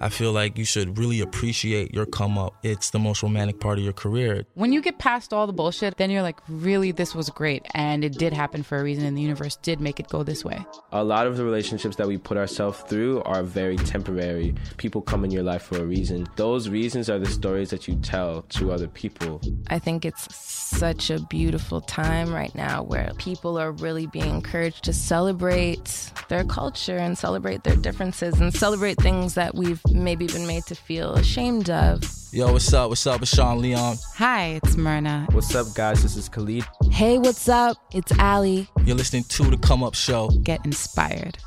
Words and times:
I 0.00 0.08
feel 0.08 0.32
like 0.32 0.58
you 0.58 0.64
should 0.64 0.98
really 0.98 1.20
appreciate 1.20 1.94
your 1.94 2.06
come 2.06 2.36
up. 2.36 2.54
It's 2.62 2.90
the 2.90 2.98
most 2.98 3.22
romantic 3.22 3.60
part 3.60 3.78
of 3.78 3.84
your 3.84 3.92
career. 3.92 4.44
When 4.54 4.72
you 4.72 4.80
get 4.80 4.98
past 4.98 5.32
all 5.32 5.46
the 5.46 5.52
bullshit, 5.52 5.96
then 5.96 6.10
you're 6.10 6.22
like, 6.22 6.40
really, 6.48 6.92
this 6.92 7.14
was 7.14 7.30
great. 7.30 7.66
And 7.74 8.04
it 8.04 8.18
did 8.18 8.32
happen 8.32 8.62
for 8.62 8.78
a 8.78 8.82
reason, 8.82 9.04
and 9.04 9.16
the 9.16 9.22
universe 9.22 9.56
did 9.56 9.80
make 9.80 10.00
it 10.00 10.08
go 10.08 10.22
this 10.22 10.44
way. 10.44 10.64
A 10.92 11.04
lot 11.04 11.26
of 11.26 11.36
the 11.36 11.44
relationships 11.44 11.96
that 11.96 12.06
we 12.06 12.18
put 12.18 12.36
ourselves 12.36 12.80
through 12.80 13.22
are 13.22 13.42
very 13.42 13.76
temporary. 13.76 14.54
People 14.76 15.00
come 15.00 15.24
in 15.24 15.30
your 15.30 15.42
life 15.42 15.62
for 15.62 15.78
a 15.78 15.84
reason. 15.84 16.26
Those 16.36 16.68
reasons 16.68 17.08
are 17.08 17.18
the 17.18 17.26
stories 17.26 17.70
that 17.70 17.86
you 17.86 17.96
tell 17.96 18.42
to 18.42 18.72
other 18.72 18.88
people. 18.88 19.40
I 19.68 19.78
think 19.78 20.04
it's 20.04 20.34
such 20.34 21.10
a 21.10 21.20
beautiful 21.20 21.80
time 21.80 22.32
right 22.32 22.54
now 22.54 22.82
where 22.82 23.12
people 23.18 23.58
are 23.58 23.72
really 23.72 24.06
being 24.06 24.34
encouraged 24.34 24.84
to 24.84 24.92
celebrate 24.92 26.10
their 26.28 26.44
culture 26.44 26.96
and 26.96 27.16
celebrate 27.16 27.62
their 27.62 27.76
differences 27.76 28.40
and 28.40 28.52
celebrate 28.52 28.98
things 28.98 29.34
that 29.34 29.54
we've 29.54 29.83
maybe 29.92 30.26
been 30.26 30.46
made 30.46 30.64
to 30.66 30.74
feel 30.74 31.14
ashamed 31.14 31.70
of. 31.70 32.02
Yo, 32.32 32.52
what's 32.52 32.72
up? 32.72 32.88
What's 32.88 33.06
up? 33.06 33.22
It's 33.22 33.34
Sean 33.34 33.60
Leon. 33.60 33.96
Hi, 34.16 34.60
it's 34.62 34.76
Myrna. 34.76 35.26
What's 35.30 35.54
up, 35.54 35.72
guys? 35.74 36.02
This 36.02 36.16
is 36.16 36.28
Khalid. 36.28 36.64
Hey, 36.90 37.18
what's 37.18 37.48
up? 37.48 37.76
It's 37.92 38.12
Ali. 38.18 38.68
You're 38.84 38.96
listening 38.96 39.24
to 39.24 39.44
The 39.44 39.56
Come 39.56 39.84
Up 39.84 39.94
Show. 39.94 40.30
Get 40.42 40.64
inspired. 40.64 41.38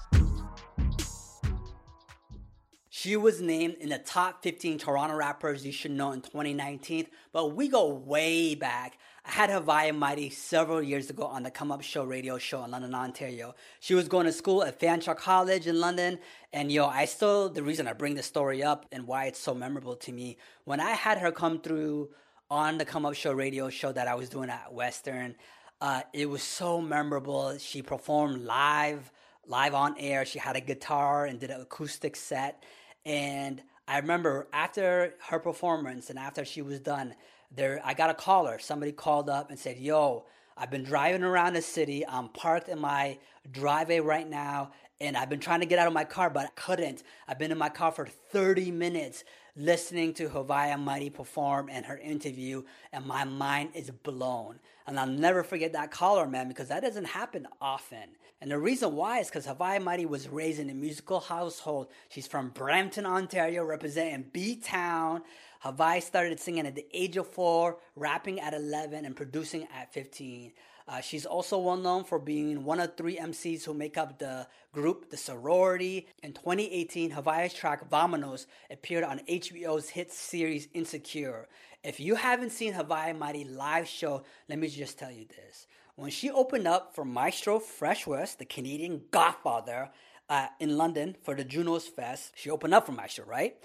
She 2.90 3.16
was 3.16 3.42
named 3.42 3.76
in 3.80 3.90
the 3.90 4.00
top 4.00 4.42
15 4.44 4.80
Toronto 4.80 5.16
rappers 5.16 5.66
you 5.66 5.72
should 5.72 5.92
know 5.92 6.12
in 6.14 6.22
2019, 6.22 7.06
but 7.32 7.56
we 7.56 7.68
go 7.68 7.88
way 7.88 8.56
back. 8.56 8.98
I 9.28 9.32
had 9.32 9.50
Haviah 9.50 9.94
Mighty 9.94 10.30
several 10.30 10.82
years 10.82 11.10
ago 11.10 11.26
on 11.26 11.44
the 11.44 11.52
Come 11.52 11.70
Up 11.70 11.82
Show 11.82 12.06
radio 12.06 12.38
show 12.38 12.64
in 12.64 12.72
London, 12.72 12.96
Ontario. 12.96 13.56
She 13.82 13.94
was 13.94 14.08
going 14.08 14.26
to 14.26 14.32
school 14.32 14.64
at 14.64 14.80
Fanshawe 14.80 15.18
College 15.18 15.68
in 15.68 15.82
London, 15.82 16.20
and 16.54 16.72
yo, 16.72 16.86
I 16.86 17.04
still, 17.04 17.50
the 17.50 17.62
reason 17.62 17.90
I 17.90 17.94
bring 17.94 18.16
this 18.16 18.26
story 18.26 18.64
up 18.64 18.86
and 18.90 19.06
why 19.06 19.26
it's 19.26 19.38
so 19.38 19.54
memorable 19.54 19.98
to 19.98 20.14
me, 20.14 20.38
when 20.64 20.80
I 20.80 20.92
had 20.92 21.18
her 21.18 21.34
come 21.34 21.60
through 21.60 22.10
on 22.50 22.78
the 22.78 22.86
Come 22.86 23.06
Up 23.06 23.16
Show 23.16 23.34
radio 23.34 23.70
show 23.70 23.92
that 23.92 24.08
I 24.08 24.16
was 24.16 24.30
doing 24.30 24.50
at 24.50 24.74
Western, 24.74 25.36
uh, 25.82 26.04
it 26.14 26.30
was 26.30 26.42
so 26.42 26.80
memorable. 26.80 27.58
She 27.58 27.82
performed 27.82 28.46
live, 28.46 29.12
live 29.46 29.74
on 29.74 29.96
air. 30.00 30.24
She 30.24 30.40
had 30.40 30.56
a 30.56 30.62
guitar 30.62 31.26
and 31.26 31.38
did 31.38 31.50
an 31.50 31.60
acoustic 31.60 32.16
set. 32.16 32.64
And 33.06 33.62
I 33.90 34.00
remember 34.00 34.48
after 34.54 35.16
her 35.28 35.40
performance 35.40 36.10
and 36.10 36.18
after 36.18 36.46
she 36.46 36.62
was 36.62 36.80
done, 36.80 37.14
there 37.52 37.82
I 37.84 37.94
got 37.94 38.10
a 38.10 38.14
caller. 38.14 38.60
Somebody 38.60 38.92
called 38.92 39.30
up 39.30 39.50
and 39.50 39.60
said, 39.60 39.78
"Yo, 39.78 40.26
I've 40.56 40.72
been 40.72 40.84
driving 40.84 41.24
around 41.24 41.54
the 41.54 41.62
city. 41.62 42.06
I'm 42.08 42.30
parked 42.30 42.70
in 42.70 42.80
my 42.80 43.20
driveway 43.52 44.00
right 44.00 44.28
now, 44.28 44.72
and 45.00 45.16
I've 45.16 45.30
been 45.30 45.40
trying 45.40 45.60
to 45.60 45.66
get 45.66 45.80
out 45.80 45.88
of 45.88 45.94
my 45.94 46.04
car, 46.04 46.30
but 46.30 46.46
I 46.46 46.50
couldn't. 46.56 47.04
I've 47.28 47.38
been 47.38 47.52
in 47.52 47.58
my 47.58 47.70
car 47.70 47.92
for 47.92 48.08
30 48.08 48.72
minutes 48.72 49.24
listening 49.56 50.14
to 50.14 50.30
Haviah 50.30 50.80
Mighty 50.80 51.10
perform 51.10 51.70
and 51.70 51.86
her 51.86 51.98
interview, 51.98 52.64
and 52.92 53.06
my 53.06 53.24
mind 53.24 53.72
is 53.74 53.90
blown. 53.90 54.60
And 54.86 55.00
I'll 55.00 55.08
never 55.08 55.44
forget 55.44 55.74
that 55.74 55.92
caller, 55.92 56.28
man, 56.28 56.48
because 56.48 56.70
that 56.70 56.82
doesn't 56.82 57.06
happen 57.06 57.48
often. 57.60 58.10
And 58.40 58.52
the 58.52 58.60
reason 58.60 58.96
why 58.96 59.20
is 59.20 59.28
because 59.28 59.48
Haviah 59.48 59.84
Mighty 59.84 60.06
was 60.06 60.30
raised 60.30 60.60
in 60.60 60.70
a 60.70 60.74
musical 60.74 61.20
household. 61.20 61.88
She's 62.10 62.28
from 62.28 62.50
Brampton, 62.50 63.06
Ontario, 63.06 63.64
representing 63.64 64.28
B 64.32 64.56
Town. 64.56 65.24
Haviah 65.64 66.02
started 66.02 66.40
singing 66.40 66.68
at 66.68 66.76
the 66.76 66.86
age 66.94 67.18
of 67.18 67.28
four, 67.28 67.78
rapping 67.96 68.40
at 68.40 68.54
11, 68.54 69.06
and 69.06 69.16
producing 69.16 69.68
at 69.76 69.94
15. 69.94 70.52
Uh, 70.88 71.02
she's 71.02 71.26
also 71.26 71.58
well 71.58 71.76
known 71.76 72.04
for 72.06 72.18
being 72.18 72.64
one 72.64 72.80
of 72.80 72.96
three 72.96 73.18
MCs 73.18 73.66
who 73.66 73.74
make 73.74 73.98
up 73.98 74.20
the 74.20 74.48
group 74.72 75.10
The 75.10 75.18
Sorority. 75.18 76.08
In 76.24 76.32
2018, 76.32 77.12
Haviah's 77.12 77.54
track 77.54 77.90
Vamonos 77.90 78.46
appeared 78.72 79.04
on 79.04 79.20
HBO's 79.30 79.90
hit 79.90 80.14
series 80.14 80.70
Insecure. 80.74 81.50
If 81.84 82.00
you 82.00 82.16
haven't 82.16 82.52
seen 82.52 82.74
Haviah 82.74 83.18
Mighty 83.18 83.44
live 83.44 83.88
show, 83.88 84.24
let 84.48 84.60
me 84.60 84.70
just 84.70 84.98
tell 84.98 85.12
you 85.12 85.26
this. 85.26 85.68
When 85.96 86.12
she 86.12 86.30
opened 86.30 86.68
up 86.68 86.96
for 86.96 87.04
Maestro 87.04 87.60
Fresh 87.60 88.08
Wes, 88.08 88.36
the 88.36 88.46
Canadian 88.46 89.02
godfather, 89.12 89.90
uh, 90.30 90.48
in 90.60 90.78
London 90.78 91.16
for 91.24 91.36
the 91.36 91.44
Junos 91.44 91.88
Fest, 91.88 92.34
she 92.36 92.50
opened 92.50 92.74
up 92.74 92.86
for 92.86 92.92
Maestro, 92.92 93.26
right? 93.26 93.56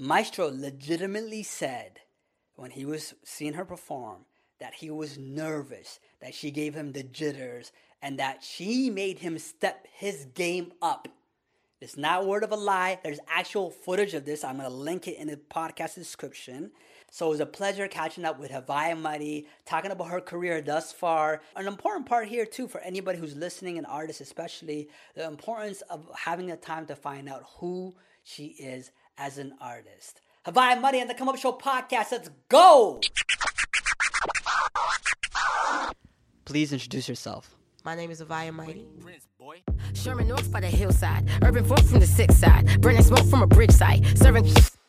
Maestro 0.00 0.48
legitimately 0.48 1.42
said 1.42 1.98
when 2.54 2.70
he 2.70 2.84
was 2.84 3.14
seeing 3.24 3.54
her 3.54 3.64
perform 3.64 4.26
that 4.60 4.74
he 4.74 4.90
was 4.90 5.18
nervous, 5.18 5.98
that 6.20 6.34
she 6.34 6.52
gave 6.52 6.72
him 6.72 6.92
the 6.92 7.02
jitters, 7.02 7.72
and 8.00 8.16
that 8.20 8.44
she 8.44 8.90
made 8.90 9.18
him 9.18 9.40
step 9.40 9.88
his 9.92 10.26
game 10.34 10.70
up. 10.80 11.08
It's 11.80 11.96
not 11.96 12.26
word 12.26 12.44
of 12.44 12.52
a 12.52 12.56
lie. 12.56 13.00
There's 13.02 13.18
actual 13.28 13.72
footage 13.72 14.14
of 14.14 14.24
this. 14.24 14.44
I'm 14.44 14.60
to 14.60 14.68
link 14.68 15.08
it 15.08 15.18
in 15.18 15.26
the 15.26 15.36
podcast 15.36 15.96
description. 15.96 16.70
So 17.10 17.26
it 17.26 17.30
was 17.30 17.40
a 17.40 17.46
pleasure 17.46 17.88
catching 17.88 18.24
up 18.24 18.38
with 18.38 18.52
Haviah 18.52 19.00
Mighty, 19.00 19.48
talking 19.64 19.90
about 19.90 20.10
her 20.10 20.20
career 20.20 20.60
thus 20.60 20.92
far. 20.92 21.40
An 21.56 21.66
important 21.66 22.06
part 22.06 22.28
here, 22.28 22.46
too, 22.46 22.68
for 22.68 22.80
anybody 22.82 23.18
who's 23.18 23.34
listening, 23.34 23.78
an 23.78 23.84
artist 23.84 24.20
especially, 24.20 24.90
the 25.16 25.26
importance 25.26 25.80
of 25.90 26.08
having 26.14 26.46
the 26.46 26.56
time 26.56 26.86
to 26.86 26.94
find 26.94 27.28
out 27.28 27.42
who 27.58 27.96
she 28.22 28.46
is 28.46 28.92
as 29.18 29.38
an 29.38 29.54
artist. 29.60 30.20
Haviah 30.46 30.80
Mighty 30.80 31.00
on 31.00 31.08
the 31.08 31.14
Come 31.14 31.28
Up 31.28 31.36
Show 31.36 31.52
podcast. 31.52 32.12
Let's 32.12 32.30
go! 32.48 33.00
Please 36.44 36.72
introduce 36.72 37.08
yourself. 37.08 37.54
My 37.84 37.94
name 37.94 38.10
is 38.10 38.22
Haviah 38.22 38.52
Mighty. 38.54 38.86
Sherman 39.94 40.28
North 40.28 40.50
by 40.50 40.60
the 40.60 40.68
hillside, 40.68 41.28
Urban 41.42 41.64
Folk 41.64 41.80
from 41.80 42.00
the 42.00 42.06
sixth 42.06 42.38
side, 42.38 42.80
burning 42.80 43.02
smoke 43.02 43.26
from 43.26 43.42
a 43.42 43.46
bridge 43.46 43.72
site, 43.72 44.04
serving 44.16 44.46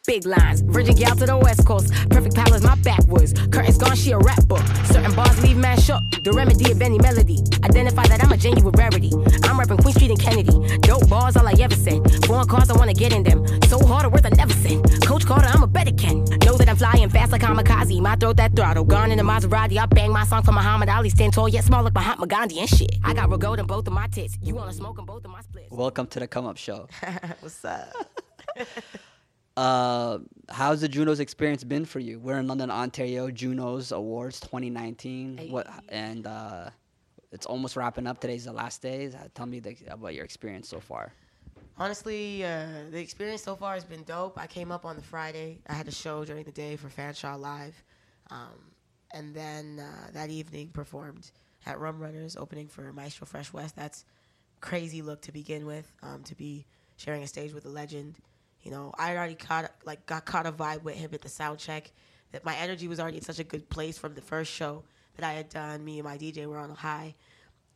big 0.10 0.26
lines, 0.26 0.62
Virgin 0.62 0.96
gal 0.96 1.16
to 1.16 1.28
the 1.28 1.38
west 1.38 1.64
coast, 1.68 1.94
perfect 2.10 2.34
palace 2.34 2.64
my 2.64 2.74
backwoods, 2.82 3.32
curtains 3.54 3.78
gone, 3.78 3.96
she 3.96 4.10
a 4.12 4.18
rap 4.18 4.44
book, 4.48 4.66
certain 4.86 5.14
bars 5.14 5.40
leave 5.44 5.56
man 5.56 5.80
shook, 5.80 6.02
the 6.24 6.32
remedy 6.32 6.72
of 6.72 6.82
any 6.82 6.98
melody, 6.98 7.38
identify 7.64 8.08
that 8.08 8.24
I'm 8.24 8.32
a 8.32 8.38
genuine 8.38 8.74
rarity, 8.74 9.12
I'm 9.44 9.60
rapping 9.60 9.78
Queen 9.78 9.94
Street 9.94 10.10
and 10.10 10.20
Kennedy, 10.20 10.58
dope 10.80 11.08
bars 11.08 11.38
all 11.38 11.48
I 11.48 11.54
ever 11.62 11.76
said, 11.76 12.02
foreign 12.26 12.48
cars 12.48 12.72
I 12.72 12.74
wanna 12.76 12.96
get 12.96 13.14
in 13.14 13.22
them, 13.22 13.46
so 13.70 13.78
hard 13.86 14.06
a 14.06 14.10
worth 14.10 14.26
I 14.26 14.30
never 14.30 14.54
sent, 14.54 14.82
Coach 15.06 15.28
Carter 15.28 15.46
I'm 15.46 15.62
a 15.62 15.68
better 15.68 15.94
Ken, 15.94 16.24
know 16.44 16.58
that 16.58 16.68
I'm 16.68 16.76
flying 16.76 17.08
fast 17.10 17.32
like 17.32 17.42
kamikaze, 17.42 18.02
my 18.02 18.16
throat 18.16 18.38
that 18.38 18.56
throttle, 18.56 18.86
gone 18.86 19.12
in 19.12 19.20
the 19.20 19.24
Maserati, 19.24 19.78
I 19.78 19.86
bang 19.86 20.12
my 20.12 20.26
song 20.26 20.42
for 20.42 20.54
Muhammad 20.54 20.90
Ali, 20.90 21.10
stand 21.12 21.34
tall 21.34 21.48
yet 21.48 21.66
small 21.66 21.84
like 21.84 21.94
Mahatma 21.94 22.26
Gandhi 22.26 22.60
and 22.60 22.70
shit, 22.70 22.96
I 23.04 23.14
got 23.14 23.30
real 23.30 23.38
gold 23.38 23.60
in 23.60 23.68
both 23.68 23.86
of 23.86 23.94
my 23.94 24.08
tits, 24.08 24.40
you 24.42 24.56
wanna 24.56 24.74
smoke 24.74 24.98
in 24.98 25.06
both 25.06 25.24
of 25.24 25.30
my 25.30 25.42
splits. 25.42 25.70
Welcome 25.70 26.08
to 26.08 26.20
the 26.20 26.28
Come 26.28 26.48
Up 26.48 26.58
Show. 26.58 26.88
What's 27.42 27.64
up? 27.64 27.94
Uh, 29.60 30.20
how's 30.48 30.80
the 30.80 30.88
Junos 30.88 31.20
experience 31.20 31.66
been 31.66 31.84
for 31.84 32.00
you? 32.00 32.18
We're 32.18 32.38
in 32.38 32.48
London, 32.48 32.72
Ontario, 32.72 33.30
Junos 33.30 33.92
Awards 33.92 34.40
2019. 34.40 35.50
What 35.50 35.68
and 35.90 36.26
uh, 36.26 36.70
it's 37.34 37.46
almost 37.46 37.76
wrapping 37.76 38.08
up. 38.08 38.22
Today's 38.22 38.46
the 38.46 38.54
last 38.54 38.82
day. 38.82 39.08
Uh, 39.08 39.28
Tell 39.36 39.46
me 39.46 39.60
the, 39.60 39.76
about 39.90 40.14
your 40.14 40.24
experience 40.24 40.70
so 40.70 40.80
far. 40.80 41.12
Honestly, 41.78 42.46
uh, 42.46 42.68
the 42.90 43.02
experience 43.02 43.44
so 43.44 43.54
far 43.54 43.74
has 43.74 43.84
been 43.84 44.04
dope. 44.04 44.40
I 44.40 44.48
came 44.48 44.72
up 44.72 44.86
on 44.86 44.96
the 44.96 45.02
Friday. 45.02 45.60
I 45.68 45.74
had 45.74 45.90
a 45.90 45.92
show 45.92 46.24
during 46.24 46.46
the 46.46 46.54
day 46.54 46.78
for 46.78 46.88
Fanshawe 46.88 47.38
Live. 47.38 47.84
Um, 48.32 48.72
and 49.14 49.36
then 49.36 49.82
uh, 49.82 50.12
that 50.14 50.30
evening 50.30 50.70
performed 50.70 51.32
at 51.66 51.82
Rum 51.82 52.00
Runners, 52.00 52.38
opening 52.38 52.70
for 52.70 52.94
Maestro 52.94 53.28
Fresh 53.28 53.52
Wes. 53.52 53.74
That's 53.74 54.06
crazy 54.62 55.02
look 55.02 55.22
to 55.24 55.34
begin 55.34 55.66
with, 55.66 55.92
um, 56.02 56.24
to 56.24 56.36
be 56.36 56.66
sharing 56.96 57.24
a 57.24 57.28
stage 57.28 57.52
with 57.52 57.66
a 57.66 57.70
legend. 57.70 58.16
You 58.64 58.72
know, 58.72 58.94
I 58.98 59.16
already 59.16 59.36
caught 59.36 59.72
like 59.86 60.06
got 60.06 60.26
caught 60.26 60.46
a 60.46 60.52
vibe 60.52 60.84
with 60.84 60.96
him 60.96 61.12
at 61.14 61.22
the 61.22 61.30
sound 61.30 61.60
check. 61.60 61.92
That 62.32 62.46
my 62.46 62.56
energy 62.58 62.88
was 62.88 63.00
already 63.00 63.18
in 63.18 63.24
such 63.24 63.40
a 63.40 63.44
good 63.44 63.70
place 63.70 63.98
from 63.98 64.14
the 64.14 64.22
first 64.22 64.52
show 64.52 64.84
that 65.16 65.28
I 65.28 65.34
had 65.34 65.50
done. 65.50 65.84
Me 65.84 65.98
and 66.00 66.08
my 66.08 66.18
DJ 66.18 66.46
were 66.46 66.60
on 66.60 66.70
a 66.70 66.76
high, 66.76 67.16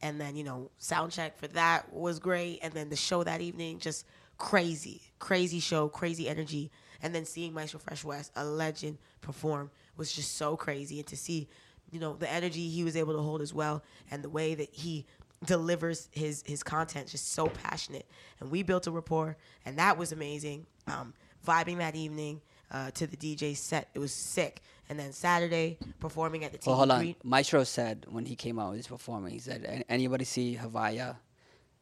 and 0.02 0.20
then 0.22 0.36
you 0.36 0.44
know, 0.44 0.70
sound 0.78 1.12
check 1.12 1.38
for 1.38 1.48
that 1.50 1.92
was 1.92 2.20
great. 2.20 2.60
And 2.62 2.74
then 2.74 2.90
the 2.90 2.96
show 2.96 3.24
that 3.24 3.42
evening, 3.42 3.80
just 3.80 4.06
crazy, 4.38 5.02
crazy 5.20 5.60
show, 5.60 5.88
crazy 5.90 6.28
energy. 6.28 6.72
And 7.02 7.14
then 7.14 7.26
seeing 7.26 7.54
Maestro 7.54 7.80
Fresh 7.80 8.04
Wes, 8.04 8.32
a 8.36 8.46
legend, 8.46 8.98
perform 9.22 9.72
was 9.98 10.12
just 10.14 10.38
so 10.38 10.56
crazy. 10.56 11.00
And 11.00 11.08
to 11.08 11.18
see, 11.18 11.50
you 11.92 12.00
know, 12.00 12.14
the 12.14 12.32
energy 12.32 12.70
he 12.70 12.84
was 12.84 12.96
able 12.96 13.14
to 13.14 13.22
hold 13.22 13.42
as 13.42 13.54
well, 13.54 13.84
and 14.12 14.24
the 14.24 14.30
way 14.30 14.56
that 14.56 14.70
he 14.72 15.06
delivers 15.46 16.10
his 16.12 16.44
his 16.46 16.64
content 16.64 17.08
just 17.08 17.32
so 17.34 17.48
passionate 17.48 18.06
and 18.40 18.50
we 18.52 18.64
built 18.64 18.88
a 18.88 18.92
rapport 18.92 19.38
and 19.66 19.78
that 19.78 19.98
was 19.98 20.12
amazing 20.12 20.66
um, 20.88 21.14
vibing 21.46 21.78
that 21.78 21.96
evening 21.96 22.42
uh, 22.72 22.90
to 22.92 23.06
the 23.08 23.18
dj 23.18 23.56
set 23.56 23.90
it 23.94 24.00
was 24.00 24.12
sick 24.12 24.62
and 24.90 25.00
then 25.00 25.12
saturday 25.12 25.78
performing 26.00 26.44
at 26.44 26.52
the 26.52 26.60
Well, 26.66 26.76
TV 26.76 26.78
hold 26.78 26.92
on. 26.92 27.00
Green- 27.00 27.16
Maestro 27.24 27.64
said 27.64 28.06
when 28.10 28.26
he 28.26 28.36
came 28.36 28.60
out 28.60 28.70
with 28.70 28.78
his 28.78 28.88
performance, 28.88 29.34
he 29.34 29.40
said, 29.40 29.86
"Anybody 29.90 30.26
see 30.26 30.58
Haviah? 30.62 31.18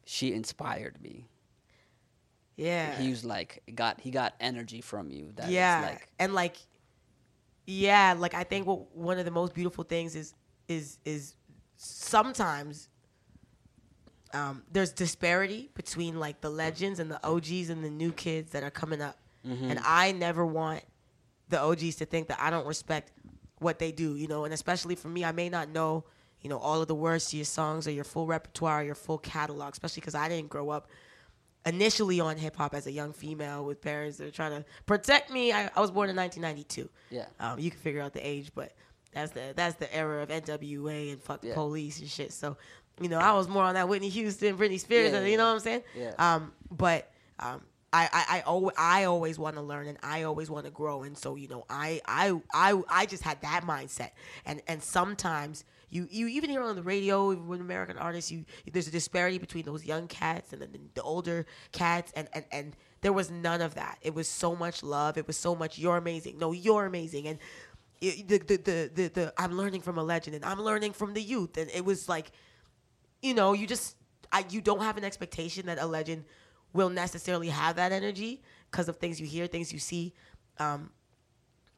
She 0.06 0.34
inspired 0.34 1.02
me." 1.02 1.28
yeah 2.58 3.00
He 3.00 3.10
was 3.10 3.24
like, 3.26 3.62
got 3.74 4.02
he 4.02 4.12
got 4.12 4.34
energy 4.40 4.82
from 4.82 5.10
you. 5.10 5.32
That 5.36 5.50
yeah 5.50 5.82
like 5.90 6.08
and 6.20 6.34
like 6.34 6.58
yeah, 7.66 8.16
like 8.18 8.34
I 8.34 8.44
think 8.44 8.68
what 8.68 8.94
one 8.96 9.18
of 9.20 9.26
the 9.26 9.32
most 9.32 9.54
beautiful 9.54 9.84
things 9.84 10.16
is 10.16 10.34
is 10.68 10.98
is 11.06 11.36
sometimes 11.78 12.90
um, 14.34 14.64
there's 14.72 14.92
disparity 14.94 15.70
between 15.74 16.20
like 16.20 16.42
the 16.42 16.50
legends 16.50 17.00
and 17.00 17.10
the 17.12 17.20
OGs 17.26 17.70
and 17.70 17.84
the 17.84 17.90
new 17.90 18.12
kids 18.12 18.52
that 18.52 18.64
are 18.64 18.72
coming 18.72 19.02
up, 19.02 19.18
Mhm. 19.46 19.70
and 19.72 19.80
I 19.84 20.12
never 20.12 20.46
want 20.46 20.84
the 21.50 21.60
OGs 21.60 21.96
to 21.98 22.06
think 22.06 22.28
that 22.30 22.40
I 22.40 22.50
don't 22.50 22.66
respect 22.68 23.12
what 23.60 23.78
they 23.80 23.92
do, 23.92 24.16
you 24.16 24.28
know, 24.28 24.46
and 24.46 24.54
especially 24.54 24.96
for 24.96 25.08
me, 25.10 25.24
I 25.26 25.32
may 25.32 25.50
not 25.50 25.70
know, 25.70 26.04
you 26.42 26.50
know, 26.50 26.58
all 26.58 26.82
of 26.82 26.88
the 26.88 26.96
words 26.96 27.30
to 27.32 27.36
your 27.38 27.46
songs 27.46 27.88
or 27.88 27.92
your 27.92 28.04
full 28.04 28.26
repertoire, 28.26 28.82
or 28.82 28.84
your 28.84 28.96
full 28.96 29.18
catalog, 29.18 29.74
especially 29.74 30.02
because 30.02 30.16
I 30.16 30.30
didn't 30.30 30.50
grow 30.50 30.70
up 30.70 30.88
initially 31.66 32.20
on 32.20 32.38
hip 32.38 32.56
hop 32.56 32.74
as 32.74 32.88
a 32.88 32.92
young 32.92 33.14
female 33.14 33.64
with 33.66 33.82
parents 33.82 34.18
that 34.18 34.28
are 34.28 34.32
trying 34.32 34.52
to 34.52 34.66
protect 34.86 35.30
me. 35.30 35.52
I, 35.52 35.70
I 35.76 35.80
was 35.82 35.92
born 35.92 36.10
in 36.10 36.16
1992. 36.16 36.90
Yeah. 37.12 37.26
Um, 37.40 37.60
you 37.60 37.70
can 37.70 37.80
figure 37.80 38.02
out 38.02 38.14
the 38.14 38.26
age, 38.28 38.52
but 38.56 38.74
that's 39.14 39.32
the 39.34 39.54
that's 39.56 39.76
the 39.76 39.94
era 39.94 40.24
of 40.24 40.30
NWA 40.30 41.12
and 41.12 41.22
fuck 41.22 41.42
the 41.42 41.50
Yeah. 41.50 41.54
police 41.54 42.00
and 42.00 42.10
shit. 42.10 42.34
So, 42.34 42.58
you 43.02 43.10
know, 43.10 43.20
I 43.20 43.34
was 43.34 43.48
more 43.48 43.64
on 43.64 43.76
that 43.76 43.88
Whitney 43.88 44.10
Houston, 44.10 44.58
Britney 44.58 44.80
Spears, 44.80 45.12
Yeah, 45.12 45.26
you 45.26 45.38
know 45.38 45.48
what 45.48 45.54
I'm 45.54 45.60
saying? 45.60 45.84
Yeah. 45.96 46.14
Um, 46.18 46.54
but 46.70 47.12
um, 47.40 47.62
I 47.94 48.10
I 48.12 48.38
I 48.38 48.42
always, 48.42 48.76
I 48.78 49.04
always 49.06 49.38
want 49.38 49.56
to 49.56 49.62
learn 49.62 49.88
and 49.88 49.98
I 50.04 50.24
always 50.24 50.50
want 50.50 50.66
to 50.66 50.72
grow, 50.72 51.04
and 51.04 51.18
so 51.18 51.36
you 51.36 51.48
know, 51.48 51.66
I 51.70 52.02
I 52.06 52.40
I 52.54 52.82
I 52.90 53.06
just 53.06 53.24
had 53.24 53.42
that 53.42 53.64
mindset, 53.66 54.12
and 54.46 54.62
and 54.68 54.82
sometimes. 54.82 55.64
You, 55.94 56.08
you 56.10 56.28
even 56.28 56.50
hear 56.50 56.62
on 56.62 56.78
the 56.78 56.84
radio 56.84 57.36
with 57.36 57.60
American 57.60 57.98
artists, 57.98 58.32
you 58.32 58.46
there's 58.72 58.88
a 58.88 58.92
disparity 58.92 59.40
between 59.40 59.66
those 59.66 59.84
young 59.84 60.08
cats 60.08 60.54
and 60.54 60.62
the, 60.62 60.70
the 60.94 61.02
older 61.02 61.46
cats, 61.74 62.14
and, 62.16 62.30
and 62.32 62.46
and 62.50 62.76
there 63.02 63.12
was 63.12 63.30
none 63.30 63.60
of 63.60 63.76
that. 63.76 63.98
It 64.02 64.14
was 64.14 64.30
so 64.30 64.56
much 64.56 64.84
love. 64.84 65.18
It 65.18 65.28
was 65.28 65.36
so 65.36 65.54
much 65.54 65.78
you're 65.78 65.98
amazing. 65.98 66.40
No, 66.40 66.54
you're 66.54 66.86
amazing, 66.86 67.28
and 67.28 67.40
it, 68.00 68.28
the, 68.28 68.38
the 68.38 68.58
the 68.58 68.92
the 68.94 69.08
the 69.10 69.34
I'm 69.38 69.58
learning 69.58 69.82
from 69.82 69.98
a 69.98 70.04
legend, 70.04 70.36
and 70.36 70.46
I'm 70.46 70.62
learning 70.62 70.94
from 70.94 71.14
the 71.14 71.22
youth, 71.22 71.58
and 71.58 71.70
it 71.72 71.84
was 71.84 72.08
like 72.08 72.32
you 73.22 73.34
know, 73.34 73.54
you 73.54 73.68
just 73.68 73.96
I, 74.32 74.46
you 74.50 74.62
don't 74.62 74.82
have 74.82 74.98
an 74.98 75.04
expectation 75.04 75.66
that 75.66 75.78
a 75.80 75.86
legend 75.86 76.26
will 76.74 76.90
necessarily 76.90 77.50
have 77.50 77.76
that 77.76 77.92
energy 77.92 78.42
because 78.70 78.88
of 78.88 78.98
things 78.98 79.20
you 79.20 79.28
hear, 79.28 79.48
things 79.48 79.74
you 79.74 79.80
see, 79.80 80.14
um, 80.58 80.90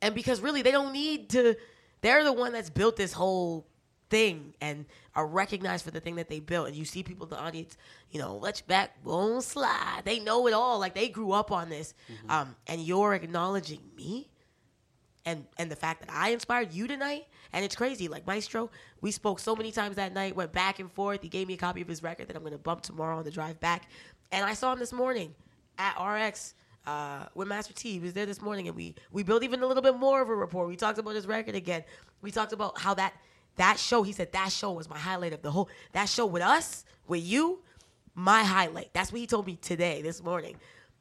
and 0.01 0.13
because 0.13 0.41
really 0.41 0.61
they 0.61 0.71
don't 0.71 0.93
need 0.93 1.29
to. 1.31 1.55
They're 2.01 2.23
the 2.23 2.33
one 2.33 2.51
that's 2.51 2.69
built 2.69 2.97
this 2.97 3.13
whole 3.13 3.65
thing 4.09 4.53
and 4.61 4.85
are 5.15 5.25
recognized 5.25 5.85
for 5.85 5.91
the 5.91 5.99
thing 6.01 6.15
that 6.15 6.29
they 6.29 6.39
built. 6.39 6.67
And 6.67 6.75
you 6.75 6.85
see 6.85 7.01
people 7.01 7.25
in 7.25 7.29
the 7.31 7.39
audience, 7.39 7.77
you 8.11 8.19
know, 8.19 8.35
let's 8.35 8.61
back, 8.61 8.95
won't 9.03 9.43
slide. 9.43 10.01
They 10.03 10.19
know 10.19 10.45
it 10.47 10.53
all. 10.53 10.79
Like 10.79 10.93
they 10.93 11.07
grew 11.09 11.31
up 11.31 11.51
on 11.51 11.69
this, 11.69 11.93
um, 12.29 12.55
and 12.67 12.81
you're 12.81 13.13
acknowledging 13.13 13.79
me 13.95 14.29
and 15.25 15.45
and 15.57 15.71
the 15.71 15.75
fact 15.75 16.01
that 16.01 16.09
I 16.11 16.29
inspired 16.29 16.73
you 16.73 16.87
tonight. 16.87 17.27
And 17.53 17.63
it's 17.63 17.75
crazy. 17.75 18.07
Like 18.07 18.25
Maestro, 18.25 18.69
we 19.01 19.11
spoke 19.11 19.39
so 19.39 19.55
many 19.55 19.71
times 19.71 19.95
that 19.95 20.13
night, 20.13 20.35
went 20.35 20.51
back 20.51 20.79
and 20.79 20.91
forth. 20.91 21.21
He 21.21 21.29
gave 21.29 21.47
me 21.47 21.53
a 21.53 21.57
copy 21.57 21.81
of 21.81 21.87
his 21.87 22.01
record 22.01 22.27
that 22.27 22.35
I'm 22.35 22.43
gonna 22.43 22.57
bump 22.57 22.81
tomorrow 22.81 23.17
on 23.17 23.23
the 23.23 23.31
drive 23.31 23.59
back. 23.59 23.89
And 24.31 24.43
I 24.43 24.53
saw 24.53 24.73
him 24.73 24.79
this 24.79 24.91
morning 24.91 25.35
at 25.77 25.95
RX 26.01 26.55
uh, 26.85 27.25
with 27.35 27.47
Master 27.47 27.73
T. 27.73 27.93
He 27.93 27.99
was 27.99 28.13
there 28.13 28.25
this 28.25 28.41
morning, 28.41 28.67
and 28.67 28.75
we 28.75 28.95
we 29.11 29.23
built 29.23 29.43
even 29.43 29.61
a 29.61 29.67
little 29.67 29.83
bit 29.83 29.95
more 29.95 30.21
of 30.21 30.29
a 30.29 30.35
rapport. 30.35 30.67
We 30.67 30.75
talked 30.75 30.97
about 30.97 31.15
his 31.15 31.27
record 31.27 31.55
again. 31.55 31.83
We 32.21 32.31
talked 32.31 32.53
about 32.53 32.79
how 32.79 32.93
that 32.95 33.13
that 33.55 33.79
show. 33.79 34.03
He 34.03 34.11
said 34.11 34.31
that 34.33 34.51
show 34.51 34.71
was 34.71 34.89
my 34.89 34.97
highlight 34.97 35.33
of 35.33 35.41
the 35.41 35.51
whole. 35.51 35.69
That 35.93 36.09
show 36.09 36.25
with 36.25 36.41
us, 36.41 36.85
with 37.07 37.23
you, 37.23 37.59
my 38.15 38.43
highlight. 38.43 38.93
That's 38.93 39.11
what 39.11 39.21
he 39.21 39.27
told 39.27 39.47
me 39.47 39.57
today, 39.57 40.01
this 40.01 40.23
morning. 40.23 40.57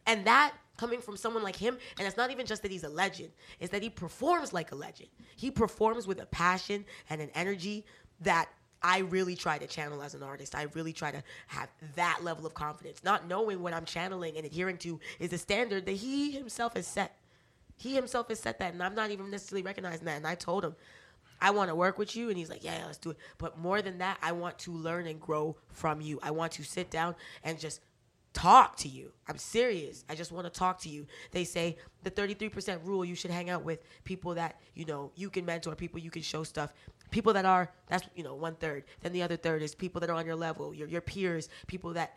And 0.07 0.27
that 0.27 0.55
coming 0.77 1.01
from 1.01 1.17
someone 1.17 1.43
like 1.43 1.57
him, 1.57 1.77
and 1.99 2.07
it's 2.07 2.17
not 2.17 2.31
even 2.31 2.47
just 2.47 2.63
that 2.63 2.71
he's 2.71 2.85
a 2.85 2.89
legend, 2.89 3.31
it's 3.61 3.71
that 3.73 3.83
he 3.83 3.91
performs 3.91 4.53
like 4.53 4.73
a 4.73 4.75
legend. 4.75 5.09
He 5.37 5.51
performs 5.51 6.07
with 6.07 6.21
a 6.21 6.27
passion 6.27 6.85
and 7.11 7.21
an 7.21 7.31
energy 7.35 7.85
that 8.21 8.49
I 8.83 8.99
really 8.99 9.37
try 9.37 9.59
to 9.59 9.67
channel 9.67 10.03
as 10.03 10.15
an 10.15 10.23
artist. 10.23 10.55
I 10.55 10.67
really 10.75 10.93
try 10.93 11.13
to 11.13 11.23
have 11.47 11.69
that 11.95 12.21
level 12.23 12.47
of 12.47 12.55
confidence, 12.55 13.05
not 13.05 13.29
knowing 13.29 13.63
what 13.63 13.73
I'm 13.73 13.85
channeling 13.85 14.37
and 14.37 14.45
adhering 14.45 14.79
to 14.79 14.99
is 15.21 15.31
the 15.31 15.39
standard 15.39 15.87
that 15.87 15.93
he 15.93 16.33
himself 16.33 16.75
has 16.75 16.87
set. 16.87 17.17
He 17.77 17.95
himself 17.95 18.29
has 18.29 18.41
set 18.41 18.59
that, 18.59 18.73
and 18.73 18.83
I'm 18.83 18.95
not 18.95 19.11
even 19.11 19.31
necessarily 19.31 19.63
recognizing 19.63 20.05
that. 20.07 20.17
And 20.17 20.27
I 20.27 20.35
told 20.35 20.65
him, 20.65 20.75
I 21.41 21.51
want 21.51 21.71
to 21.71 21.75
work 21.75 21.99
with 21.99 22.15
you. 22.15 22.29
And 22.29 22.39
he's 22.39 22.49
like, 22.49 22.63
yeah, 22.63 22.79
yeah, 22.79 22.87
let's 22.87 22.99
do 22.99 23.11
it. 23.11 23.17
But 23.39 23.59
more 23.59 23.83
than 23.83 23.99
that, 23.99 24.19
I 24.23 24.33
want 24.33 24.59
to 24.61 24.73
learn 24.73 25.07
and 25.07 25.21
grow 25.21 25.57
from 25.69 26.01
you. 26.01 26.21
I 26.23 26.31
want 26.31 26.53
to 26.53 26.63
sit 26.63 26.91
down 26.91 27.17
and 27.43 27.59
just 27.59 27.81
talk 28.33 28.77
to 28.77 28.89
you. 28.89 29.13
I'm 29.29 29.39
serious. 29.39 30.05
I 30.09 30.15
just 30.15 30.33
want 30.33 30.47
to 30.47 30.51
talk 30.51 30.81
to 30.81 30.89
you. 30.89 31.07
They 31.31 31.45
say 31.45 31.77
the 32.03 32.11
33% 32.11 32.85
rule 32.85 33.05
you 33.05 33.15
should 33.15 33.31
hang 33.31 33.51
out 33.51 33.65
with 33.65 33.81
people 34.05 34.35
that, 34.35 34.61
you 34.75 34.85
know, 34.85 35.13
you 35.15 35.31
can 35.31 35.45
mentor, 35.45 35.75
people 35.75 36.01
you 36.01 36.11
can 36.11 36.23
show 36.23 36.43
stuff. 36.43 36.73
People 37.11 37.33
that 37.35 37.45
are 37.45 37.71
that's, 37.89 38.05
you 38.15 38.25
know, 38.25 38.35
one 38.35 38.55
third. 38.55 38.85
Then 39.01 39.13
the 39.13 39.23
other 39.23 39.37
third 39.37 39.63
is 39.63 39.75
people 39.75 40.01
that 40.01 40.09
are 40.09 40.15
on 40.17 40.25
your 40.25 40.37
level, 40.37 40.75
your 40.75 40.89
your 40.89 41.03
peers, 41.03 41.49
people 41.67 41.93
that 41.93 42.17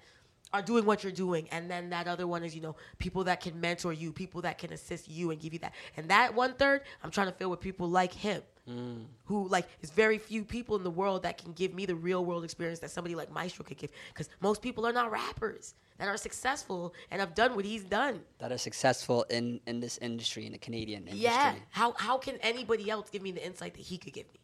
are 0.55 0.61
doing 0.61 0.85
what 0.85 1.03
you're 1.03 1.11
doing. 1.11 1.47
And 1.51 1.69
then 1.69 1.89
that 1.89 2.07
other 2.07 2.27
one 2.27 2.43
is, 2.43 2.55
you 2.55 2.61
know, 2.61 2.75
people 2.97 3.23
that 3.25 3.41
can 3.41 3.59
mentor 3.59 3.93
you, 3.93 4.11
people 4.11 4.41
that 4.41 4.57
can 4.57 4.71
assist 4.73 5.09
you 5.09 5.31
and 5.31 5.39
give 5.39 5.53
you 5.53 5.59
that. 5.59 5.73
And 5.97 6.09
that 6.09 6.33
one 6.33 6.53
third, 6.53 6.81
I'm 7.03 7.11
trying 7.11 7.27
to 7.27 7.33
fill 7.33 7.49
with 7.49 7.59
people 7.59 7.89
like 7.89 8.13
him 8.13 8.41
mm. 8.69 9.05
who 9.25 9.47
like 9.49 9.67
there's 9.81 9.91
very 9.91 10.17
few 10.17 10.43
people 10.43 10.75
in 10.75 10.83
the 10.83 10.89
world 10.91 11.23
that 11.23 11.37
can 11.37 11.53
give 11.53 11.73
me 11.73 11.85
the 11.85 11.95
real 11.95 12.23
world 12.25 12.43
experience 12.43 12.79
that 12.79 12.91
somebody 12.91 13.15
like 13.15 13.31
Maestro 13.31 13.65
could 13.65 13.77
give 13.77 13.91
because 14.13 14.29
most 14.41 14.61
people 14.61 14.85
are 14.85 14.93
not 14.93 15.11
rappers 15.11 15.75
that 15.97 16.07
are 16.07 16.17
successful 16.17 16.93
and 17.11 17.19
have 17.19 17.35
done 17.35 17.55
what 17.55 17.65
he's 17.65 17.83
done. 17.83 18.21
that 18.39 18.51
are 18.51 18.57
successful 18.57 19.25
in 19.29 19.59
in 19.67 19.79
this 19.79 19.97
industry 19.99 20.45
in 20.45 20.51
the 20.51 20.57
Canadian 20.57 21.03
industry. 21.03 21.23
Yeah. 21.23 21.55
How 21.69 21.93
how 21.97 22.17
can 22.17 22.37
anybody 22.41 22.89
else 22.89 23.09
give 23.09 23.21
me 23.21 23.31
the 23.31 23.45
insight 23.45 23.73
that 23.75 23.81
he 23.83 23.97
could 23.97 24.13
give 24.13 24.27
me? 24.33 24.39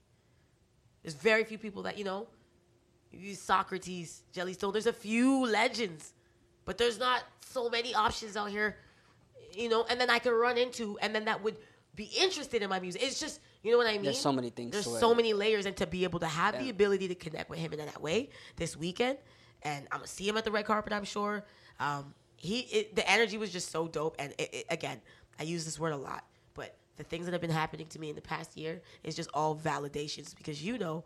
There's 1.03 1.15
very 1.15 1.43
few 1.43 1.57
people 1.57 1.83
that, 1.83 1.97
you 1.97 2.03
know, 2.03 2.27
Saukrates, 3.13 4.21
Jellestone, 4.33 4.73
there's 4.73 4.87
a 4.87 4.93
few 4.93 5.45
legends, 5.45 6.13
but 6.65 6.77
there's 6.77 6.99
not 6.99 7.23
so 7.45 7.69
many 7.69 7.93
options 7.93 8.37
out 8.37 8.49
here, 8.49 8.77
you 9.53 9.69
know, 9.69 9.85
and 9.89 9.99
then 9.99 10.09
I 10.09 10.19
could 10.19 10.33
run 10.33 10.57
into 10.57 10.97
and 10.99 11.13
then 11.13 11.25
that 11.25 11.43
would 11.43 11.57
be 11.95 12.09
interested 12.17 12.61
in 12.61 12.69
my 12.69 12.79
music. 12.79 13.03
It's 13.03 13.19
just, 13.19 13.41
you 13.63 13.71
know 13.71 13.77
what 13.77 13.87
I 13.87 13.93
mean? 13.93 14.03
There's 14.03 14.19
so 14.19 14.31
many 14.31 14.49
things 14.49 14.71
There's 14.71 14.85
to 14.85 14.95
it. 14.95 14.99
so 14.99 15.13
many 15.13 15.33
layers 15.33 15.65
and 15.65 15.75
to 15.77 15.87
be 15.87 16.03
able 16.03 16.19
to 16.19 16.27
have 16.27 16.57
the 16.57 16.69
ability 16.69 17.09
to 17.09 17.15
connect 17.15 17.49
with 17.49 17.59
him 17.59 17.73
in 17.73 17.79
that 17.79 18.01
way 18.01 18.29
this 18.55 18.77
weekend 18.77 19.17
and 19.63 19.87
I'm 19.91 19.99
gonna 19.99 20.07
see 20.07 20.27
him 20.27 20.37
at 20.37 20.45
the 20.45 20.51
red 20.51 20.65
carpet, 20.65 20.93
I'm 20.93 21.03
sure. 21.03 21.43
Um, 21.79 22.13
he 22.35 22.61
it, 22.61 22.95
the 22.95 23.09
energy 23.09 23.37
was 23.37 23.51
just 23.51 23.71
so 23.71 23.87
dope 23.87 24.15
and 24.19 24.33
it, 24.37 24.65
again, 24.69 25.01
I 25.39 25.43
use 25.43 25.65
this 25.65 25.79
word 25.79 25.93
a 25.93 25.97
lot, 25.97 26.23
but 26.53 26.75
the 26.97 27.03
things 27.03 27.25
that 27.25 27.31
have 27.33 27.41
been 27.41 27.49
happening 27.51 27.87
to 27.87 27.99
me 27.99 28.09
in 28.09 28.15
the 28.15 28.21
past 28.21 28.57
year 28.57 28.81
is 29.03 29.15
just 29.15 29.29
all 29.33 29.55
validations 29.55 30.35
because 30.35 30.63
you 30.63 30.77
know 30.77 31.03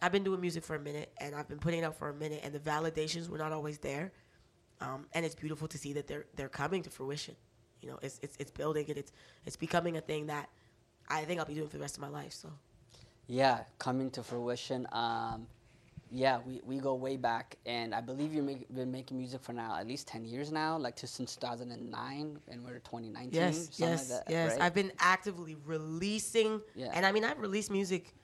I've 0.00 0.12
been 0.12 0.24
doing 0.24 0.40
music 0.40 0.64
for 0.64 0.76
a 0.76 0.80
minute 0.80 1.12
and 1.18 1.34
I've 1.34 1.48
been 1.48 1.58
putting 1.58 1.80
it 1.80 1.84
out 1.84 1.96
for 1.96 2.08
a 2.08 2.14
minute 2.14 2.40
and 2.44 2.54
the 2.54 2.60
validations 2.60 3.28
were 3.28 3.38
not 3.38 3.52
always 3.52 3.78
there. 3.78 4.12
Um, 4.80 5.06
and 5.12 5.26
it's 5.26 5.34
beautiful 5.34 5.66
to 5.68 5.78
see 5.78 5.92
that 5.94 6.06
they're 6.06 6.26
they're 6.36 6.48
coming 6.48 6.82
to 6.82 6.90
fruition. 6.90 7.34
You 7.82 7.90
know, 7.90 7.98
it's 8.02 8.20
it's 8.22 8.36
it's 8.38 8.50
building 8.50 8.86
and 8.88 8.96
it's 8.96 9.12
it's 9.44 9.56
becoming 9.56 9.96
a 9.96 10.00
thing 10.00 10.26
that 10.26 10.48
I 11.08 11.24
think 11.24 11.40
I'll 11.40 11.46
be 11.46 11.54
doing 11.54 11.68
for 11.68 11.76
the 11.76 11.82
rest 11.82 11.96
of 11.96 12.00
my 12.02 12.08
life. 12.08 12.32
So 12.32 12.50
Yeah, 13.26 13.60
coming 13.78 14.10
to 14.12 14.22
fruition. 14.22 14.86
Um, 14.92 15.46
yeah, 16.10 16.38
we, 16.46 16.62
we 16.64 16.78
go 16.78 16.94
way 16.94 17.18
back, 17.18 17.56
and 17.66 17.94
I 17.94 18.00
believe 18.00 18.32
you've 18.32 18.44
make, 18.46 18.72
been 18.74 18.90
making 18.90 19.18
music 19.18 19.42
for 19.42 19.52
now 19.52 19.76
at 19.76 19.86
least 19.86 20.08
ten 20.08 20.24
years 20.24 20.50
now, 20.50 20.78
like 20.78 20.96
to 20.96 21.06
since 21.06 21.36
2009, 21.36 22.38
and 22.48 22.64
we're 22.64 22.78
2019. 22.78 23.30
yes, 23.32 23.68
yes, 23.76 24.10
like 24.10 24.24
that, 24.24 24.32
yes. 24.32 24.52
right? 24.52 24.62
I've 24.62 24.74
been 24.74 24.92
actively 25.00 25.56
releasing, 25.66 26.62
Yeah. 26.74 26.92
and 26.94 27.04
I 27.04 27.12
mean 27.12 27.24
I've 27.24 27.38
released 27.38 27.70
music. 27.70 28.14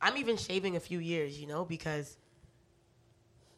I'm 0.00 0.16
even 0.16 0.36
shaving 0.36 0.76
a 0.76 0.80
few 0.80 0.98
years, 0.98 1.40
you 1.40 1.46
know, 1.46 1.64
because 1.64 2.16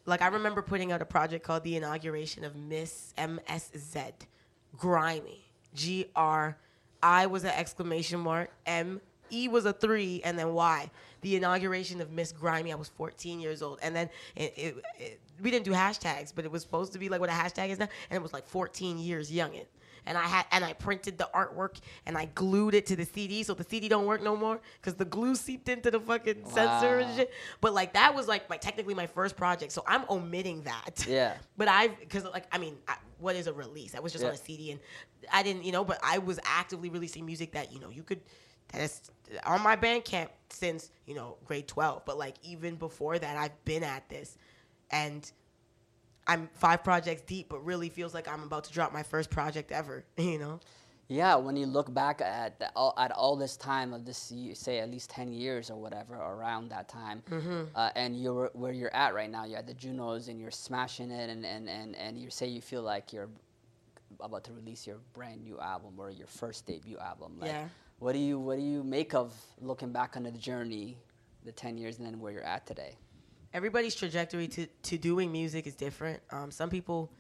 like 0.07 0.23
I 0.23 0.29
remember 0.29 0.63
putting 0.63 0.93
out 0.93 1.03
a 1.03 1.05
project 1.05 1.45
called 1.45 1.63
the 1.65 1.77
inauguration 1.77 2.45
of 2.45 2.57
Miss 2.57 3.15
MSZ, 3.19 4.13
grimy, 4.77 5.45
G 5.75 6.07
R, 6.17 6.57
I 7.03 7.27
was 7.27 7.45
an 7.45 7.51
exclamation 7.51 8.21
mark, 8.21 8.51
M 8.67 9.01
E 9.31 9.49
was 9.49 9.65
a 9.65 9.73
three, 9.73 10.21
and 10.25 10.39
then 10.39 10.53
Y. 10.53 10.91
The 11.23 11.37
inauguration 11.37 12.01
of 12.01 12.11
Miss 12.11 12.33
Grimy. 12.33 12.73
I 12.73 12.77
was 12.77 12.89
14 12.89 13.41
years 13.41 13.63
old, 13.63 13.79
and 13.83 13.95
then 13.95 14.11
it, 14.35 14.55
it, 14.57 14.77
it, 14.99 15.21
we 15.41 15.51
didn't 15.51 15.65
do 15.65 15.73
hashtags, 15.73 16.33
but 16.35 16.45
it 16.45 16.51
was 16.51 16.63
supposed 16.63 16.93
to 16.95 16.99
be 16.99 17.09
like 17.09 17.21
what 17.21 17.29
a 17.29 17.33
hashtag 17.33 17.69
is 17.69 17.79
now, 17.79 17.89
and 18.11 18.17
it 18.17 18.23
was 18.23 18.33
like 18.33 18.47
14 18.47 18.99
years 18.99 19.31
youngin. 19.31 19.67
And 20.07 20.17
I 20.17 20.23
had 20.23 20.47
and 20.53 20.65
I 20.65 20.73
printed 20.73 21.19
the 21.19 21.29
artwork 21.35 21.81
and 22.07 22.17
I 22.17 22.27
glued 22.35 22.75
it 22.75 22.87
to 22.87 22.97
the 22.97 23.05
CD, 23.05 23.43
so 23.43 23.55
the 23.55 23.65
CD 23.65 23.89
don't 23.89 24.07
work 24.07 24.23
no 24.23 24.37
more 24.37 24.61
because 24.81 24.95
the 24.95 25.05
glue 25.05 25.35
seeped 25.35 25.69
into 25.69 25.91
the 25.91 26.01
fucking 26.01 26.45
sensor 26.47 27.01
and 27.01 27.17
shit. 27.17 27.33
But 27.61 27.75
like 27.75 27.93
that 27.95 28.15
was 28.15 28.29
like 28.29 28.49
my 28.49 28.57
technically 28.57 28.95
my 28.95 29.07
first 29.07 29.37
project, 29.37 29.73
so 29.73 29.85
I'm 29.87 30.05
omitting 30.09 30.63
that. 30.63 31.07
Yeah. 31.11 31.35
But 31.57 31.69
I've 31.69 31.99
because 31.99 32.25
like 32.25 32.47
I 32.53 32.59
mean, 32.59 32.77
I, 32.87 32.97
what 33.19 33.35
is 33.37 33.47
a 33.47 33.53
release? 33.53 33.95
I 33.95 34.01
was 34.01 34.13
just 34.13 34.25
on 34.25 34.33
a 34.33 34.37
CD 34.37 34.71
and 34.71 34.81
I 35.33 35.43
didn't, 35.43 35.65
you 35.65 35.73
know. 35.73 35.85
But 35.85 35.99
I 36.03 36.19
was 36.19 36.39
actively 36.45 36.89
releasing 36.89 37.27
music 37.27 37.53
that 37.53 37.73
you 37.73 37.81
know 37.81 37.91
you 37.91 38.03
could. 38.03 38.21
That's 38.73 39.11
on 39.45 39.63
my 39.63 39.77
Bandcamp 39.77 40.29
since 40.51 40.91
you 41.07 41.15
know 41.15 41.37
grade 41.45 41.67
twelve. 41.67 42.05
But 42.05 42.17
like 42.19 42.37
even 42.43 42.77
before 42.77 43.19
that, 43.19 43.37
I've 43.37 43.65
been 43.65 43.83
at 43.83 44.09
this, 44.09 44.39
and 44.91 45.31
I'm 46.31 46.49
five 46.55 46.85
projects 46.85 47.23
deep, 47.23 47.49
but 47.49 47.65
really 47.65 47.89
feels 47.89 48.15
like 48.15 48.27
I'm 48.29 48.43
about 48.43 48.65
to 48.65 48.73
drop 48.73 48.93
my 48.93 49.03
first 49.03 49.31
project 49.31 49.73
ever. 49.73 50.05
You 50.19 50.39
know. 50.39 50.61
Yeah, 51.09 51.35
when 51.35 51.57
you 51.57 51.67
look 51.67 51.93
back 51.93 52.21
at 52.21 52.61
the, 52.61 52.71
all, 52.77 52.95
at 52.97 53.11
all 53.11 53.35
this 53.35 53.57
time 53.57 53.93
of 53.93 54.05
this, 54.05 54.33
say 54.55 54.79
at 54.79 54.89
least 54.93 55.11
ten 55.11 55.33
years 55.33 55.69
or 55.69 55.77
whatever, 55.77 56.15
around 56.15 56.69
that 56.71 56.89
time, 56.89 57.19
Mhm. 57.29 57.67
uh, 57.75 57.91
and 57.97 58.11
you're 58.23 58.49
where 58.53 58.73
you're 58.73 58.95
at 58.95 59.13
right 59.13 59.29
now, 59.29 59.43
you're 59.45 59.59
at 59.59 59.67
the 59.67 59.75
Junos 59.75 60.29
and 60.29 60.41
you're 60.41 60.53
smashing 60.53 61.11
it, 61.11 61.29
and 61.29 61.45
and 61.45 61.69
and 61.69 61.97
and 61.97 62.17
you 62.17 62.31
say 62.31 62.47
you 62.47 62.61
feel 62.61 62.83
like 62.83 63.13
you're 63.13 63.29
about 64.21 64.45
to 64.45 64.53
release 64.53 64.87
your 64.87 64.99
brand 65.13 65.43
new 65.43 65.59
album 65.59 65.95
or 65.99 66.11
your 66.11 66.29
first 66.29 66.65
debut 66.67 66.99
album. 66.99 67.39
Like, 67.41 67.51
Yeah. 67.51 67.69
What 67.99 68.13
do 68.13 68.19
you 68.21 68.39
what 68.39 68.57
do 68.57 68.63
you 68.63 68.85
make 68.85 69.13
of 69.15 69.35
looking 69.61 69.91
back 69.93 70.17
on 70.17 70.23
the 70.23 70.31
journey, 70.49 70.97
the 71.45 71.53
ten 71.53 71.77
years, 71.77 71.99
and 71.99 72.07
then 72.07 72.21
where 72.21 72.33
you're 72.33 72.51
at 72.57 72.67
today? 72.67 72.95
Everybody's 73.53 73.95
trajectory 73.95 74.49
to, 74.49 74.67
to 74.67 74.99
doing 74.99 75.33
music 75.33 75.67
is 75.67 75.75
different. 75.75 76.21
Um, 76.31 76.51
some 76.51 76.71
people, 76.71 77.11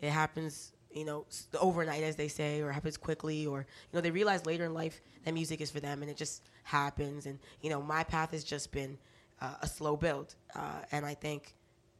it 0.00 0.10
happens, 0.10 0.72
you 0.92 1.04
know, 1.04 1.26
overnight, 1.60 2.02
as 2.02 2.16
they 2.16 2.28
say, 2.28 2.60
or 2.60 2.70
happens 2.72 2.96
quickly, 2.96 3.46
or 3.46 3.60
you 3.60 3.96
know, 3.96 4.00
they 4.00 4.10
realize 4.10 4.46
later 4.46 4.64
in 4.64 4.74
life 4.74 5.00
that 5.24 5.34
music 5.34 5.60
is 5.60 5.70
for 5.70 5.80
them, 5.80 6.02
and 6.02 6.10
it 6.10 6.16
just 6.16 6.42
happens. 6.62 7.26
And 7.26 7.38
you 7.60 7.70
know, 7.70 7.82
my 7.82 8.04
path 8.04 8.30
has 8.32 8.44
just 8.44 8.72
been 8.72 8.98
uh, 9.40 9.54
a 9.62 9.66
slow 9.66 9.96
build, 9.96 10.34
uh, 10.54 10.80
and 10.92 11.04
I 11.04 11.14
think 11.14 11.54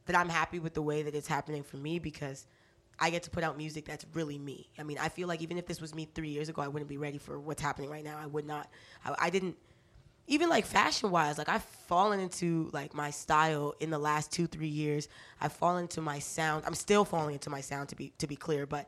that 0.05 0.15
I'm 0.15 0.29
happy 0.29 0.59
with 0.59 0.73
the 0.73 0.81
way 0.81 1.01
that 1.03 1.15
it's 1.15 1.27
happening 1.27 1.63
for 1.63 1.77
me 1.77 1.99
because 1.99 2.45
I 2.99 3.09
get 3.09 3.23
to 3.23 3.29
put 3.29 3.43
out 3.43 3.57
music 3.57 3.85
that's 3.85 4.05
really 4.13 4.37
me. 4.37 4.69
I 4.79 4.83
mean, 4.83 4.97
I 4.99 5.09
feel 5.09 5.27
like 5.27 5.41
even 5.41 5.57
if 5.57 5.65
this 5.65 5.81
was 5.81 5.93
me 5.93 6.07
three 6.13 6.29
years 6.29 6.47
ago, 6.47 6.61
I 6.61 6.67
wouldn't 6.67 6.89
be 6.89 6.97
ready 6.97 7.17
for 7.17 7.39
what's 7.39 7.61
happening 7.61 7.89
right 7.89 8.03
now. 8.03 8.17
I 8.17 8.25
would 8.27 8.45
not. 8.45 8.69
I, 9.03 9.15
I 9.19 9.29
didn't 9.29 9.57
even 10.27 10.49
like 10.49 10.65
fashion 10.65 11.11
wise, 11.11 11.37
like 11.37 11.49
I've 11.49 11.63
fallen 11.63 12.19
into 12.19 12.69
like 12.73 12.93
my 12.93 13.11
style 13.11 13.75
in 13.79 13.89
the 13.89 13.99
last 13.99 14.31
two, 14.31 14.47
three 14.47 14.67
years. 14.67 15.07
I've 15.39 15.53
fallen 15.53 15.83
into 15.83 16.01
my 16.01 16.19
sound. 16.19 16.63
I'm 16.65 16.73
still 16.73 17.05
falling 17.05 17.33
into 17.33 17.49
my 17.49 17.61
sound 17.61 17.89
to 17.89 17.95
be 17.95 18.11
to 18.17 18.27
be 18.27 18.35
clear, 18.35 18.65
but 18.65 18.87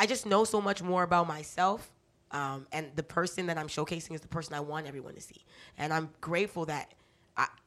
I 0.00 0.06
just 0.06 0.26
know 0.26 0.44
so 0.44 0.60
much 0.60 0.82
more 0.82 1.02
about 1.02 1.28
myself. 1.28 1.90
Um, 2.30 2.66
and 2.72 2.86
the 2.96 3.02
person 3.02 3.46
that 3.46 3.58
I'm 3.58 3.68
showcasing 3.68 4.14
is 4.14 4.22
the 4.22 4.28
person 4.28 4.54
I 4.54 4.60
want 4.60 4.86
everyone 4.86 5.14
to 5.14 5.20
see. 5.20 5.44
And 5.76 5.92
I'm 5.92 6.08
grateful 6.22 6.64
that 6.66 6.92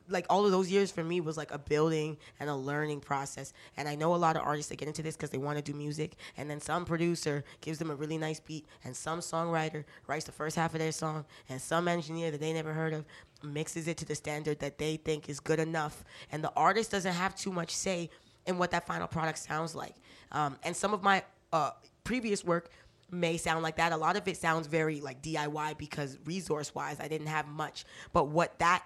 like 0.07 0.25
all 0.29 0.45
of 0.45 0.51
those 0.51 0.69
years 0.69 0.91
for 0.91 1.03
me 1.03 1.21
was 1.21 1.37
like 1.37 1.51
a 1.51 1.57
building 1.57 2.17
and 2.39 2.49
a 2.49 2.55
learning 2.55 2.99
process. 2.99 3.53
And 3.77 3.87
I 3.87 3.95
know 3.95 4.13
a 4.13 4.17
lot 4.17 4.35
of 4.35 4.43
artists 4.43 4.69
that 4.69 4.77
get 4.77 4.87
into 4.87 5.01
this 5.01 5.15
because 5.15 5.29
they 5.29 5.37
want 5.37 5.57
to 5.57 5.63
do 5.63 5.77
music. 5.77 6.15
And 6.37 6.49
then 6.49 6.59
some 6.61 6.85
producer 6.85 7.43
gives 7.61 7.79
them 7.79 7.91
a 7.91 7.95
really 7.95 8.17
nice 8.17 8.39
beat, 8.39 8.65
and 8.83 8.95
some 8.95 9.19
songwriter 9.19 9.83
writes 10.07 10.25
the 10.25 10.31
first 10.31 10.55
half 10.55 10.73
of 10.73 10.79
their 10.79 10.91
song, 10.91 11.25
and 11.49 11.61
some 11.61 11.87
engineer 11.87 12.31
that 12.31 12.39
they 12.39 12.53
never 12.53 12.73
heard 12.73 12.93
of 12.93 13.05
mixes 13.43 13.87
it 13.87 13.97
to 13.97 14.05
the 14.05 14.15
standard 14.15 14.59
that 14.59 14.77
they 14.77 14.97
think 14.97 15.29
is 15.29 15.39
good 15.39 15.59
enough. 15.59 16.03
And 16.31 16.43
the 16.43 16.51
artist 16.55 16.91
doesn't 16.91 17.13
have 17.13 17.35
too 17.35 17.51
much 17.51 17.71
say 17.71 18.09
in 18.45 18.57
what 18.57 18.71
that 18.71 18.85
final 18.85 19.07
product 19.07 19.39
sounds 19.39 19.75
like. 19.75 19.95
Um, 20.31 20.57
and 20.63 20.75
some 20.75 20.93
of 20.93 21.03
my 21.03 21.23
uh, 21.53 21.71
previous 22.03 22.43
work 22.43 22.69
may 23.11 23.37
sound 23.37 23.63
like 23.63 23.77
that. 23.77 23.91
A 23.91 23.97
lot 23.97 24.15
of 24.15 24.27
it 24.27 24.37
sounds 24.37 24.67
very 24.67 25.01
like 25.01 25.21
DIY 25.21 25.77
because 25.77 26.17
resource 26.25 26.73
wise, 26.73 26.99
I 26.99 27.07
didn't 27.07 27.27
have 27.27 27.47
much. 27.47 27.85
But 28.13 28.27
what 28.29 28.57
that 28.59 28.83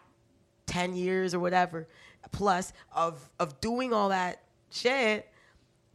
10 0.70 0.96
years 0.96 1.34
or 1.34 1.40
whatever 1.40 1.88
plus 2.32 2.74
of 2.92 3.30
of 3.40 3.60
doing 3.62 3.94
all 3.94 4.10
that 4.10 4.44
shit 4.72 5.30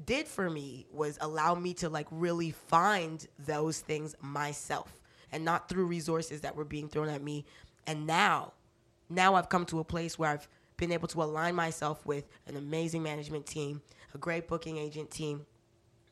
did 0.04 0.26
for 0.26 0.50
me 0.50 0.86
was 0.92 1.18
allow 1.20 1.54
me 1.54 1.72
to 1.74 1.88
like 1.88 2.06
really 2.10 2.50
find 2.50 3.26
those 3.38 3.80
things 3.80 4.14
myself 4.20 5.00
and 5.32 5.44
not 5.44 5.68
through 5.68 5.86
resources 5.86 6.40
that 6.40 6.54
were 6.56 6.64
being 6.64 6.88
thrown 6.88 7.08
at 7.08 7.22
me. 7.22 7.44
And 7.86 8.06
now 8.06 8.52
now 9.08 9.34
I've 9.34 9.48
come 9.48 9.64
to 9.66 9.80
a 9.80 9.84
place 9.84 10.18
where 10.18 10.30
I've 10.30 10.48
been 10.76 10.90
able 10.90 11.08
to 11.08 11.22
align 11.22 11.54
myself 11.54 12.04
with 12.04 12.24
an 12.46 12.56
amazing 12.56 13.02
management 13.02 13.46
team, 13.46 13.80
a 14.14 14.18
great 14.18 14.48
booking 14.48 14.76
agent 14.78 15.10
team, 15.10 15.46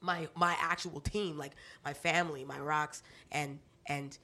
my 0.01 0.29
my 0.37 0.57
actual 0.61 1.01
team, 1.01 1.37
like 1.37 1.53
my 1.85 1.93
family, 1.93 2.45
my 2.45 2.61
rocks, 2.61 3.03
and 3.33 3.59
and 3.87 4.19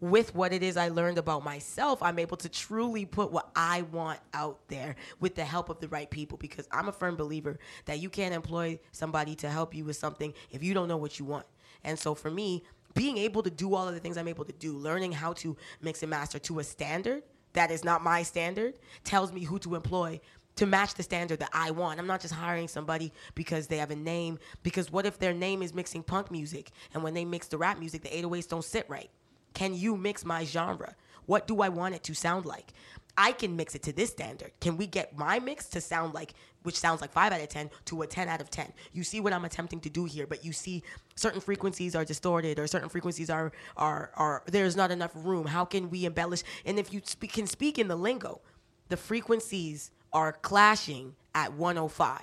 with 0.00 0.34
what 0.34 0.52
it 0.52 0.62
is 0.62 0.76
I 0.76 0.88
learned 0.88 1.18
about 1.18 1.44
myself, 1.44 2.02
I'm 2.02 2.18
able 2.18 2.36
to 2.38 2.48
truly 2.48 3.04
put 3.04 3.30
what 3.30 3.50
I 3.54 3.82
want 3.82 4.20
out 4.32 4.60
there 4.68 4.96
with 5.20 5.34
the 5.34 5.44
help 5.44 5.68
of 5.68 5.80
the 5.80 5.88
right 5.88 6.10
people 6.10 6.38
because 6.38 6.66
I'm 6.72 6.88
a 6.88 6.92
firm 6.92 7.16
believer 7.16 7.58
that 7.84 8.00
you 8.00 8.08
can't 8.08 8.34
employ 8.34 8.78
somebody 8.92 9.34
to 9.36 9.50
help 9.50 9.74
you 9.74 9.84
with 9.84 9.96
something 9.96 10.32
if 10.50 10.62
you 10.62 10.74
don't 10.74 10.88
know 10.88 10.96
what 10.96 11.18
you 11.18 11.24
want. 11.24 11.46
And 11.84 11.98
so 11.98 12.14
for 12.14 12.30
me, 12.30 12.64
being 12.94 13.18
able 13.18 13.42
to 13.42 13.50
do 13.50 13.74
all 13.74 13.86
of 13.86 13.94
the 13.94 14.00
things 14.00 14.16
I'm 14.16 14.28
able 14.28 14.44
to 14.44 14.52
do, 14.52 14.76
learning 14.76 15.12
how 15.12 15.32
to 15.34 15.56
mix 15.80 16.02
and 16.02 16.10
master 16.10 16.38
to 16.40 16.58
a 16.58 16.64
standard 16.64 17.22
that 17.52 17.70
is 17.70 17.84
not 17.84 18.02
my 18.02 18.22
standard, 18.22 18.74
tells 19.04 19.32
me 19.32 19.44
who 19.44 19.58
to 19.60 19.74
employ 19.74 20.20
to 20.56 20.66
match 20.66 20.94
the 20.94 21.02
standard 21.02 21.40
that 21.40 21.50
I 21.52 21.70
want. 21.70 21.98
I'm 21.98 22.06
not 22.06 22.20
just 22.20 22.34
hiring 22.34 22.68
somebody 22.68 23.12
because 23.34 23.66
they 23.66 23.78
have 23.78 23.90
a 23.90 23.96
name. 23.96 24.38
Because 24.62 24.90
what 24.92 25.06
if 25.06 25.18
their 25.18 25.32
name 25.32 25.62
is 25.62 25.72
mixing 25.72 26.02
punk 26.02 26.30
music 26.30 26.70
and 26.92 27.02
when 27.02 27.14
they 27.14 27.24
mix 27.24 27.48
the 27.48 27.58
rap 27.58 27.78
music, 27.78 28.02
the 28.02 28.08
808s 28.08 28.48
don't 28.48 28.64
sit 28.64 28.84
right? 28.88 29.10
Can 29.54 29.74
you 29.74 29.96
mix 29.96 30.24
my 30.24 30.44
genre? 30.44 30.94
What 31.26 31.46
do 31.46 31.62
I 31.62 31.68
want 31.68 31.94
it 31.94 32.02
to 32.04 32.14
sound 32.14 32.46
like? 32.46 32.72
I 33.16 33.32
can 33.32 33.56
mix 33.56 33.74
it 33.74 33.82
to 33.84 33.92
this 33.92 34.10
standard. 34.10 34.52
Can 34.60 34.76
we 34.76 34.86
get 34.86 35.16
my 35.16 35.38
mix 35.38 35.66
to 35.70 35.80
sound 35.80 36.14
like, 36.14 36.34
which 36.62 36.78
sounds 36.78 37.00
like 37.00 37.12
5 37.12 37.32
out 37.32 37.40
of 37.40 37.48
10, 37.48 37.70
to 37.86 38.02
a 38.02 38.06
10 38.06 38.28
out 38.28 38.40
of 38.40 38.50
10? 38.50 38.72
You 38.92 39.02
see 39.02 39.20
what 39.20 39.32
I'm 39.32 39.44
attempting 39.44 39.80
to 39.80 39.90
do 39.90 40.04
here, 40.04 40.26
but 40.26 40.44
you 40.44 40.52
see 40.52 40.82
certain 41.16 41.40
frequencies 41.40 41.94
are 41.94 42.04
distorted 42.04 42.58
or 42.58 42.66
certain 42.66 42.88
frequencies 42.88 43.28
are, 43.28 43.52
are, 43.76 44.10
are 44.14 44.42
there's 44.46 44.76
not 44.76 44.90
enough 44.90 45.10
room. 45.14 45.46
How 45.46 45.64
can 45.64 45.90
we 45.90 46.06
embellish? 46.06 46.42
And 46.64 46.78
if 46.78 46.92
you 46.92 47.00
speak, 47.04 47.32
can 47.32 47.46
speak 47.46 47.78
in 47.78 47.88
the 47.88 47.96
lingo, 47.96 48.40
the 48.88 48.96
frequencies 48.96 49.90
are 50.12 50.32
clashing 50.32 51.14
at 51.34 51.52
105. 51.52 52.20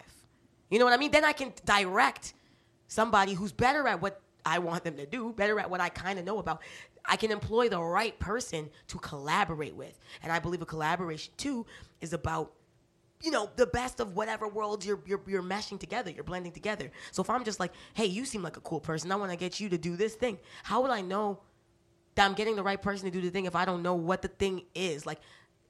You 0.70 0.80
know 0.80 0.86
what 0.86 0.94
I 0.94 0.98
mean? 0.98 1.12
Then 1.12 1.24
I 1.24 1.34
can 1.34 1.54
direct 1.66 2.34
somebody 2.88 3.34
who's 3.34 3.52
better 3.52 3.88
at 3.88 4.02
what 4.02 4.22
I 4.46 4.60
want 4.60 4.84
them 4.84 4.96
to 4.98 5.06
do, 5.06 5.34
better 5.34 5.60
at 5.60 5.70
what 5.70 5.82
I 5.82 5.90
kind 5.90 6.18
of 6.20 6.26
know 6.26 6.40
about. 6.40 6.62
I 7.08 7.16
can 7.16 7.32
employ 7.32 7.70
the 7.70 7.82
right 7.82 8.18
person 8.20 8.70
to 8.88 8.98
collaborate 9.00 9.76
with. 9.76 9.98
And 10.22 10.32
I 10.32 10.40
believe 10.40 10.62
a 10.62 10.66
collaboration 10.66 11.34
too 11.38 11.66
is 12.02 12.14
about 12.14 12.54
you 13.24 13.32
know 13.32 13.50
the 13.56 13.66
best 13.66 14.00
of 14.00 14.16
whatever 14.16 14.48
worlds 14.48 14.86
you're, 14.86 15.00
you're 15.06 15.22
you're 15.26 15.42
meshing 15.42 15.80
together 15.80 16.12
you're 16.12 16.24
blending 16.24 16.52
together. 16.52 16.92
So 17.12 17.24
if 17.24 17.30
i'm 17.32 17.44
just 17.44 17.60
like 17.60 17.72
hey 17.96 18.06
you 18.06 18.26
seem 18.26 18.44
like 18.44 18.58
a 18.58 18.62
cool 18.62 18.80
person. 18.80 19.12
I 19.12 19.16
want 19.16 19.32
to 19.32 19.38
get 19.38 19.60
you 19.60 19.70
to 19.70 19.78
do 19.78 19.96
this 19.96 20.14
thing 20.14 20.38
how 20.64 20.82
would 20.82 20.92
i 20.92 21.02
know 21.02 21.40
that 22.14 22.26
i'm 22.26 22.36
getting 22.36 22.56
the 22.56 22.64
right 22.64 22.80
person 22.80 23.06
to 23.06 23.12
do 23.12 23.22
the 23.22 23.32
thing 23.32 23.46
if 23.46 23.56
i 23.56 23.66
don't 23.66 23.82
know 23.82 23.96
what 23.96 24.22
the 24.22 24.28
thing 24.28 24.64
is? 24.76 25.08
Like 25.08 25.20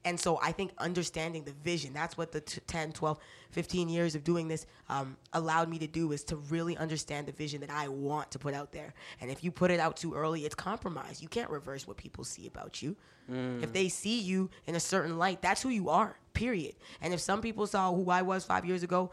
and 0.05 0.19
so 0.19 0.39
i 0.41 0.51
think 0.51 0.71
understanding 0.77 1.43
the 1.43 1.53
vision 1.63 1.93
that's 1.93 2.17
what 2.17 2.31
the 2.31 2.41
t- 2.41 2.61
10 2.67 2.91
12 2.91 3.17
15 3.51 3.89
years 3.89 4.15
of 4.15 4.23
doing 4.23 4.47
this 4.47 4.65
um, 4.89 5.15
allowed 5.33 5.69
me 5.69 5.79
to 5.79 5.87
do 5.87 6.11
is 6.11 6.23
to 6.25 6.35
really 6.35 6.77
understand 6.77 7.27
the 7.27 7.31
vision 7.31 7.61
that 7.61 7.69
i 7.69 7.87
want 7.87 8.29
to 8.31 8.39
put 8.39 8.53
out 8.53 8.71
there. 8.71 8.93
And 9.21 9.31
if 9.31 9.43
you 9.43 9.51
put 9.51 9.71
it 9.71 9.79
out 9.79 9.97
too 9.97 10.13
early 10.13 10.45
it's 10.45 10.55
compromise 10.55 11.21
you 11.21 11.27
can't 11.27 11.49
reverse 11.49 11.87
what 11.87 11.97
people 11.97 12.23
see 12.23 12.47
about 12.47 12.81
you. 12.81 12.95
Mm. 13.31 13.61
if 13.61 13.73
they 13.73 13.89
see 13.89 14.21
you 14.21 14.49
in 14.67 14.75
a 14.75 14.79
certain 14.79 15.17
light 15.17 15.41
that's 15.41 15.61
who 15.61 15.69
you 15.69 15.89
are 15.89 16.17
period. 16.33 16.75
And 17.01 17.13
if 17.13 17.19
some 17.19 17.41
people 17.41 17.65
saw 17.67 17.93
who 17.93 18.09
i 18.09 18.21
was 18.21 18.45
five 18.45 18.63
years 18.65 18.83
ago 18.83 19.11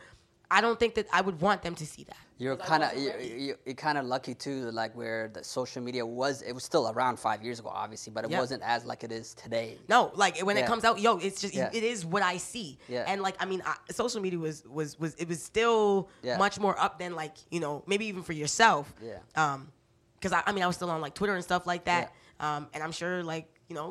i 0.56 0.60
don't 0.60 0.78
think 0.80 0.92
that 0.94 1.06
i 1.12 1.20
would 1.26 1.38
want 1.46 1.60
them 1.66 1.74
to 1.74 1.86
see 1.94 2.04
that 2.04 2.16
You're 2.42 2.56
kind 2.56 2.82
of 2.86 2.90
you're, 3.02 3.20
you're, 3.46 3.58
you're 3.66 3.80
kind 3.86 3.96
of 4.00 4.04
lucky 4.14 4.34
too, 4.34 4.58
like 4.80 4.92
where 5.00 5.20
the 5.36 5.42
social 5.44 5.80
media 5.88 6.04
was. 6.22 6.42
It 6.42 6.52
was 6.58 6.64
still 6.70 6.84
around 6.92 7.14
five 7.28 7.40
years 7.46 7.58
ago, 7.62 7.70
obviously, 7.84 8.10
but 8.16 8.22
it 8.26 8.30
Yeah. 8.30 8.40
wasn't 8.44 8.62
as 8.74 8.80
like 8.90 9.00
it 9.06 9.12
is 9.20 9.26
today. 9.44 9.68
No, 9.94 9.98
like 10.22 10.34
when 10.48 10.56
it 10.60 10.66
comes 10.72 10.84
out, 10.88 10.96
yo, 11.04 11.12
it's 11.26 11.40
just 11.44 11.54
Yeah. 11.54 11.78
it 11.78 11.84
is 11.92 11.98
what 12.14 12.22
I 12.32 12.36
see. 12.52 12.68
Yeah. 12.94 13.10
And 13.10 13.18
like 13.26 13.36
I 13.42 13.46
mean, 13.50 13.62
I, 13.64 13.74
social 14.02 14.20
media 14.26 14.40
was 14.48 14.56
was 14.78 14.98
was 15.02 15.12
it 15.22 15.28
was 15.32 15.40
still 15.52 16.08
Yeah. 16.28 16.36
much 16.44 16.56
more 16.64 16.74
up 16.86 16.94
than 17.02 17.12
like 17.22 17.36
you 17.54 17.60
know 17.64 17.74
maybe 17.86 18.04
even 18.10 18.22
for 18.28 18.34
yourself. 18.42 18.84
Yeah. 19.10 19.20
Um, 19.42 19.58
because 20.16 20.32
I, 20.38 20.42
I 20.48 20.50
mean 20.54 20.64
I 20.64 20.66
was 20.66 20.76
still 20.80 20.90
on 20.96 21.00
like 21.06 21.14
Twitter 21.20 21.34
and 21.38 21.44
stuff 21.50 21.64
like 21.72 21.84
that. 21.92 22.04
Um, 22.46 22.62
and 22.74 22.80
I'm 22.84 22.92
sure 23.00 23.22
like 23.34 23.46
you 23.68 23.76
know, 23.78 23.88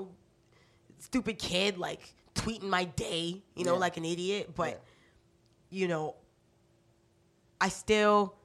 stupid 0.99 1.35
kid 1.39 1.77
like 1.77 2.03
tweeting 2.35 2.69
my 2.77 2.83
day, 3.07 3.41
you 3.55 3.63
know, 3.67 3.75
Yeah. 3.75 3.85
like 3.87 3.95
an 4.01 4.05
idiot. 4.05 4.45
But 4.61 4.83
you 5.69 5.87
know, 5.87 6.15
I 7.63 7.69
still. 7.69 8.35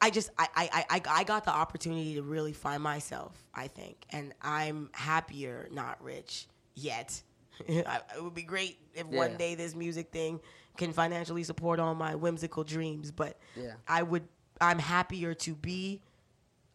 I 0.00 0.10
just 0.10 0.30
I, 0.36 0.48
I, 0.56 0.84
I, 0.90 1.02
I 1.20 1.24
got 1.24 1.44
the 1.44 1.52
opportunity 1.52 2.14
to 2.14 2.22
really 2.22 2.52
find 2.52 2.82
myself, 2.82 3.40
I 3.54 3.68
think. 3.68 4.04
And 4.10 4.34
I'm 4.42 4.90
happier 4.94 5.68
not 5.70 6.02
rich 6.02 6.48
yet. 6.74 7.22
It 7.68 7.86
would 8.20 8.34
be 8.34 8.42
great 8.42 8.78
if 8.94 9.06
Yeah. 9.08 9.18
one 9.18 9.36
day 9.36 9.54
this 9.54 9.76
music 9.76 10.10
thing 10.10 10.40
can 10.76 10.92
financially 10.92 11.44
support 11.44 11.78
all 11.78 11.94
my 11.94 12.14
whimsical 12.16 12.64
dreams, 12.64 13.12
but 13.12 13.38
Yeah. 13.54 13.74
I 13.86 14.02
would 14.02 14.26
I'm 14.60 14.78
happier 14.80 15.34
to 15.34 15.54
be 15.54 16.00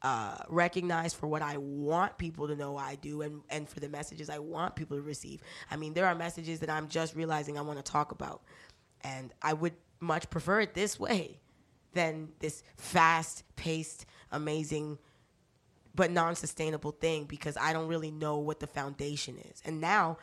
uh, 0.04 0.38
recognized 0.48 1.18
for 1.18 1.28
what 1.28 1.42
I 1.42 1.58
want 1.58 2.18
people 2.18 2.48
to 2.48 2.56
know 2.56 2.78
I 2.78 2.96
do 2.96 3.24
and, 3.24 3.42
and 3.50 3.68
for 3.68 3.80
the 3.80 3.90
messages 3.90 4.30
I 4.30 4.40
want 4.40 4.76
people 4.76 4.96
to 4.96 5.02
receive. 5.04 5.42
I 5.72 5.76
mean, 5.76 5.94
there 5.96 6.06
are 6.06 6.16
messages 6.16 6.60
that 6.60 6.70
I'm 6.70 6.88
just 6.88 7.16
realizing 7.16 7.58
I 7.58 7.62
want 7.62 7.84
to 7.84 7.92
talk 7.92 8.12
about. 8.12 8.42
And 9.02 9.34
I 9.42 9.54
would 9.54 9.74
much 10.00 10.30
prefer 10.30 10.62
it 10.62 10.74
this 10.74 11.00
way 11.00 11.40
than 11.94 12.30
this 12.40 12.64
fast 12.78 13.44
paced, 13.56 14.06
amazing, 14.32 14.98
but 15.96 16.12
non 16.12 16.36
sustainable 16.36 16.92
thing 16.92 17.26
because 17.26 17.58
I 17.58 17.74
don't 17.74 17.88
really 17.88 18.12
know 18.12 18.38
what 18.38 18.60
the 18.60 18.68
foundation 18.68 19.38
is. 19.52 19.62
And 19.66 19.82
now 19.82 20.18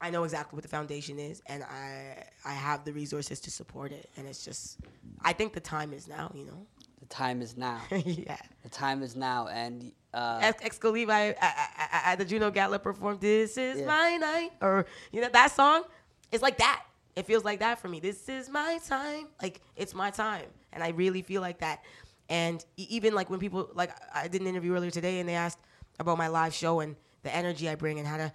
I 0.00 0.10
know 0.10 0.24
exactly 0.24 0.56
what 0.56 0.62
the 0.62 0.68
foundation 0.68 1.18
is 1.18 1.42
and 1.46 1.64
I 1.64 2.24
I 2.44 2.52
have 2.52 2.84
the 2.84 2.92
resources 2.92 3.40
to 3.40 3.50
support 3.50 3.92
it. 3.92 4.10
And 4.16 4.26
it's 4.28 4.44
just 4.44 4.78
I 5.22 5.32
think 5.32 5.54
the 5.54 5.60
time 5.60 5.92
is 5.92 6.06
now, 6.06 6.30
you 6.34 6.44
know. 6.44 6.66
The 7.00 7.06
time 7.06 7.40
is 7.40 7.56
now. 7.56 7.80
yeah. 7.90 8.36
The 8.62 8.68
time 8.68 9.02
is 9.02 9.14
now, 9.14 9.48
and 9.48 9.92
uh, 10.12 10.40
Ex 10.42 10.64
Excalibur 10.64 11.12
I, 11.40 12.16
the 12.18 12.24
Juno 12.24 12.50
Gala 12.50 12.78
performed 12.78 13.20
"This 13.20 13.56
Is 13.56 13.80
Yeah. 13.80 13.86
My 13.86 14.16
Night," 14.16 14.50
or 14.60 14.86
you 15.12 15.20
know 15.20 15.28
that 15.28 15.52
song. 15.52 15.84
It's 16.32 16.42
like 16.42 16.58
that. 16.58 16.82
It 17.16 17.24
feels 17.26 17.44
like 17.44 17.60
that 17.60 17.80
for 17.80 17.88
me. 17.88 17.98
This 17.98 18.28
is 18.28 18.48
my 18.50 18.78
time. 18.86 19.28
Like 19.42 19.62
it's 19.74 19.94
my 19.94 20.10
time, 20.10 20.46
and 20.72 20.82
I 20.82 20.90
really 20.90 21.22
feel 21.22 21.40
like 21.40 21.58
that. 21.60 21.82
And 22.28 22.64
even 22.76 23.14
like 23.14 23.30
when 23.30 23.40
people 23.40 23.70
like 23.74 23.90
I 24.14 24.28
did 24.28 24.42
an 24.42 24.46
interview 24.46 24.74
earlier 24.74 24.90
today, 24.90 25.20
and 25.20 25.28
they 25.28 25.34
asked 25.34 25.58
about 25.98 26.18
my 26.18 26.28
live 26.28 26.52
show 26.52 26.80
and 26.80 26.94
the 27.22 27.34
energy 27.34 27.68
I 27.68 27.74
bring 27.74 27.98
and 27.98 28.06
how 28.06 28.18
to, 28.18 28.32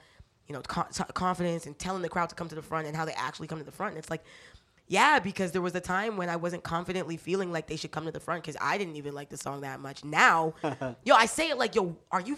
you 0.47 0.53
know, 0.53 0.61
t- 0.61 1.03
confidence 1.13 1.65
and 1.67 1.77
telling 1.77 2.01
the 2.01 2.09
crowd 2.09 2.29
to 2.29 2.35
come 2.35 2.49
to 2.49 2.55
the 2.55 2.61
front 2.61 2.87
and 2.87 2.95
how 2.95 3.05
they 3.05 3.13
actually 3.13 3.47
come 3.47 3.59
to 3.59 3.63
the 3.63 3.71
front. 3.71 3.91
And 3.91 3.99
it's 3.99 4.09
like, 4.09 4.23
yeah, 4.87 5.19
because 5.19 5.51
there 5.51 5.61
was 5.61 5.75
a 5.75 5.79
time 5.79 6.17
when 6.17 6.27
I 6.27 6.35
wasn't 6.35 6.63
confidently 6.63 7.17
feeling 7.17 7.51
like 7.51 7.67
they 7.67 7.77
should 7.77 7.91
come 7.91 8.05
to 8.05 8.11
the 8.11 8.19
front 8.19 8.43
because 8.43 8.57
I 8.59 8.77
didn't 8.77 8.95
even 8.95 9.13
like 9.13 9.29
the 9.29 9.37
song 9.37 9.61
that 9.61 9.79
much. 9.79 10.03
Now, 10.03 10.53
yo, 11.05 11.15
I 11.15 11.27
say 11.27 11.49
it 11.49 11.57
like, 11.57 11.75
yo, 11.75 11.95
are 12.11 12.19
you, 12.21 12.37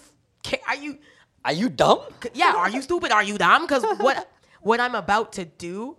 are 0.67 0.75
you, 0.75 0.99
are 1.45 1.53
you 1.53 1.69
dumb? 1.69 2.01
yeah, 2.33 2.53
are 2.55 2.69
you 2.69 2.81
stupid? 2.81 3.11
Are 3.11 3.23
you 3.23 3.37
dumb? 3.37 3.63
Because 3.63 3.83
what 3.99 4.29
what 4.61 4.79
I'm 4.79 4.95
about 4.95 5.33
to 5.33 5.45
do, 5.45 5.97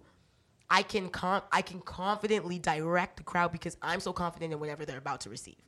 I 0.74 0.82
can 0.82 1.08
con- 1.08 1.42
I 1.52 1.62
can 1.62 1.78
confidently 1.78 2.58
direct 2.58 3.18
the 3.18 3.22
crowd 3.22 3.52
because 3.52 3.76
I'm 3.80 4.00
so 4.00 4.12
confident 4.12 4.52
in 4.52 4.58
whatever 4.58 4.84
they're 4.84 4.98
about 4.98 5.20
to 5.20 5.30
receive. 5.30 5.62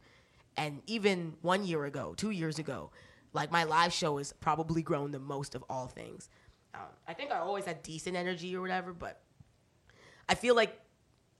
And 0.57 0.83
even 0.89 1.35
one 1.43 1.65
year 1.65 1.85
ago, 1.85 2.15
two 2.17 2.31
years 2.31 2.59
ago, 2.59 2.91
like 3.33 3.53
my 3.53 3.63
live 3.63 3.93
show 3.93 4.19
has 4.19 4.33
probably 4.33 4.83
grown 4.83 5.13
the 5.13 5.21
most 5.21 5.55
of 5.55 5.63
all 5.71 5.87
things. 5.87 6.29
Um, 6.75 6.81
I 7.07 7.13
think 7.13 7.31
I 7.31 7.39
always 7.39 7.65
had 7.65 7.85
decent 7.85 8.17
energy 8.17 8.57
or 8.57 8.61
whatever, 8.61 8.93
but 8.93 9.21
I 10.29 10.35
feel 10.35 10.57
like, 10.57 10.77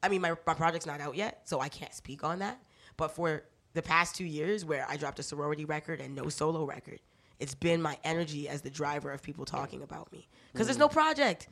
I 0.01 0.11
mean, 0.11 0.21
my, 0.21 0.35
my 0.47 0.55
project's 0.55 0.87
not 0.87 1.01
out 1.01 1.17
yet, 1.17 1.41
so 1.43 1.59
I 1.59 1.69
can't 1.69 1.93
speak 1.93 2.23
on 2.23 2.39
that. 2.39 2.63
But 2.97 3.17
for 3.17 3.43
the 3.73 3.83
past 3.83 4.15
two 4.15 4.27
years, 4.27 4.65
where 4.65 4.87
I 4.89 4.97
dropped 4.97 5.19
a 5.19 5.25
sorority 5.25 5.65
record 5.65 6.01
and 6.01 6.15
no 6.15 6.29
solo 6.29 6.65
record, 6.65 7.01
it's 7.41 7.57
been 7.57 7.83
my 7.83 7.99
energy 8.05 8.49
as 8.49 8.61
the 8.63 8.71
driver 8.71 9.11
of 9.11 9.25
people 9.25 9.45
talking 9.45 9.83
about 9.83 10.13
me. 10.13 10.29
Because 10.53 10.69
there's 10.69 10.79
no 10.79 10.89
project. 10.89 11.49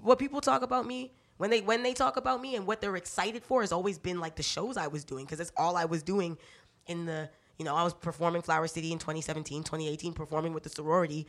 What 0.00 0.18
people 0.18 0.40
talk 0.40 0.62
about 0.62 0.86
me 0.86 1.12
when 1.38 1.50
they 1.50 1.60
when 1.60 1.82
they 1.82 1.92
talk 1.92 2.16
about 2.16 2.40
me 2.40 2.56
and 2.56 2.66
what 2.66 2.80
they're 2.80 2.96
excited 2.96 3.44
for 3.44 3.60
has 3.60 3.72
always 3.72 3.98
been 3.98 4.20
like 4.20 4.36
the 4.36 4.42
shows 4.42 4.76
I 4.76 4.86
was 4.86 5.04
doing 5.04 5.24
because 5.24 5.38
that's 5.38 5.52
all 5.56 5.76
I 5.76 5.84
was 5.84 6.02
doing 6.02 6.38
in 6.86 7.06
the 7.06 7.28
you 7.58 7.64
know 7.64 7.74
I 7.74 7.84
was 7.84 7.94
performing 7.94 8.42
Flower 8.42 8.66
City 8.66 8.92
in 8.92 8.98
2017, 8.98 9.62
2018, 9.62 10.12
performing 10.12 10.52
with 10.52 10.62
the 10.62 10.70
sorority 10.70 11.26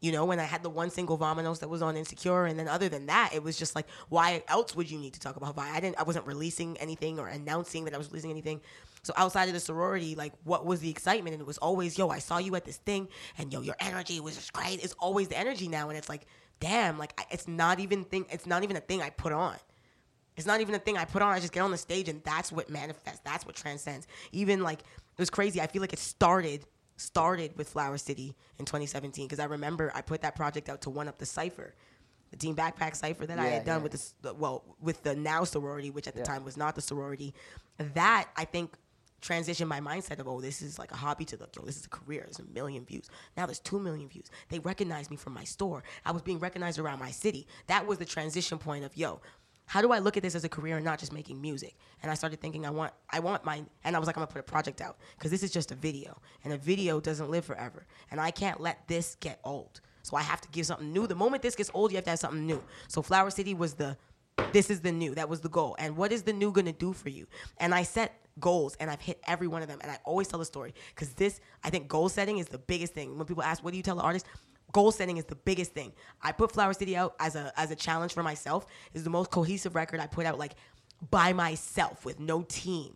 you 0.00 0.12
know, 0.12 0.24
when 0.26 0.38
I 0.38 0.44
had 0.44 0.62
the 0.62 0.70
one 0.70 0.90
single 0.90 1.16
Vamonos 1.16 1.60
that 1.60 1.68
was 1.68 1.80
on 1.80 1.96
Insecure, 1.96 2.44
and 2.44 2.58
then 2.58 2.68
other 2.68 2.88
than 2.88 3.06
that, 3.06 3.30
it 3.34 3.42
was 3.42 3.58
just 3.58 3.74
like, 3.74 3.86
why 4.08 4.42
else 4.48 4.76
would 4.76 4.90
you 4.90 4.98
need 4.98 5.14
to 5.14 5.20
talk 5.20 5.36
about 5.36 5.54
Vi? 5.56 5.68
I 5.68 5.80
didn't, 5.80 5.98
I 5.98 6.02
wasn't 6.02 6.26
releasing 6.26 6.76
anything 6.76 7.18
or 7.18 7.28
announcing 7.28 7.84
that 7.84 7.94
I 7.94 7.98
was 7.98 8.08
releasing 8.08 8.30
anything. 8.30 8.60
So 9.04 9.14
outside 9.16 9.48
of 9.48 9.54
the 9.54 9.60
sorority, 9.60 10.14
like, 10.14 10.34
what 10.44 10.66
was 10.66 10.80
the 10.80 10.90
excitement? 10.90 11.34
And 11.34 11.40
it 11.40 11.46
was 11.46 11.58
always, 11.58 11.96
yo, 11.96 12.10
I 12.10 12.18
saw 12.18 12.38
you 12.38 12.54
at 12.56 12.64
this 12.64 12.76
thing, 12.76 13.08
and 13.38 13.52
yo, 13.52 13.62
your 13.62 13.76
energy 13.80 14.20
was 14.20 14.36
just 14.36 14.52
great. 14.52 14.84
It's 14.84 14.94
always 14.98 15.28
the 15.28 15.38
energy 15.38 15.66
now, 15.66 15.88
and 15.88 15.96
it's 15.96 16.08
like, 16.08 16.26
damn, 16.60 16.98
like, 16.98 17.12
I, 17.18 17.24
it's 17.30 17.48
not 17.48 17.80
even 17.80 18.04
thing, 18.04 18.26
it's 18.30 18.46
not 18.46 18.62
even 18.62 18.76
a 18.76 18.80
thing 18.80 19.02
I 19.02 19.10
put 19.10 19.32
on. 19.32 19.56
It's 20.36 20.46
not 20.46 20.60
even 20.60 20.74
a 20.74 20.78
thing 20.78 20.98
I 20.98 21.04
put 21.06 21.22
on. 21.22 21.32
I 21.32 21.40
just 21.40 21.52
get 21.52 21.60
on 21.60 21.70
the 21.70 21.78
stage, 21.78 22.08
and 22.08 22.22
that's 22.22 22.52
what 22.52 22.68
manifests. 22.68 23.20
That's 23.24 23.46
what 23.46 23.54
transcends. 23.54 24.06
Even 24.32 24.62
like, 24.62 24.80
it 24.80 25.18
was 25.18 25.30
crazy. 25.30 25.60
I 25.60 25.66
feel 25.66 25.80
like 25.80 25.92
it 25.94 25.98
started 25.98 26.64
started 26.98 27.56
with 27.58 27.68
Flower 27.68 27.98
City 27.98 28.34
in 28.58 28.64
2017 28.64 29.26
because 29.26 29.38
I 29.38 29.44
remember 29.44 29.92
I 29.94 30.00
put 30.00 30.22
that 30.22 30.34
project 30.34 30.68
out 30.70 30.80
to 30.82 30.90
one 30.90 31.08
up 31.08 31.18
the 31.18 31.26
cipher, 31.26 31.74
the 32.30 32.36
Team 32.38 32.56
Backpack 32.56 32.96
cipher 32.96 33.26
that 33.26 33.38
I 33.38 33.46
had 33.46 33.64
done 33.66 33.78
yeah. 33.78 33.82
with 33.82 33.92
this 33.92 34.14
well 34.36 34.64
with 34.80 35.02
the 35.02 35.14
now 35.14 35.44
sorority, 35.44 35.90
which 35.90 36.06
at 36.08 36.14
the 36.14 36.20
Yeah. 36.20 36.24
time 36.26 36.44
was 36.44 36.56
not 36.56 36.74
the 36.74 36.80
sorority. 36.82 37.34
That 37.78 38.28
I 38.36 38.44
think 38.44 38.76
transitioned 39.22 39.66
my 39.66 39.80
mindset 39.80 40.18
of 40.18 40.28
oh 40.28 40.40
this 40.40 40.62
is 40.62 40.78
like 40.78 40.92
a 40.92 40.96
hobby 40.96 41.24
to 41.24 41.36
the 41.36 41.48
yo 41.56 41.64
this 41.64 41.76
is 41.76 41.86
a 41.86 41.88
career 41.88 42.22
there's 42.24 42.38
a 42.38 42.52
million 42.52 42.84
views 42.84 43.08
now 43.36 43.46
there's 43.46 43.58
two 43.58 43.78
million 43.78 44.08
views 44.08 44.30
they 44.48 44.58
recognize 44.60 45.10
me 45.10 45.16
from 45.16 45.32
my 45.32 45.44
store 45.44 45.82
i 46.04 46.12
was 46.12 46.22
being 46.22 46.38
recognized 46.38 46.78
around 46.78 46.98
my 46.98 47.10
city 47.10 47.46
that 47.66 47.86
was 47.86 47.98
the 47.98 48.04
transition 48.04 48.58
point 48.58 48.84
of 48.84 48.96
yo 48.96 49.20
how 49.66 49.82
do 49.82 49.92
I 49.92 49.98
look 49.98 50.16
at 50.16 50.22
this 50.22 50.34
as 50.34 50.44
a 50.44 50.48
career 50.48 50.76
and 50.76 50.84
not 50.84 50.98
just 50.98 51.12
making 51.12 51.40
music? 51.40 51.76
And 52.02 52.10
I 52.10 52.14
started 52.14 52.40
thinking, 52.40 52.64
I 52.64 52.70
want, 52.70 52.92
I 53.10 53.18
want 53.18 53.44
my, 53.44 53.64
and 53.84 53.96
I 53.96 53.98
was 53.98 54.06
like, 54.06 54.16
I'm 54.16 54.20
gonna 54.20 54.32
put 54.32 54.38
a 54.38 54.44
project 54.44 54.80
out 54.80 54.96
because 55.18 55.32
this 55.32 55.42
is 55.42 55.50
just 55.50 55.72
a 55.72 55.74
video, 55.74 56.20
and 56.44 56.52
a 56.52 56.56
video 56.56 57.00
doesn't 57.00 57.30
live 57.30 57.44
forever, 57.44 57.84
and 58.10 58.20
I 58.20 58.30
can't 58.30 58.60
let 58.60 58.86
this 58.86 59.16
get 59.16 59.40
old. 59.44 59.80
So 60.02 60.16
I 60.16 60.22
have 60.22 60.40
to 60.42 60.48
give 60.50 60.66
something 60.66 60.92
new. 60.92 61.08
The 61.08 61.16
moment 61.16 61.42
this 61.42 61.56
gets 61.56 61.70
old, 61.74 61.90
you 61.90 61.96
have 61.96 62.04
to 62.04 62.10
have 62.10 62.20
something 62.20 62.46
new. 62.46 62.62
So 62.86 63.02
Flower 63.02 63.28
City 63.28 63.54
was 63.54 63.74
the, 63.74 63.96
this 64.52 64.70
is 64.70 64.80
the 64.80 64.92
new. 64.92 65.16
That 65.16 65.28
was 65.28 65.40
the 65.40 65.48
goal. 65.48 65.74
And 65.80 65.96
what 65.96 66.12
is 66.12 66.22
the 66.22 66.32
new 66.32 66.52
gonna 66.52 66.72
do 66.72 66.92
for 66.92 67.08
you? 67.08 67.26
And 67.58 67.74
I 67.74 67.82
set 67.82 68.25
goals, 68.40 68.76
and 68.80 68.90
I've 68.90 69.00
hit 69.00 69.20
every 69.26 69.48
one 69.48 69.62
of 69.62 69.68
them. 69.68 69.78
And 69.82 69.90
I 69.90 69.98
always 70.04 70.28
tell 70.28 70.38
the 70.38 70.44
story 70.44 70.74
because 70.94 71.10
this, 71.14 71.40
I 71.64 71.70
think, 71.70 71.88
goal 71.88 72.08
setting 72.08 72.38
is 72.38 72.46
the 72.46 72.58
biggest 72.58 72.94
thing. 72.94 73.16
When 73.16 73.26
people 73.26 73.42
ask, 73.42 73.62
what 73.64 73.72
do 73.72 73.76
you 73.76 73.82
tell 73.82 73.96
the 73.96 74.02
artist? 74.02 74.26
goal 74.72 74.92
setting 74.92 75.16
is 75.16 75.24
the 75.24 75.34
biggest 75.36 75.72
thing. 75.72 75.92
I 76.22 76.32
put 76.32 76.52
Flower 76.52 76.72
City 76.74 76.96
out 76.96 77.14
as 77.18 77.36
a 77.36 77.52
as 77.56 77.70
a 77.70 77.76
challenge 77.76 78.12
for 78.12 78.22
myself. 78.22 78.66
Is 78.94 79.04
the 79.04 79.10
most 79.10 79.30
cohesive 79.30 79.74
record 79.74 80.00
I 80.00 80.06
put 80.06 80.26
out 80.26 80.38
like 80.38 80.52
by 81.10 81.32
myself 81.32 82.04
with 82.04 82.20
no 82.20 82.42
team, 82.42 82.94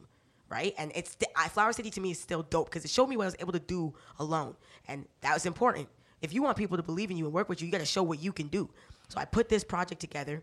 right? 0.48 0.74
And 0.78 0.92
it's 0.94 1.16
I, 1.36 1.48
Flower 1.48 1.72
City 1.72 1.90
to 1.90 2.00
me 2.00 2.10
is 2.10 2.20
still 2.20 2.42
dope 2.42 2.68
because 2.68 2.84
it 2.84 2.90
showed 2.90 3.06
me 3.08 3.16
what 3.16 3.24
I 3.24 3.26
was 3.26 3.36
able 3.40 3.52
to 3.52 3.60
do 3.60 3.94
alone, 4.18 4.56
and 4.88 5.06
that 5.22 5.34
was 5.34 5.46
important. 5.46 5.88
If 6.22 6.34
you 6.34 6.42
want 6.42 6.58
people 6.58 6.76
to 6.76 6.82
believe 6.82 7.10
in 7.10 7.16
you 7.16 7.24
and 7.24 7.32
work 7.32 7.48
with 7.48 7.62
you, 7.62 7.66
you 7.66 7.72
got 7.72 7.78
to 7.78 7.86
show 7.86 8.02
what 8.02 8.22
you 8.22 8.32
can 8.32 8.48
do. 8.48 8.68
So 9.08 9.18
I 9.18 9.24
put 9.24 9.48
this 9.48 9.64
project 9.64 10.02
together 10.02 10.42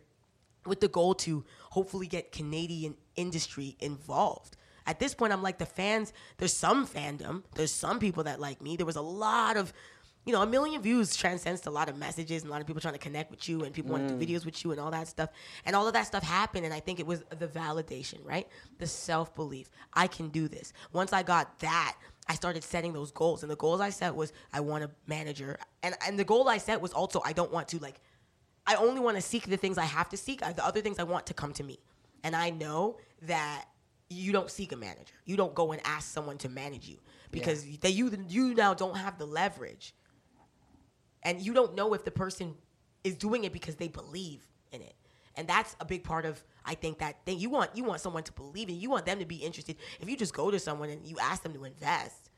with 0.65 0.79
the 0.79 0.87
goal 0.87 1.13
to 1.15 1.45
hopefully 1.69 2.07
get 2.07 2.31
Canadian 2.31 2.95
industry 3.15 3.77
involved. 3.79 4.57
At 4.87 4.99
this 4.99 5.13
point, 5.13 5.33
I'm 5.33 5.43
like 5.43 5.57
the 5.57 5.65
fans. 5.65 6.13
There's 6.37 6.53
some 6.53 6.87
fandom. 6.87 7.43
There's 7.55 7.71
some 7.71 7.99
people 7.99 8.23
that 8.23 8.39
like 8.39 8.61
me. 8.61 8.77
There 8.77 8.85
was 8.85 8.95
a 8.95 9.01
lot 9.01 9.57
of, 9.57 9.73
you 10.25 10.31
know, 10.31 10.41
a 10.41 10.47
million 10.47 10.81
views 10.81 11.13
transcends 11.15 11.65
a 11.67 11.69
lot 11.69 11.89
of 11.89 11.97
messages 11.97 12.43
and 12.43 12.49
a 12.49 12.51
lot 12.51 12.61
of 12.61 12.67
people 12.67 12.81
trying 12.81 12.93
to 12.93 12.99
connect 12.99 13.29
with 13.29 13.47
you 13.49 13.63
and 13.63 13.73
people 13.73 13.91
want 13.91 14.07
to 14.07 14.15
do 14.15 14.25
mm. 14.25 14.29
videos 14.29 14.45
with 14.45 14.63
you 14.63 14.71
and 14.71 14.79
all 14.79 14.89
that 14.91 15.09
stuff. 15.09 15.29
And 15.65 15.75
all 15.75 15.85
of 15.85 15.93
that 15.93 16.07
stuff 16.07 16.23
happened. 16.23 16.63
And 16.63 16.73
I 16.73 16.79
think 16.79 17.01
it 17.01 17.05
was 17.05 17.23
the 17.37 17.47
validation, 17.47 18.25
right? 18.25 18.47
The 18.79 18.87
self 18.87 19.35
belief. 19.35 19.69
I 19.93 20.07
can 20.07 20.29
do 20.29 20.47
this. 20.47 20.71
Once 20.93 21.11
I 21.11 21.21
got 21.21 21.59
that, 21.59 21.97
I 22.29 22.35
started 22.35 22.63
setting 22.63 22.93
those 22.93 23.11
goals. 23.11 23.43
And 23.43 23.51
the 23.51 23.57
goals 23.57 23.81
I 23.81 23.89
set 23.89 24.15
was 24.15 24.31
I 24.53 24.61
want 24.61 24.85
a 24.85 24.89
manager. 25.05 25.57
And 25.83 25.95
and 26.05 26.17
the 26.17 26.25
goal 26.25 26.47
I 26.47 26.59
set 26.59 26.81
was 26.81 26.93
also 26.93 27.21
I 27.25 27.33
don't 27.33 27.51
want 27.51 27.67
to 27.69 27.79
like 27.79 27.99
I 28.65 28.75
only 28.75 29.01
want 29.01 29.17
to 29.17 29.21
seek 29.21 29.47
the 29.47 29.57
things 29.57 29.77
I 29.77 29.85
have 29.85 30.07
to 30.09 30.17
seek. 30.17 30.39
The 30.39 30.65
other 30.65 30.79
things 30.79 30.97
I 30.97 31.03
want 31.03 31.25
to 31.27 31.33
come 31.33 31.51
to 31.53 31.63
me. 31.63 31.79
And 32.23 32.35
I 32.35 32.49
know 32.49 32.97
that 33.23 33.65
you 34.09 34.31
don't 34.31 34.49
seek 34.49 34.71
a 34.71 34.75
manager. 34.75 35.13
You 35.25 35.35
don't 35.35 35.53
go 35.53 35.71
and 35.71 35.81
ask 35.85 36.09
someone 36.09 36.37
to 36.39 36.49
manage 36.49 36.87
you 36.87 36.97
because 37.31 37.65
they 37.81 37.89
you 37.89 38.11
you 38.29 38.53
now 38.53 38.73
don't 38.73 38.97
have 38.97 39.17
the 39.17 39.25
leverage. 39.25 39.93
And 41.23 41.41
you 41.41 41.53
don't 41.53 41.75
know 41.75 41.93
if 41.93 42.05
the 42.05 42.11
person 42.11 42.55
is 43.03 43.15
doing 43.15 43.43
it 43.43 43.51
because 43.51 43.75
they 43.75 43.87
believe 43.87 44.47
in 44.71 44.81
it. 44.81 44.93
And 45.35 45.47
that's 45.47 45.75
a 45.79 45.85
big 45.85 46.03
part 46.03 46.25
of 46.25 46.43
I 46.65 46.73
think 46.73 46.99
that 46.99 47.23
thing. 47.25 47.39
You 47.39 47.49
want 47.49 47.71
you 47.75 47.83
want 47.83 48.01
someone 48.01 48.23
to 48.23 48.33
believe 48.33 48.69
in. 48.69 48.75
You 48.75 48.81
You 48.81 48.89
want 48.89 49.05
them 49.05 49.19
to 49.19 49.25
be 49.25 49.37
interested. 49.37 49.75
If 49.99 50.09
you 50.09 50.15
just 50.15 50.33
go 50.33 50.51
to 50.51 50.59
someone 50.59 50.89
and 50.89 51.05
you 51.05 51.17
ask 51.19 51.43
them 51.43 51.53
to 51.53 51.65
invest, 51.65 52.29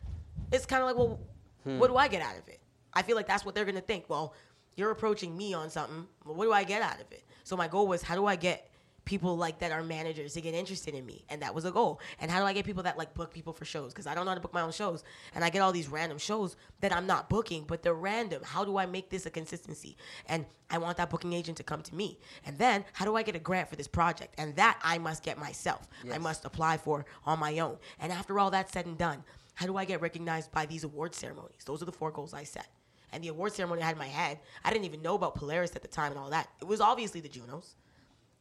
it's 0.51 0.65
kind 0.65 0.81
of 0.81 0.87
like, 0.87 0.97
well, 0.97 1.19
hmm. 1.63 1.77
what 1.77 1.87
do 1.87 1.97
I 1.97 2.07
get 2.07 2.21
out 2.21 2.37
of 2.37 2.47
it? 2.47 2.59
I 2.93 3.03
feel 3.03 3.15
like 3.15 3.27
that's 3.27 3.45
what 3.45 3.53
they're 3.53 3.65
gonna 3.65 3.81
think. 3.81 4.09
Well, 4.09 4.33
you're 4.75 4.91
approaching 4.91 5.37
me 5.37 5.53
on 5.53 5.69
something. 5.69 6.07
Well, 6.25 6.35
what 6.35 6.45
do 6.45 6.51
I 6.51 6.63
get 6.63 6.81
out 6.81 6.95
of 6.95 7.11
it? 7.11 7.23
So 7.43 7.55
my 7.55 7.67
goal 7.67 7.87
was, 7.87 8.01
how 8.01 8.15
do 8.15 8.25
I 8.25 8.35
get 8.35 8.71
people 9.09 9.35
like 9.35 9.57
that 9.57 9.71
are 9.71 9.81
managers 9.81 10.33
to 10.33 10.41
get 10.41 10.53
interested 10.53 10.93
in 10.93 11.03
me? 11.03 11.25
And 11.29 11.41
that 11.41 11.55
was 11.55 11.65
a 11.65 11.71
goal. 11.71 11.99
And 12.21 12.29
how 12.29 12.39
do 12.39 12.45
I 12.45 12.53
get 12.53 12.63
people 12.63 12.83
that 12.83 12.95
like 12.95 13.15
book 13.15 13.33
people 13.33 13.53
for 13.53 13.65
shows? 13.65 13.91
Because 13.91 14.05
I 14.05 14.13
don't 14.13 14.25
know 14.25 14.29
how 14.29 14.35
to 14.35 14.41
book 14.41 14.53
my 14.53 14.61
own 14.61 14.71
shows, 14.71 15.03
and 15.33 15.43
I 15.43 15.49
get 15.49 15.61
all 15.61 15.71
these 15.71 15.87
random 15.89 16.19
shows 16.19 16.55
that 16.81 16.95
I'm 16.95 17.07
not 17.07 17.27
booking, 17.27 17.63
but 17.65 17.81
they're 17.81 17.95
random. 17.95 18.43
How 18.45 18.63
do 18.63 18.77
I 18.77 18.85
make 18.85 19.09
this 19.09 19.25
a 19.25 19.31
consistency? 19.31 19.97
And 20.27 20.45
I 20.69 20.77
want 20.77 20.97
that 20.97 21.09
booking 21.09 21.33
agent 21.33 21.57
to 21.57 21.63
come 21.63 21.81
to 21.81 21.95
me. 21.95 22.19
And 22.45 22.55
then 22.59 22.85
how 22.93 23.03
do 23.03 23.15
I 23.15 23.23
get 23.23 23.35
a 23.35 23.39
grant 23.39 23.67
for 23.67 23.75
this 23.75 23.87
project? 23.87 24.35
And 24.37 24.55
that 24.57 24.79
I 24.83 24.99
must 24.99 25.23
get 25.23 25.39
myself. 25.39 25.87
I 26.13 26.19
must 26.19 26.45
apply 26.45 26.77
for 26.77 27.03
on 27.25 27.39
my 27.39 27.57
own. 27.57 27.77
And 27.99 28.11
after 28.11 28.37
all 28.37 28.51
that's 28.51 28.71
said 28.71 28.85
and 28.85 28.97
done, 28.97 29.23
how 29.55 29.65
do 29.65 29.75
I 29.75 29.85
get 29.85 30.01
recognized 30.01 30.51
by 30.51 30.67
these 30.67 30.83
award 30.83 31.15
ceremonies? 31.15 31.63
Those 31.65 31.81
are 31.81 31.85
the 31.85 31.91
four 31.91 32.11
goals 32.11 32.35
I 32.35 32.43
set. 32.43 32.67
And 33.11 33.23
the 33.23 33.29
award 33.29 33.53
ceremony 33.53 33.81
I 33.81 33.85
had 33.85 33.95
in 33.95 33.99
my 33.99 34.05
head, 34.05 34.37
I 34.63 34.69
didn't 34.71 34.85
even 34.85 35.01
know 35.01 35.15
about 35.15 35.33
Polaris 35.33 35.75
at 35.75 35.81
the 35.81 35.87
time 35.87 36.11
and 36.11 36.19
all 36.19 36.29
that. 36.29 36.47
It 36.61 36.67
was 36.67 36.79
obviously 36.79 37.21
the 37.21 37.27
Junos. 37.27 37.75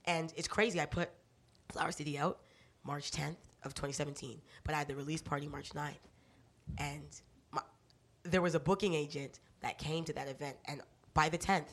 And 0.08 0.32
it's 0.36 0.48
crazy. 0.48 0.80
I 0.80 0.86
put 0.86 1.10
Flower 1.68 1.92
City 1.92 2.18
out 2.18 2.40
March 2.82 3.10
10th 3.10 3.36
of 3.62 3.74
2017, 3.74 4.40
but 4.64 4.74
I 4.74 4.78
had 4.78 4.88
the 4.88 4.96
release 4.96 5.20
party 5.20 5.46
March 5.46 5.70
9th. 5.70 5.92
And 6.78 7.20
my, 7.52 7.60
there 8.22 8.40
was 8.40 8.54
a 8.54 8.60
booking 8.60 8.94
agent 8.94 9.38
that 9.60 9.76
came 9.76 10.04
to 10.04 10.12
that 10.14 10.26
event. 10.26 10.56
And 10.64 10.80
by 11.12 11.28
the 11.28 11.36
10th, 11.36 11.68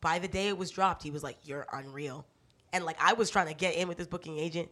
by 0.00 0.20
the 0.20 0.28
day 0.28 0.46
it 0.46 0.56
was 0.56 0.70
dropped, 0.70 1.02
he 1.02 1.10
was 1.10 1.24
like, 1.24 1.38
You're 1.42 1.66
unreal. 1.72 2.24
And 2.72 2.84
like 2.84 2.96
I 3.00 3.14
was 3.14 3.30
trying 3.30 3.48
to 3.48 3.54
get 3.54 3.74
in 3.74 3.88
with 3.88 3.98
this 3.98 4.06
booking 4.06 4.38
agent 4.38 4.68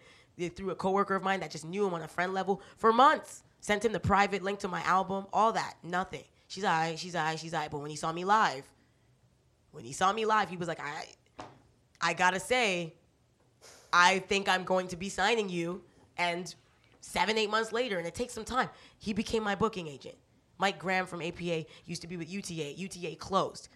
through 0.55 0.71
a 0.71 0.77
coworker 0.77 1.17
of 1.17 1.25
mine 1.25 1.41
that 1.41 1.51
just 1.51 1.65
knew 1.65 1.85
him 1.85 1.95
on 1.95 2.03
a 2.03 2.09
friend 2.09 2.33
level 2.33 2.63
for 2.77 2.93
months. 2.93 3.43
Sent 3.61 3.85
him 3.85 3.93
the 3.93 3.99
private 3.99 4.45
link 4.45 4.61
to 4.61 4.69
my 4.69 4.83
album, 4.83 5.27
all 5.33 5.53
that, 5.53 5.75
nothing. 5.83 6.23
She's 6.47 6.65
alright, 6.65 6.97
she's 6.97 7.17
alright, 7.17 7.41
she's 7.41 7.53
alright. 7.53 7.73
But 7.73 7.81
when 7.81 7.91
he 7.91 7.97
saw 7.97 8.13
me 8.13 8.25
live, 8.25 8.63
when 9.73 9.85
he 9.85 9.93
saw 9.93 10.13
me 10.13 10.25
live, 10.25 10.49
he 10.49 10.57
was 10.57 10.69
like, 10.69 10.79
I 10.79 11.07
I 12.01 12.15
gotta 12.15 12.41
say, 12.41 12.95
I 13.93 14.21
think 14.21 14.49
I'm 14.49 14.65
going 14.65 14.89
to 14.89 14.97
be 14.97 15.09
signing 15.09 15.49
you. 15.49 15.83
And 16.17 16.55
seven, 17.01 17.39
eight 17.39 17.51
months 17.51 17.73
later, 17.73 17.99
and 17.99 18.07
it 18.07 18.15
takes 18.15 18.35
some 18.35 18.45
time. 18.45 18.69
He 18.99 19.13
became 19.13 19.43
my 19.43 19.55
booking 19.55 19.87
agent. 19.87 20.17
Mike 20.59 20.79
Graham 20.79 21.07
from 21.07 21.23
APA 21.23 21.65
used 21.87 22.03
to 22.03 22.09
be 22.09 22.17
with 22.17 22.29
UTA. 22.29 22.75
UTA 22.77 23.17
closed. 23.17 23.69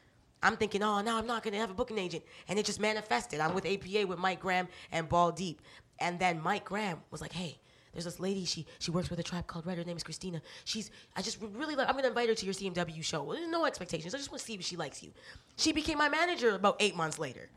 I'm 0.43 0.57
thinking, 0.57 0.83
oh, 0.83 1.01
no, 1.01 1.17
I'm 1.17 1.27
not 1.27 1.45
going 1.45 1.55
to 1.55 1.61
have 1.61 1.71
a 1.71 1.75
booking 1.75 1.99
agent. 1.99 2.25
And 2.49 2.59
it 2.59 2.67
just 2.67 2.81
manifested. 2.81 3.39
I'm 3.39 3.55
with 3.55 3.65
APA 3.65 4.07
with 4.09 4.19
Mike 4.19 4.41
Graham 4.41 4.67
and 4.91 5.09
Ball 5.09 5.31
Deep. 5.31 5.63
And 6.01 6.19
then 6.19 6.43
Mike 6.43 6.65
Graham 6.65 6.99
was 7.13 7.21
like, 7.21 7.33
hey, 7.33 7.59
there's 7.93 8.07
this 8.07 8.19
lady. 8.19 8.45
She 8.47 8.67
she 8.79 8.91
works 8.91 9.11
with 9.11 9.19
a 9.19 9.23
tribe 9.23 9.47
called 9.47 9.67
Red. 9.67 9.77
Her 9.77 9.85
name 9.85 9.99
is 9.99 10.03
Christina. 10.03 10.41
She's 10.65 10.91
I 11.15 11.21
just 11.21 11.39
really 11.43 11.77
like. 11.77 11.89
I'm 11.89 11.95
gonna 11.95 12.09
invite 12.09 12.27
her 12.31 12.35
to 12.35 12.45
your 12.47 12.55
CMW 12.55 13.05
show. 13.05 13.37
No 13.51 13.67
expectations. 13.67 14.15
I 14.15 14.19
just 14.19 14.31
want 14.31 14.41
to 14.41 14.47
see 14.47 14.55
if 14.55 14.63
she 14.63 14.77
likes 14.77 15.03
you. 15.03 15.11
She 15.57 15.73
became 15.73 15.99
my 15.99 16.09
manager 16.09 16.55
about 16.55 16.77
eight 16.81 16.97
months 16.97 17.19
later. 17.19 17.51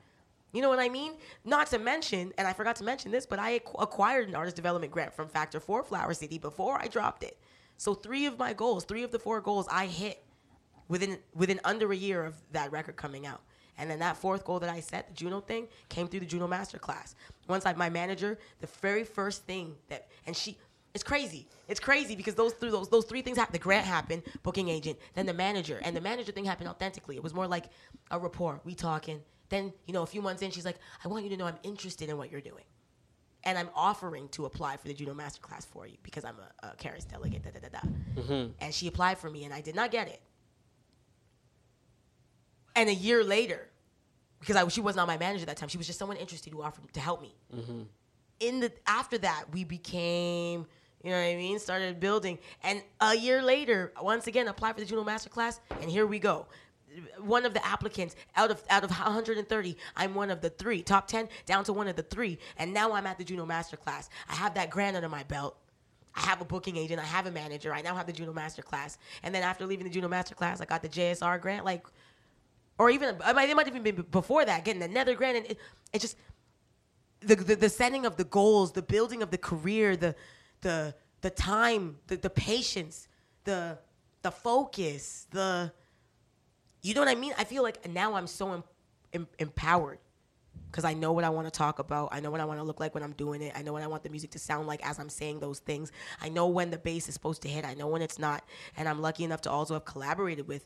You 0.56 0.62
know 0.62 0.70
what 0.70 0.80
I 0.80 0.88
mean? 0.88 1.16
Not 1.44 1.68
to 1.72 1.78
mention, 1.78 2.32
and 2.38 2.48
I 2.48 2.54
forgot 2.54 2.78
to 2.78 2.86
mention 2.86 3.12
this, 3.12 3.26
but 3.26 3.40
I 3.40 3.60
acquired 3.78 4.30
an 4.30 4.36
artist 4.36 4.56
development 4.56 4.90
grant 4.90 5.14
from 5.14 5.28
Factor 5.28 5.60
for 5.60 5.84
Flower 5.84 6.14
City 6.14 6.38
before 6.38 6.82
I 6.82 6.88
dropped 6.88 7.24
it. 7.24 7.38
So 7.76 7.94
three 7.94 8.26
of 8.26 8.40
my 8.40 8.54
goals, 8.54 8.86
three 8.86 9.04
of 9.04 9.12
the 9.12 9.20
four 9.20 9.42
goals, 9.42 9.68
I 9.70 9.88
hit 9.88 10.24
within 10.88 11.20
within 11.34 11.60
under 11.66 11.92
a 11.92 11.96
year 11.96 12.24
of 12.24 12.36
that 12.54 12.72
record 12.72 12.96
coming 12.96 13.26
out. 13.26 13.42
And 13.78 13.92
then 13.92 14.00
that 14.00 14.16
fourth 14.16 14.46
goal 14.46 14.62
that 14.62 14.70
I 14.70 14.80
set, 14.80 15.10
the 15.10 15.14
Juno 15.14 15.42
thing, 15.42 15.68
came 15.90 16.08
through 16.08 16.22
the 16.22 16.26
Juno 16.26 16.48
Masterclass. 16.48 17.16
Once 17.50 17.66
I 17.66 17.74
my 17.74 17.90
manager, 17.90 18.40
the 18.62 18.68
very 18.82 19.04
first 19.04 19.46
thing 19.46 19.76
that 19.90 20.08
and 20.26 20.38
she 20.38 20.58
it's 20.94 21.04
crazy. 21.04 21.50
It's 21.68 21.82
crazy 21.82 22.16
because 22.16 22.36
those 22.36 22.54
through 22.54 22.72
those 22.72 22.88
those 22.88 23.04
three 23.04 23.22
things 23.22 23.38
happened. 23.38 23.56
The 23.56 23.60
grant 23.60 23.86
happened, 23.86 24.24
booking 24.42 24.70
agent, 24.70 25.00
then 25.16 25.26
the 25.26 25.34
manager, 25.34 25.82
and 25.84 25.94
the 25.94 26.00
manager 26.00 26.32
thing 26.32 26.46
happened 26.46 26.70
authentically. 26.70 27.18
It 27.18 27.24
was 27.24 27.34
more 27.34 27.46
like 27.46 27.66
a 28.10 28.18
rapport. 28.18 28.62
We 28.64 28.74
talking. 28.74 29.20
Then 29.50 29.74
you 29.86 29.94
know, 29.94 30.04
a 30.04 30.08
few 30.08 30.22
months 30.22 30.42
in, 30.42 30.52
she's 30.52 30.66
like, 30.66 30.80
"I 31.04 31.08
want 31.08 31.24
you 31.24 31.30
to 31.32 31.38
know 31.38 31.46
I'm 31.46 31.60
interested 31.64 32.10
in 32.10 32.18
what 32.18 32.32
you're 32.32 32.42
doing." 32.42 32.64
and 33.46 33.58
I'm 33.58 33.70
offering 33.76 34.28
to 34.30 34.46
apply 34.46 34.78
for 34.78 34.88
the 34.88 34.94
Juno 34.94 35.14
masterclass 35.14 35.66
for 35.66 35.86
you 35.86 35.98
because 36.02 36.26
I'm 36.26 36.36
a, 36.64 36.68
a 36.68 36.76
CARAS 36.78 37.06
delegate. 37.06 37.44
Da, 37.44 37.52
da, 37.52 37.60
da, 37.60 37.80
da. 37.80 38.22
Mm-hmm. 38.22 38.52
And 38.60 38.74
she 38.74 38.88
applied 38.88 39.20
for 39.20 39.30
me, 39.30 39.46
and 39.46 39.54
I 39.54 39.62
did 39.62 39.76
not 39.76 39.92
get 39.92 40.08
it. 40.08 40.20
And 42.76 42.90
a 42.90 42.94
year 42.94 43.24
later, 43.24 43.70
because 44.40 44.56
I, 44.56 44.68
she 44.68 44.82
was 44.82 44.96
not 44.96 45.08
my 45.08 45.18
manager 45.18 45.44
at 45.44 45.48
that 45.48 45.58
time, 45.58 45.70
she 45.70 45.78
was 45.78 45.88
just 45.88 46.00
someone 46.00 46.18
interested 46.18 46.52
who 46.52 46.62
offered 46.62 46.92
to 46.94 47.00
help 47.00 47.22
me. 47.22 47.36
Mm-hmm. 47.56 47.82
In 48.40 48.60
the 48.60 48.72
after 48.88 49.18
that, 49.20 49.46
we 49.54 49.64
became, 49.64 50.66
you 51.04 51.12
know 51.12 51.18
what 51.18 51.24
I 51.24 51.36
mean, 51.36 51.60
started 51.60 52.00
building, 52.00 52.40
and 52.64 52.82
a 53.00 53.16
year 53.16 53.42
later, 53.42 53.94
once 54.02 54.28
again, 54.28 54.48
applied 54.48 54.74
for 54.74 54.82
the 54.82 54.88
Juno 54.88 55.04
masterclass, 55.04 55.60
and 55.80 55.90
here 55.90 56.06
we 56.06 56.20
go 56.20 56.48
one 57.20 57.46
of 57.46 57.54
the 57.54 57.66
applicants 57.66 58.16
out 58.36 58.52
of 58.52 58.64
out 58.70 58.84
of 58.84 58.90
130 58.90 59.78
i'm 59.96 60.16
one 60.16 60.30
of 60.30 60.42
the 60.42 60.50
three 60.50 60.82
top 60.82 61.08
10 61.08 61.28
down 61.46 61.64
to 61.64 61.74
one 61.74 61.88
of 61.88 61.96
the 61.96 62.04
three 62.04 62.38
and 62.58 62.74
now 62.74 62.94
i'm 62.94 63.06
at 63.06 63.18
the 63.18 63.24
juno 63.24 63.46
masterclass 63.46 64.10
i 64.30 64.36
have 64.36 64.54
that 64.54 64.70
grant 64.70 64.96
under 64.96 65.10
my 65.10 65.24
belt 65.24 65.58
I 66.16 66.22
have 66.22 66.40
a 66.40 66.46
booking 66.46 66.78
agent. 66.78 67.00
I 67.00 67.04
have 67.04 67.26
a 67.26 67.32
manager. 67.32 67.74
I 67.74 67.82
now 67.82 67.94
have 67.94 68.08
the 68.08 68.14
Juno 68.14 68.32
Masterclass. 68.32 68.98
And 69.22 69.36
then 69.36 69.44
after 69.44 69.66
leaving 69.66 69.84
the 69.84 69.90
Juno 69.90 70.08
Masterclass, 70.08 70.62
I 70.62 70.66
got 70.66 70.82
the 70.82 70.88
JSR 70.88 71.42
grant. 71.42 71.66
Like, 71.66 71.86
or 72.78 72.90
even 72.90 73.18
I 73.24 73.34
might, 73.34 73.50
it 73.50 73.56
might 73.56 73.68
even 73.68 73.84
be 73.84 73.92
before 73.92 74.46
that, 74.46 74.66
getting 74.66 74.82
another 74.82 75.16
grant, 75.16 75.38
and 75.38 75.46
it, 75.48 75.60
it 75.94 76.00
just 76.00 76.18
the, 77.22 77.36
the, 77.36 77.56
the 77.56 77.70
setting 77.70 78.06
of 78.06 78.18
the 78.18 78.24
goals, 78.26 78.74
the 78.74 78.82
building 78.82 79.22
of 79.22 79.32
the 79.32 79.38
career, 79.38 79.96
the 79.96 80.16
the 80.62 80.94
the 81.22 81.30
time, 81.30 81.98
the 82.08 82.18
the 82.18 82.30
patience, 82.30 83.08
the 83.46 83.78
the 84.22 84.32
focus, 84.32 85.28
the 85.32 85.72
you 86.86 86.94
know 86.94 87.02
what 87.02 87.10
I 87.10 87.16
mean? 87.16 87.34
I 87.38 87.44
feel 87.44 87.64
like 87.64 87.88
now 87.90 88.14
I'm 88.14 88.28
so 88.28 88.54
em, 88.54 88.64
em, 89.14 89.28
empowered 89.40 90.00
because 90.70 90.86
I 90.86 90.94
know 90.94 91.14
what 91.14 91.24
I 91.24 91.30
want 91.30 91.48
to 91.48 91.52
talk 91.52 91.80
about. 91.80 92.10
I 92.12 92.20
know 92.20 92.32
what 92.32 92.42
I 92.42 92.46
want 92.46 92.60
to 92.60 92.64
look 92.64 92.80
like 92.80 92.94
when 92.94 93.02
I'm 93.02 93.14
doing 93.14 93.42
it. 93.42 93.54
I 93.56 93.62
know 93.62 93.74
what 93.74 93.82
I 93.82 93.88
want 93.88 94.04
the 94.04 94.10
music 94.10 94.32
to 94.32 94.40
sound 94.40 94.68
like 94.68 94.86
as 94.86 95.00
I'm 95.00 95.10
saying 95.10 95.40
those 95.40 95.60
things. 95.60 95.92
I 96.22 96.30
know 96.30 96.48
when 96.48 96.70
the 96.70 96.78
bass 96.78 97.08
is 97.08 97.14
supposed 97.14 97.42
to 97.44 97.48
hit. 97.48 97.66
I 97.66 97.74
know 97.74 97.88
when 97.88 98.02
it's 98.02 98.20
not. 98.20 98.44
And 98.78 98.88
I'm 98.88 99.02
lucky 99.02 99.24
enough 99.24 99.42
to 99.42 99.52
also 99.52 99.74
have 99.74 99.86
collaborated 99.86 100.48
with 100.48 100.66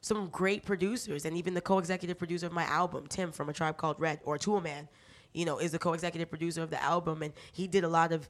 some 0.00 0.28
great 0.28 0.64
producers 0.64 1.24
and 1.24 1.36
even 1.36 1.54
the 1.54 1.60
co-executive 1.60 2.18
producer 2.18 2.46
of 2.46 2.52
my 2.52 2.64
album, 2.64 3.06
Tim 3.06 3.32
from 3.32 3.48
A 3.48 3.52
Tribe 3.52 3.78
Called 3.78 3.98
Red 3.98 4.20
or 4.24 4.36
2oolman, 4.36 4.88
you 5.32 5.46
know, 5.46 5.58
is 5.58 5.72
the 5.72 5.78
co-executive 5.78 6.28
producer 6.28 6.62
of 6.62 6.70
the 6.70 6.82
album 6.82 7.22
and 7.22 7.32
he 7.52 7.66
did 7.66 7.84
a 7.84 7.88
lot 7.88 8.12
of 8.12 8.28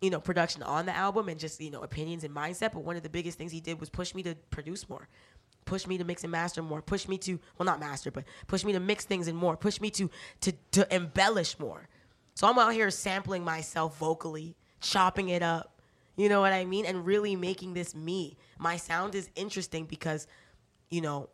you 0.00 0.10
know, 0.10 0.20
production 0.20 0.62
on 0.62 0.86
the 0.86 0.94
album 0.94 1.28
and 1.28 1.40
just, 1.40 1.60
you 1.60 1.70
know, 1.70 1.82
opinions 1.82 2.22
and 2.22 2.34
mindset. 2.34 2.72
But 2.72 2.84
one 2.84 2.96
of 2.96 3.02
the 3.02 3.08
biggest 3.08 3.38
things 3.38 3.50
he 3.50 3.60
did 3.60 3.80
was 3.80 3.88
push 3.88 4.14
me 4.14 4.22
to 4.24 4.34
produce 4.50 4.88
more, 4.88 5.08
push 5.66 5.86
me 5.86 5.98
to 5.98 6.04
mix 6.04 6.24
and 6.24 6.32
master 6.32 6.62
more, 6.62 6.80
push 6.80 7.06
me 7.06 7.18
to, 7.18 7.38
well, 7.58 7.66
not 7.66 7.78
master, 7.78 8.10
but 8.10 8.24
push 8.46 8.64
me 8.64 8.72
to 8.72 8.80
mix 8.80 9.04
things 9.04 9.28
and 9.28 9.36
more, 9.36 9.56
push 9.56 9.80
me 9.80 9.90
to, 9.90 10.10
to, 10.40 10.52
to 10.72 10.94
embellish 10.94 11.58
more. 11.58 11.88
So 12.34 12.48
I'm 12.48 12.58
out 12.58 12.72
here 12.72 12.90
sampling 12.90 13.44
myself 13.44 13.98
vocally, 13.98 14.56
chopping 14.80 15.28
it 15.28 15.42
up, 15.42 15.80
you 16.16 16.30
know 16.30 16.40
what 16.40 16.54
I 16.54 16.64
mean? 16.64 16.86
And 16.86 17.04
really 17.04 17.36
making 17.36 17.74
this 17.74 17.94
me. 17.94 18.38
My 18.58 18.76
sound 18.78 19.14
is 19.14 19.28
interesting 19.36 19.84
because 19.84 20.26
you 20.90 21.00
know, 21.00 21.28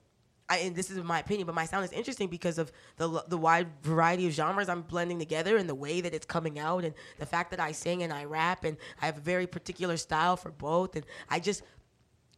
I, 0.49 0.59
and 0.59 0.77
this 0.77 0.90
is 0.90 1.03
my 1.03 1.21
opinion, 1.21 1.47
but 1.47 1.55
my 1.55 1.64
sound 1.64 1.85
is 1.85 1.92
interesting 1.92 2.29
because 2.29 2.59
of 2.59 2.73
the 2.97 3.23
the 3.29 3.38
wide 3.38 3.68
variety 3.83 4.27
of 4.27 4.33
genres 4.33 4.68
I'm 4.68 4.83
blending 4.83 5.18
together 5.18 5.57
and 5.57 5.68
the 5.68 5.75
way 5.75 6.01
that 6.01 6.14
it's 6.14 6.27
coming 6.27 6.59
out 6.59 6.85
and 6.85 6.95
the 7.18 7.27
fact 7.27 7.51
that 7.53 7.61
I 7.61 7.73
sing 7.73 8.03
and 8.03 8.12
I 8.12 8.25
rap 8.25 8.64
and 8.64 8.77
I 9.01 9.07
have 9.07 9.18
a 9.18 9.21
very 9.21 9.47
particular 9.47 9.97
style 9.97 10.37
for 10.37 10.51
both 10.51 10.97
and 10.97 11.05
I 11.31 11.38
just 11.38 11.62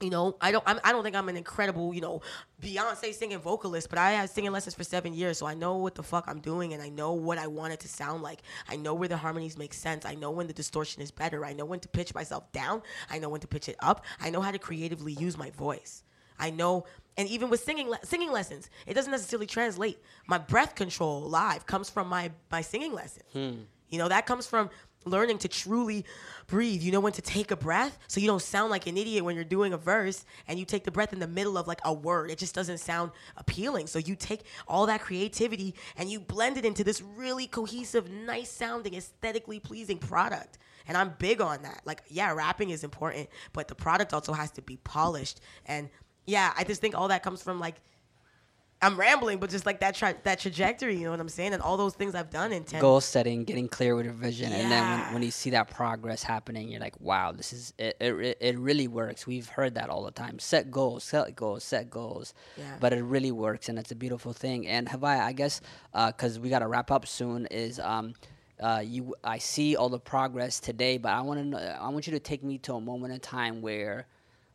you 0.00 0.10
know, 0.10 0.36
I 0.40 0.50
don't. 0.50 0.64
I'm, 0.66 0.80
I 0.82 0.90
do 0.90 0.96
not 0.96 1.04
think 1.04 1.16
I'm 1.16 1.28
an 1.28 1.36
incredible, 1.36 1.94
you 1.94 2.00
know, 2.00 2.20
Beyonce 2.60 3.14
singing 3.14 3.38
vocalist, 3.38 3.88
but 3.88 3.98
I 3.98 4.12
had 4.12 4.28
singing 4.28 4.52
lessons 4.52 4.74
for 4.74 4.84
seven 4.84 5.14
years, 5.14 5.38
so 5.38 5.46
I 5.46 5.54
know 5.54 5.76
what 5.76 5.94
the 5.94 6.02
fuck 6.02 6.24
I'm 6.26 6.40
doing, 6.40 6.72
and 6.72 6.82
I 6.82 6.88
know 6.88 7.12
what 7.12 7.38
I 7.38 7.46
want 7.46 7.72
it 7.72 7.80
to 7.80 7.88
sound 7.88 8.22
like. 8.22 8.40
I 8.68 8.76
know 8.76 8.94
where 8.94 9.08
the 9.08 9.16
harmonies 9.16 9.56
make 9.56 9.72
sense. 9.72 10.04
I 10.04 10.14
know 10.14 10.30
when 10.30 10.46
the 10.46 10.52
distortion 10.52 11.00
is 11.00 11.10
better. 11.10 11.44
I 11.44 11.52
know 11.52 11.64
when 11.64 11.80
to 11.80 11.88
pitch 11.88 12.14
myself 12.14 12.50
down. 12.52 12.82
I 13.08 13.18
know 13.18 13.28
when 13.28 13.40
to 13.40 13.46
pitch 13.46 13.68
it 13.68 13.76
up. 13.80 14.04
I 14.20 14.30
know 14.30 14.40
how 14.40 14.50
to 14.50 14.58
creatively 14.58 15.12
use 15.12 15.38
my 15.38 15.50
voice. 15.50 16.02
I 16.38 16.50
know 16.50 16.84
and 17.16 17.28
even 17.28 17.48
with 17.48 17.62
singing 17.62 17.88
le- 17.88 18.04
singing 18.04 18.32
lessons, 18.32 18.68
it 18.86 18.94
doesn't 18.94 19.10
necessarily 19.10 19.46
translate. 19.46 19.98
My 20.26 20.38
breath 20.38 20.74
control 20.74 21.20
live 21.20 21.66
comes 21.66 21.88
from 21.88 22.08
my 22.08 22.32
my 22.50 22.60
singing 22.60 22.92
lessons. 22.92 23.24
Hmm. 23.32 23.62
You 23.88 23.98
know, 23.98 24.08
that 24.08 24.26
comes 24.26 24.46
from 24.46 24.70
learning 25.04 25.38
to 25.38 25.48
truly 25.48 26.04
breathe. 26.46 26.82
You 26.82 26.92
know 26.92 27.00
when 27.00 27.12
to 27.14 27.22
take 27.22 27.50
a 27.50 27.56
breath 27.56 27.98
so 28.08 28.20
you 28.20 28.26
don't 28.26 28.42
sound 28.42 28.70
like 28.70 28.86
an 28.86 28.96
idiot 28.96 29.24
when 29.24 29.34
you're 29.34 29.44
doing 29.44 29.72
a 29.72 29.76
verse 29.76 30.24
and 30.48 30.58
you 30.58 30.64
take 30.64 30.84
the 30.84 30.90
breath 30.90 31.12
in 31.12 31.18
the 31.18 31.26
middle 31.26 31.56
of 31.56 31.66
like 31.66 31.80
a 31.84 31.92
word. 31.92 32.30
It 32.30 32.38
just 32.38 32.54
doesn't 32.54 32.78
sound 32.78 33.12
appealing. 33.36 33.86
So 33.86 33.98
you 33.98 34.16
take 34.16 34.42
all 34.68 34.86
that 34.86 35.00
creativity 35.00 35.74
and 35.96 36.10
you 36.10 36.20
blend 36.20 36.56
it 36.56 36.64
into 36.64 36.84
this 36.84 37.02
really 37.02 37.46
cohesive, 37.46 38.10
nice 38.10 38.50
sounding, 38.50 38.94
aesthetically 38.94 39.60
pleasing 39.60 39.98
product. 39.98 40.58
And 40.86 40.96
I'm 40.96 41.14
big 41.18 41.40
on 41.40 41.62
that. 41.62 41.80
Like, 41.84 42.02
yeah, 42.08 42.32
rapping 42.32 42.70
is 42.70 42.84
important, 42.84 43.28
but 43.52 43.68
the 43.68 43.74
product 43.74 44.12
also 44.12 44.32
has 44.32 44.50
to 44.52 44.62
be 44.62 44.76
polished 44.78 45.40
and 45.66 45.88
yeah, 46.26 46.52
I 46.56 46.64
just 46.64 46.80
think 46.80 46.96
all 46.96 47.08
that 47.08 47.22
comes 47.22 47.42
from 47.42 47.60
like 47.60 47.76
I'm 48.84 49.00
rambling, 49.00 49.38
but 49.38 49.48
just 49.48 49.64
like 49.64 49.80
that 49.80 49.94
tra- 49.94 50.16
that 50.24 50.38
trajectory, 50.38 50.96
you 50.96 51.04
know 51.04 51.10
what 51.10 51.20
I'm 51.20 51.28
saying, 51.28 51.54
and 51.54 51.62
all 51.62 51.76
those 51.76 51.94
things 51.94 52.14
I've 52.14 52.30
done 52.30 52.52
in 52.52 52.64
ten 52.64 52.80
goal 52.80 53.00
setting, 53.00 53.44
getting 53.44 53.66
clear 53.66 53.96
with 53.96 54.04
your 54.04 54.14
vision, 54.14 54.50
yeah. 54.50 54.58
and 54.58 54.70
then 54.70 54.90
when, 54.90 55.14
when 55.14 55.22
you 55.22 55.30
see 55.30 55.50
that 55.50 55.70
progress 55.70 56.22
happening, 56.22 56.68
you're 56.68 56.80
like, 56.80 57.00
wow, 57.00 57.32
this 57.32 57.52
is 57.52 57.72
it, 57.78 57.96
it. 57.98 58.36
It 58.40 58.58
really 58.58 58.86
works. 58.86 59.26
We've 59.26 59.48
heard 59.48 59.74
that 59.76 59.88
all 59.88 60.04
the 60.04 60.10
time. 60.10 60.38
Set 60.38 60.70
goals, 60.70 61.04
set 61.04 61.34
goals, 61.34 61.64
set 61.64 61.88
goals. 61.88 62.34
Yeah. 62.58 62.76
But 62.78 62.92
it 62.92 63.02
really 63.02 63.32
works, 63.32 63.68
and 63.70 63.78
it's 63.78 63.90
a 63.90 63.96
beautiful 63.96 64.34
thing. 64.34 64.66
And 64.66 64.86
Haviah, 64.86 65.20
I 65.20 65.32
guess, 65.32 65.62
because 65.92 66.36
uh, 66.36 66.40
we 66.40 66.50
got 66.50 66.58
to 66.58 66.68
wrap 66.68 66.90
up 66.90 67.06
soon, 67.06 67.46
is 67.46 67.80
um, 67.80 68.14
uh, 68.60 68.82
you. 68.84 69.14
I 69.24 69.38
see 69.38 69.76
all 69.76 69.88
the 69.88 69.98
progress 69.98 70.60
today, 70.60 70.98
but 70.98 71.12
I 71.12 71.22
want 71.22 71.52
to. 71.52 71.78
I 71.80 71.88
want 71.88 72.06
you 72.06 72.12
to 72.12 72.20
take 72.20 72.44
me 72.44 72.58
to 72.58 72.74
a 72.74 72.80
moment 72.80 73.14
in 73.14 73.20
time 73.20 73.62
where 73.62 74.06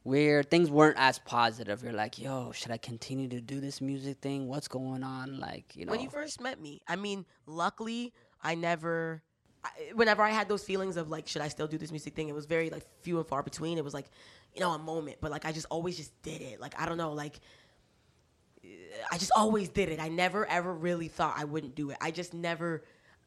where 0.10 0.42
things 0.42 0.72
weren't 0.72 0.98
as 0.98 1.20
positive. 1.20 1.84
You're 1.84 1.94
like, 1.94 2.18
yo, 2.18 2.52
should 2.52 2.72
I 2.72 2.78
continue 2.78 3.30
to 3.30 3.40
do 3.40 3.62
this 3.62 3.80
music 3.80 4.18
thing? 4.18 4.48
What's 4.48 4.68
going 4.68 5.04
on? 5.04 5.40
Like, 5.40 5.76
you 5.76 5.86
know. 5.86 5.92
When 5.92 6.02
you 6.02 6.10
first 6.10 6.42
met 6.42 6.60
me, 6.60 6.82
I 6.88 6.96
mean, 6.96 7.26
luckily, 7.46 8.12
I 8.42 8.56
never. 8.56 9.22
I, 9.64 9.70
whenever 9.94 10.24
I 10.24 10.32
had 10.32 10.50
those 10.50 10.64
feelings 10.64 10.98
of 10.98 11.10
like, 11.10 11.28
should 11.28 11.44
I 11.44 11.48
still 11.50 11.68
do 11.68 11.78
this 11.78 11.92
music 11.92 12.16
thing? 12.16 12.28
It 12.28 12.34
was 12.34 12.48
very 12.48 12.72
like 12.72 12.86
few 13.02 13.18
and 13.18 13.28
far 13.28 13.44
between. 13.44 13.78
It 13.78 13.84
was 13.84 13.94
like, 13.94 14.10
you 14.56 14.62
know, 14.62 14.72
a 14.72 14.80
moment, 14.80 15.18
but 15.22 15.30
like 15.30 15.46
I 15.46 15.52
just 15.52 15.68
always 15.70 15.96
just 15.96 16.20
did 16.24 16.42
it. 16.42 16.60
Like 16.60 16.80
I 16.82 16.88
don't 16.88 16.98
know, 16.98 17.12
like 17.12 17.40
I 19.12 19.18
just 19.20 19.32
always 19.36 19.70
did 19.70 19.90
it. 19.90 20.00
I 20.00 20.08
never 20.08 20.46
ever 20.48 20.74
really 20.74 21.08
thought 21.08 21.36
I 21.38 21.44
wouldn't 21.44 21.76
do 21.76 21.92
it. 21.92 21.98
I 22.02 22.10
just 22.10 22.34
never. 22.34 22.84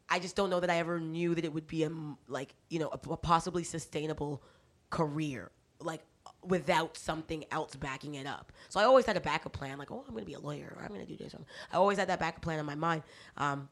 I 0.09 0.19
just 0.19 0.35
don't 0.35 0.51
know 0.51 0.59
that 0.59 0.69
I 0.69 0.79
ever 0.79 0.99
knew 0.99 1.35
that 1.37 1.45
it 1.45 1.53
would 1.53 1.69
be 1.69 1.85
a 1.85 1.91
like 2.27 2.55
you 2.71 2.81
know 2.81 2.89
a, 2.89 3.11
a 3.11 3.17
possibly 3.17 3.63
sustainable 3.63 4.43
career. 4.91 5.53
Like 5.81 6.03
without 6.45 6.97
something 6.97 7.45
else 7.51 7.77
backing 7.77 8.15
it 8.15 8.27
up. 8.27 8.53
So 8.69 8.81
I 8.81 8.85
always 8.85 9.07
had 9.07 9.17
a 9.17 9.21
backup 9.21 9.53
plan, 9.53 9.79
like, 9.79 9.91
oh, 9.91 10.05
I'm 10.09 10.17
to 10.17 10.25
be 10.25 10.35
a 10.35 10.41
lawyer, 10.41 10.75
or 10.77 10.83
I'm 10.83 10.95
to 10.95 11.07
do 11.07 11.17
this. 11.17 11.35
I 11.73 11.77
always 11.77 11.99
had 11.99 12.09
that 12.09 12.21
backup 12.21 12.43
plan 12.43 12.59
in 12.59 12.67
my 12.67 12.75
mind. 12.75 13.03
Um, 13.37 13.69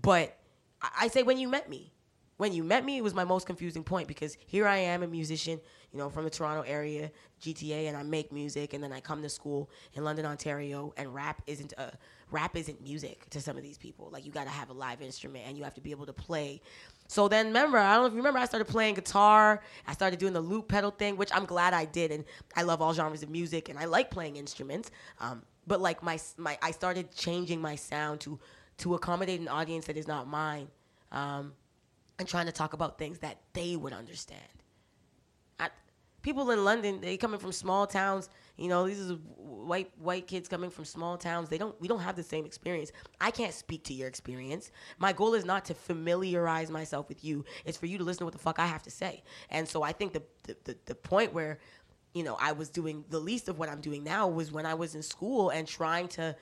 but 0.00 0.38
I, 0.80 0.88
I 1.02 1.08
say 1.08 1.22
when 1.22 1.38
you 1.38 1.48
met 1.48 1.68
me, 1.68 1.92
when 2.38 2.52
you 2.52 2.62
met 2.62 2.84
me, 2.84 2.98
it 2.98 3.02
was 3.02 3.14
my 3.14 3.24
most 3.24 3.46
confusing 3.46 3.82
point 3.82 4.06
because 4.06 4.36
here 4.46 4.66
I 4.66 4.76
am, 4.76 5.02
a 5.02 5.08
musician, 5.08 5.60
you 5.92 5.98
know, 5.98 6.08
from 6.08 6.22
the 6.22 6.30
Toronto 6.30 6.62
area, 6.62 7.10
GTA, 7.42 7.88
and 7.88 7.96
I 7.96 8.04
make 8.04 8.32
music, 8.32 8.74
and 8.74 8.82
then 8.82 8.92
I 8.92 9.00
come 9.00 9.22
to 9.22 9.28
school 9.28 9.68
in 9.94 10.04
London, 10.04 10.24
Ontario, 10.24 10.94
and 10.96 11.12
rap 11.12 11.42
isn't 11.46 11.72
a 11.78 11.92
rap 12.30 12.56
isn't 12.56 12.80
music 12.80 13.28
to 13.30 13.40
some 13.40 13.56
of 13.56 13.62
these 13.62 13.76
people. 13.76 14.08
Like 14.12 14.24
you 14.24 14.30
got 14.30 14.44
to 14.44 14.50
have 14.50 14.70
a 14.70 14.72
live 14.72 15.02
instrument, 15.02 15.44
and 15.48 15.58
you 15.58 15.64
have 15.64 15.74
to 15.74 15.80
be 15.80 15.90
able 15.90 16.06
to 16.06 16.12
play. 16.12 16.62
So 17.08 17.26
then, 17.26 17.46
remember, 17.46 17.78
I 17.78 17.94
don't 17.94 18.02
know 18.02 18.06
if 18.06 18.12
you 18.12 18.18
remember, 18.18 18.38
I 18.38 18.44
started 18.44 18.66
playing 18.66 18.94
guitar. 18.94 19.62
I 19.86 19.92
started 19.94 20.18
doing 20.18 20.34
the 20.34 20.40
loop 20.40 20.68
pedal 20.68 20.90
thing, 20.90 21.16
which 21.16 21.30
I'm 21.34 21.46
glad 21.46 21.72
I 21.74 21.86
did, 21.86 22.12
and 22.12 22.24
I 22.54 22.62
love 22.62 22.82
all 22.82 22.92
genres 22.92 23.22
of 23.22 23.30
music, 23.30 23.70
and 23.70 23.78
I 23.78 23.86
like 23.86 24.10
playing 24.10 24.36
instruments. 24.36 24.90
Um, 25.18 25.42
but 25.66 25.80
like 25.80 26.02
my 26.02 26.18
my, 26.36 26.58
I 26.62 26.70
started 26.70 27.10
changing 27.14 27.60
my 27.60 27.76
sound 27.76 28.20
to 28.20 28.38
to 28.78 28.94
accommodate 28.94 29.40
an 29.40 29.48
audience 29.48 29.86
that 29.86 29.96
is 29.96 30.06
not 30.06 30.28
mine. 30.28 30.68
Um, 31.10 31.54
and 32.18 32.28
trying 32.28 32.46
to 32.46 32.52
talk 32.52 32.72
about 32.72 32.98
things 32.98 33.18
that 33.20 33.38
they 33.52 33.76
would 33.76 33.92
understand. 33.92 34.40
I, 35.58 35.68
people 36.22 36.50
in 36.50 36.64
London, 36.64 37.00
they 37.00 37.16
coming 37.16 37.38
from 37.38 37.52
small 37.52 37.86
towns. 37.86 38.28
You 38.58 38.68
know, 38.68 38.86
these 38.86 39.10
are 39.10 39.14
white 39.14 39.90
white 39.98 40.26
kids 40.26 40.48
coming 40.48 40.68
from 40.70 40.84
small 40.84 41.16
towns. 41.16 41.48
They 41.48 41.58
don't 41.58 41.80
we 41.80 41.86
don't 41.86 42.00
have 42.00 42.16
the 42.16 42.22
same 42.22 42.44
experience. 42.44 42.90
I 43.20 43.30
can't 43.30 43.54
speak 43.54 43.84
to 43.84 43.94
your 43.94 44.08
experience. 44.08 44.72
My 44.98 45.12
goal 45.12 45.34
is 45.34 45.44
not 45.44 45.64
to 45.66 45.74
familiarize 45.74 46.70
myself 46.70 47.08
with 47.08 47.24
you. 47.24 47.44
It's 47.64 47.78
for 47.78 47.86
you 47.86 47.98
to 47.98 48.04
listen 48.04 48.20
to 48.20 48.24
what 48.24 48.32
the 48.32 48.40
fuck 48.40 48.58
I 48.58 48.66
have 48.66 48.82
to 48.82 48.90
say. 48.90 49.22
And 49.48 49.68
so 49.68 49.82
I 49.82 49.92
think 49.92 50.12
the 50.12 50.22
the, 50.44 50.56
the, 50.64 50.76
the 50.86 50.94
point 50.96 51.32
where 51.32 51.60
you 52.14 52.24
know 52.24 52.36
I 52.40 52.52
was 52.52 52.68
doing 52.68 53.04
the 53.10 53.20
least 53.20 53.48
of 53.48 53.58
what 53.58 53.68
I'm 53.68 53.80
doing 53.80 54.02
now 54.02 54.26
was 54.26 54.50
when 54.50 54.66
I 54.66 54.74
was 54.74 54.96
in 54.96 55.02
school 55.02 55.50
and 55.50 55.66
trying 55.66 56.08
to 56.08 56.34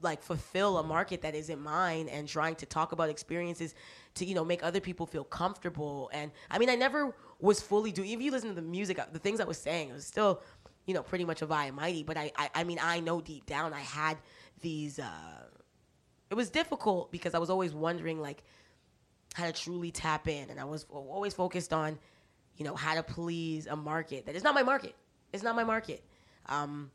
like 0.00 0.22
fulfill 0.22 0.78
a 0.78 0.82
market 0.82 1.22
that 1.22 1.34
isn't 1.34 1.60
mine 1.60 2.08
and 2.08 2.28
trying 2.28 2.54
to 2.54 2.66
talk 2.66 2.92
about 2.92 3.08
experiences 3.08 3.74
to 4.14 4.24
you 4.24 4.34
know 4.34 4.44
make 4.44 4.62
other 4.62 4.80
people 4.80 5.06
feel 5.06 5.24
comfortable 5.24 6.08
and 6.12 6.30
i 6.50 6.58
mean 6.58 6.70
i 6.70 6.74
never 6.74 7.14
was 7.40 7.60
fully 7.60 7.90
doing 7.90 8.08
even 8.08 8.20
if 8.20 8.24
you 8.26 8.30
listen 8.30 8.48
to 8.48 8.54
the 8.54 8.62
music 8.62 8.98
uh, 8.98 9.06
the 9.12 9.18
things 9.18 9.40
i 9.40 9.44
was 9.44 9.58
saying 9.58 9.88
it 9.88 9.92
was 9.92 10.06
still 10.06 10.40
you 10.88 10.94
know 10.94 11.02
pretty 11.02 11.24
much 11.24 11.42
a 11.42 11.46
Vi 11.46 11.70
Mighty 11.70 12.02
but 12.02 12.16
I, 12.16 12.32
I 12.36 12.50
i 12.56 12.64
mean 12.64 12.78
i 12.82 12.98
know 12.98 13.20
deep 13.20 13.46
down 13.46 13.72
i 13.74 13.80
had 13.80 14.16
these 14.62 14.98
uh 14.98 15.44
it 16.30 16.34
was 16.34 16.50
difficult 16.50 17.12
because 17.12 17.34
i 17.34 17.38
was 17.38 17.50
always 17.50 17.72
wondering 17.74 18.20
like 18.20 18.42
how 19.34 19.44
to 19.46 19.52
truly 19.52 19.92
tap 19.92 20.26
in 20.26 20.50
and 20.50 20.58
i 20.58 20.64
was 20.64 20.86
always 20.90 21.34
focused 21.34 21.72
on 21.72 21.98
you 22.56 22.64
know 22.64 22.74
how 22.74 22.94
to 22.94 23.02
please 23.02 23.66
a 23.66 23.76
market 23.76 24.26
that 24.26 24.34
is 24.34 24.42
not 24.42 24.54
my 24.54 24.62
market 24.62 24.96
it's 25.32 25.42
not 25.42 25.54
my 25.54 25.62
market 25.62 26.02
um 26.46 26.90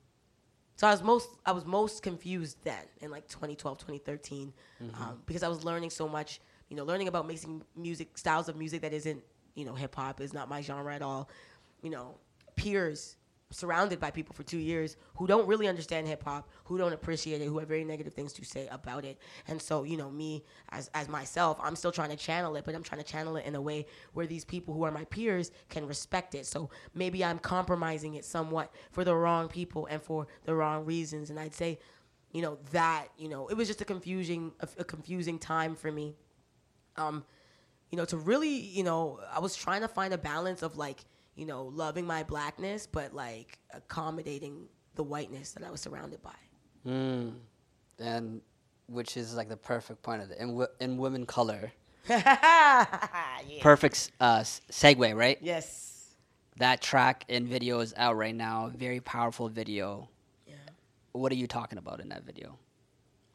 so 0.75 0.87
I 0.87 0.91
was 0.91 1.03
most 1.03 1.29
I 1.45 1.51
was 1.51 1.65
most 1.65 2.01
confused 2.01 2.57
then 2.63 2.83
in 2.99 3.11
like 3.11 3.27
2012, 3.27 3.77
2013, 3.77 4.53
mm-hmm. 4.81 5.03
um, 5.03 5.21
because 5.27 5.43
I 5.43 5.47
was 5.47 5.63
learning 5.63 5.91
so 5.91 6.09
much. 6.09 6.41
You 6.69 6.77
know, 6.77 6.83
learning 6.83 7.07
about 7.07 7.27
making 7.27 7.63
music 7.75 8.17
styles 8.17 8.49
of 8.49 8.55
music 8.55 8.81
that 8.81 8.91
isn't 8.91 9.21
you 9.53 9.65
know 9.65 9.75
hip 9.75 9.93
hop 9.93 10.19
is 10.19 10.33
not 10.33 10.49
my 10.49 10.61
genre 10.61 10.95
at 10.95 11.03
all. 11.03 11.29
You 11.83 11.91
know, 11.91 12.15
peers 12.55 13.17
surrounded 13.53 13.99
by 13.99 14.11
people 14.11 14.35
for 14.35 14.43
two 14.43 14.57
years 14.57 14.97
who 15.15 15.27
don't 15.27 15.47
really 15.47 15.67
understand 15.67 16.07
hip 16.07 16.23
hop, 16.23 16.49
who 16.65 16.77
don't 16.77 16.93
appreciate 16.93 17.41
it, 17.41 17.45
who 17.45 17.59
have 17.59 17.67
very 17.67 17.83
negative 17.83 18.13
things 18.13 18.33
to 18.33 18.43
say 18.43 18.67
about 18.71 19.05
it. 19.05 19.17
And 19.47 19.61
so, 19.61 19.83
you 19.83 19.95
know, 19.95 20.09
me 20.09 20.43
as 20.69 20.89
as 20.93 21.07
myself, 21.07 21.57
I'm 21.61 21.75
still 21.75 21.91
trying 21.91 22.09
to 22.09 22.15
channel 22.15 22.55
it, 22.55 22.65
but 22.65 22.75
I'm 22.75 22.83
trying 22.83 23.01
to 23.01 23.07
channel 23.07 23.37
it 23.37 23.45
in 23.45 23.55
a 23.55 23.61
way 23.61 23.85
where 24.13 24.25
these 24.25 24.43
people 24.43 24.73
who 24.73 24.83
are 24.83 24.91
my 24.91 25.05
peers 25.05 25.51
can 25.69 25.87
respect 25.87 26.35
it. 26.35 26.45
So 26.45 26.69
maybe 26.93 27.23
I'm 27.23 27.39
compromising 27.39 28.15
it 28.15 28.25
somewhat 28.25 28.73
for 28.91 29.03
the 29.03 29.15
wrong 29.15 29.47
people 29.47 29.85
and 29.85 30.01
for 30.01 30.27
the 30.45 30.55
wrong 30.55 30.85
reasons. 30.85 31.29
And 31.29 31.39
I'd 31.39 31.53
say, 31.53 31.79
you 32.31 32.41
know, 32.41 32.57
that, 32.71 33.07
you 33.17 33.29
know, 33.29 33.47
it 33.47 33.55
was 33.55 33.67
just 33.67 33.81
a 33.81 33.85
confusing 33.85 34.51
a, 34.59 34.67
a 34.79 34.83
confusing 34.83 35.37
time 35.37 35.75
for 35.75 35.91
me. 35.91 36.15
Um, 36.95 37.23
you 37.91 37.97
know, 37.97 38.05
to 38.05 38.17
really, 38.17 38.49
you 38.49 38.83
know, 38.83 39.19
I 39.31 39.39
was 39.39 39.55
trying 39.55 39.81
to 39.81 39.87
find 39.87 40.15
a 40.15 40.17
balance 40.17 40.63
of 40.63 40.77
like 40.77 41.05
you 41.35 41.45
know, 41.45 41.63
loving 41.63 42.05
my 42.05 42.23
blackness, 42.23 42.87
but 42.87 43.13
like 43.13 43.59
accommodating 43.73 44.67
the 44.95 45.03
whiteness 45.03 45.51
that 45.53 45.63
I 45.63 45.71
was 45.71 45.81
surrounded 45.81 46.21
by. 46.21 46.35
Mm. 46.87 47.33
And 47.99 48.41
which 48.87 49.17
is 49.17 49.35
like 49.35 49.49
the 49.49 49.57
perfect 49.57 50.01
point 50.03 50.21
of 50.21 50.31
it. 50.31 50.37
In, 50.39 50.65
in 50.79 50.97
women 50.97 51.25
color. 51.25 51.71
yeah. 52.09 52.85
Perfect 53.61 54.11
uh, 54.19 54.39
segue, 54.39 55.15
right? 55.15 55.37
Yes. 55.41 56.15
That 56.57 56.81
track 56.81 57.25
and 57.29 57.47
video 57.47 57.79
is 57.79 57.93
out 57.97 58.15
right 58.17 58.35
now. 58.35 58.71
Very 58.75 58.99
powerful 58.99 59.49
video. 59.49 60.09
Yeah. 60.45 60.55
What 61.13 61.31
are 61.31 61.35
you 61.35 61.47
talking 61.47 61.77
about 61.77 61.99
in 61.99 62.09
that 62.09 62.23
video? 62.23 62.57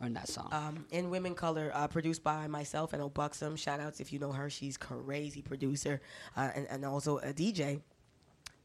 Or 0.00 0.06
in 0.06 0.14
that 0.14 0.28
song? 0.28 0.48
Um, 0.52 0.87
in 0.90 1.11
Women 1.11 1.34
Color, 1.34 1.72
uh, 1.74 1.88
produced 1.88 2.22
by 2.22 2.46
myself 2.46 2.92
and 2.92 3.02
Obuxum. 3.02 3.58
Shout 3.58 3.80
outs 3.80 4.00
if 4.00 4.12
you 4.12 4.18
know 4.18 4.30
her. 4.30 4.48
She's 4.48 4.76
crazy 4.76 5.42
producer 5.42 6.00
uh, 6.37 6.50
and, 6.54 6.66
and 6.70 6.84
also 6.84 7.18
a 7.18 7.32
DJ. 7.32 7.80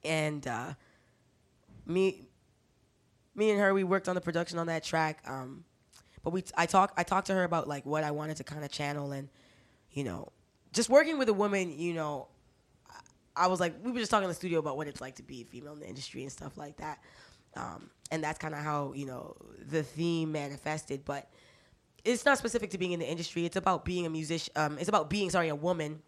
And 0.03 0.45
uh, 0.47 0.73
me, 1.87 2.27
me 3.35 3.49
and 3.49 3.59
her, 3.59 3.73
we 3.73 3.83
worked 3.83 4.07
on 4.07 4.15
the 4.15 4.21
production 4.21 4.59
on 4.59 4.67
that 4.67 4.83
track. 4.83 5.23
Um, 5.27 5.63
but 6.23 6.31
we, 6.31 6.43
I 6.55 6.67
talked, 6.67 6.99
I 6.99 7.03
talked 7.03 7.27
to 7.27 7.33
her 7.33 7.43
about 7.43 7.67
like 7.67 7.85
what 7.85 8.03
I 8.03 8.11
wanted 8.11 8.37
to 8.37 8.43
kind 8.43 8.63
of 8.63 8.71
channel 8.71 9.11
and, 9.11 9.27
you 9.91 10.03
know, 10.03 10.31
just 10.71 10.89
working 10.89 11.17
with 11.17 11.29
a 11.29 11.33
woman. 11.33 11.77
You 11.77 11.93
know, 11.93 12.27
I 13.35 13.47
was 13.47 13.59
like, 13.59 13.73
we 13.83 13.91
were 13.91 13.99
just 13.99 14.11
talking 14.11 14.25
in 14.25 14.29
the 14.29 14.35
studio 14.35 14.59
about 14.59 14.77
what 14.77 14.87
it's 14.87 15.01
like 15.01 15.15
to 15.15 15.23
be 15.23 15.41
a 15.41 15.45
female 15.45 15.73
in 15.73 15.79
the 15.79 15.87
industry 15.87 16.21
and 16.21 16.31
stuff 16.31 16.57
like 16.57 16.77
that. 16.77 16.99
Um, 17.55 17.89
and 18.11 18.23
that's 18.23 18.39
kind 18.39 18.53
of 18.53 18.61
how 18.61 18.93
you 18.93 19.05
know 19.05 19.35
the 19.69 19.83
theme 19.83 20.31
manifested. 20.31 21.05
But 21.05 21.29
it's 22.03 22.25
not 22.25 22.37
specific 22.37 22.69
to 22.71 22.77
being 22.77 22.91
in 22.91 22.99
the 22.99 23.09
industry. 23.09 23.45
It's 23.45 23.55
about 23.55 23.85
being 23.85 24.05
a 24.05 24.09
musician. 24.09 24.53
Um, 24.55 24.77
it's 24.77 24.89
about 24.89 25.09
being 25.09 25.29
sorry 25.29 25.49
a 25.49 25.55
woman 25.55 26.01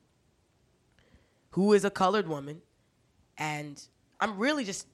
who 1.52 1.74
is 1.74 1.86
a 1.86 1.90
colored 1.90 2.28
woman, 2.28 2.62
and 3.38 3.82
I'm 4.20 4.38
really 4.38 4.66
just 4.66 4.88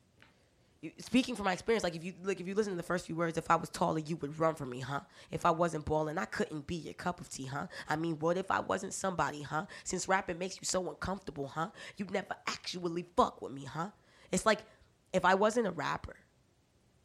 speaking 0.98 1.36
from 1.36 1.46
my 1.46 1.54
experience. 1.54 1.84
Like 1.84 1.96
if 1.96 2.04
you 2.04 2.14
like 2.24 2.40
if 2.40 2.48
you 2.48 2.56
listen 2.56 2.74
to 2.74 2.78
the 2.78 2.84
first 2.84 3.06
few 3.06 3.16
words, 3.16 3.38
if 3.38 3.50
I 3.52 3.56
was 3.56 3.70
taller, 3.70 4.00
you 4.00 4.16
would 4.18 4.38
run 4.40 4.56
from 4.56 4.70
me, 4.70 4.80
huh? 4.80 5.02
If 5.32 5.46
I 5.46 5.52
wasn't 5.52 5.86
balling, 5.86 6.18
I 6.18 6.26
couldn't 6.26 6.68
be 6.68 6.76
your 6.76 6.94
cup 6.94 7.20
of 7.20 7.30
tea, 7.30 7.46
huh? 7.46 7.68
I 7.88 7.96
mean, 7.96 8.18
what 8.20 8.38
if 8.38 8.50
I 8.50 8.60
wasn't 8.60 8.94
somebody, 8.94 9.42
huh? 9.42 9.66
Since 9.84 10.08
rapping 10.08 10.40
makes 10.40 10.56
you 10.56 10.66
so 10.66 10.90
uncomfortable, 10.90 11.48
huh? 11.48 11.70
You'd 11.98 12.12
never 12.12 12.36
actually 12.48 13.06
fuck 13.16 13.42
with 13.42 13.52
me, 13.52 13.66
huh? 13.66 13.90
It's 14.32 14.46
like 14.46 14.60
if 15.14 15.26
I 15.26 15.36
wasn't 15.36 15.68
a 15.68 15.72
rapper 15.72 16.16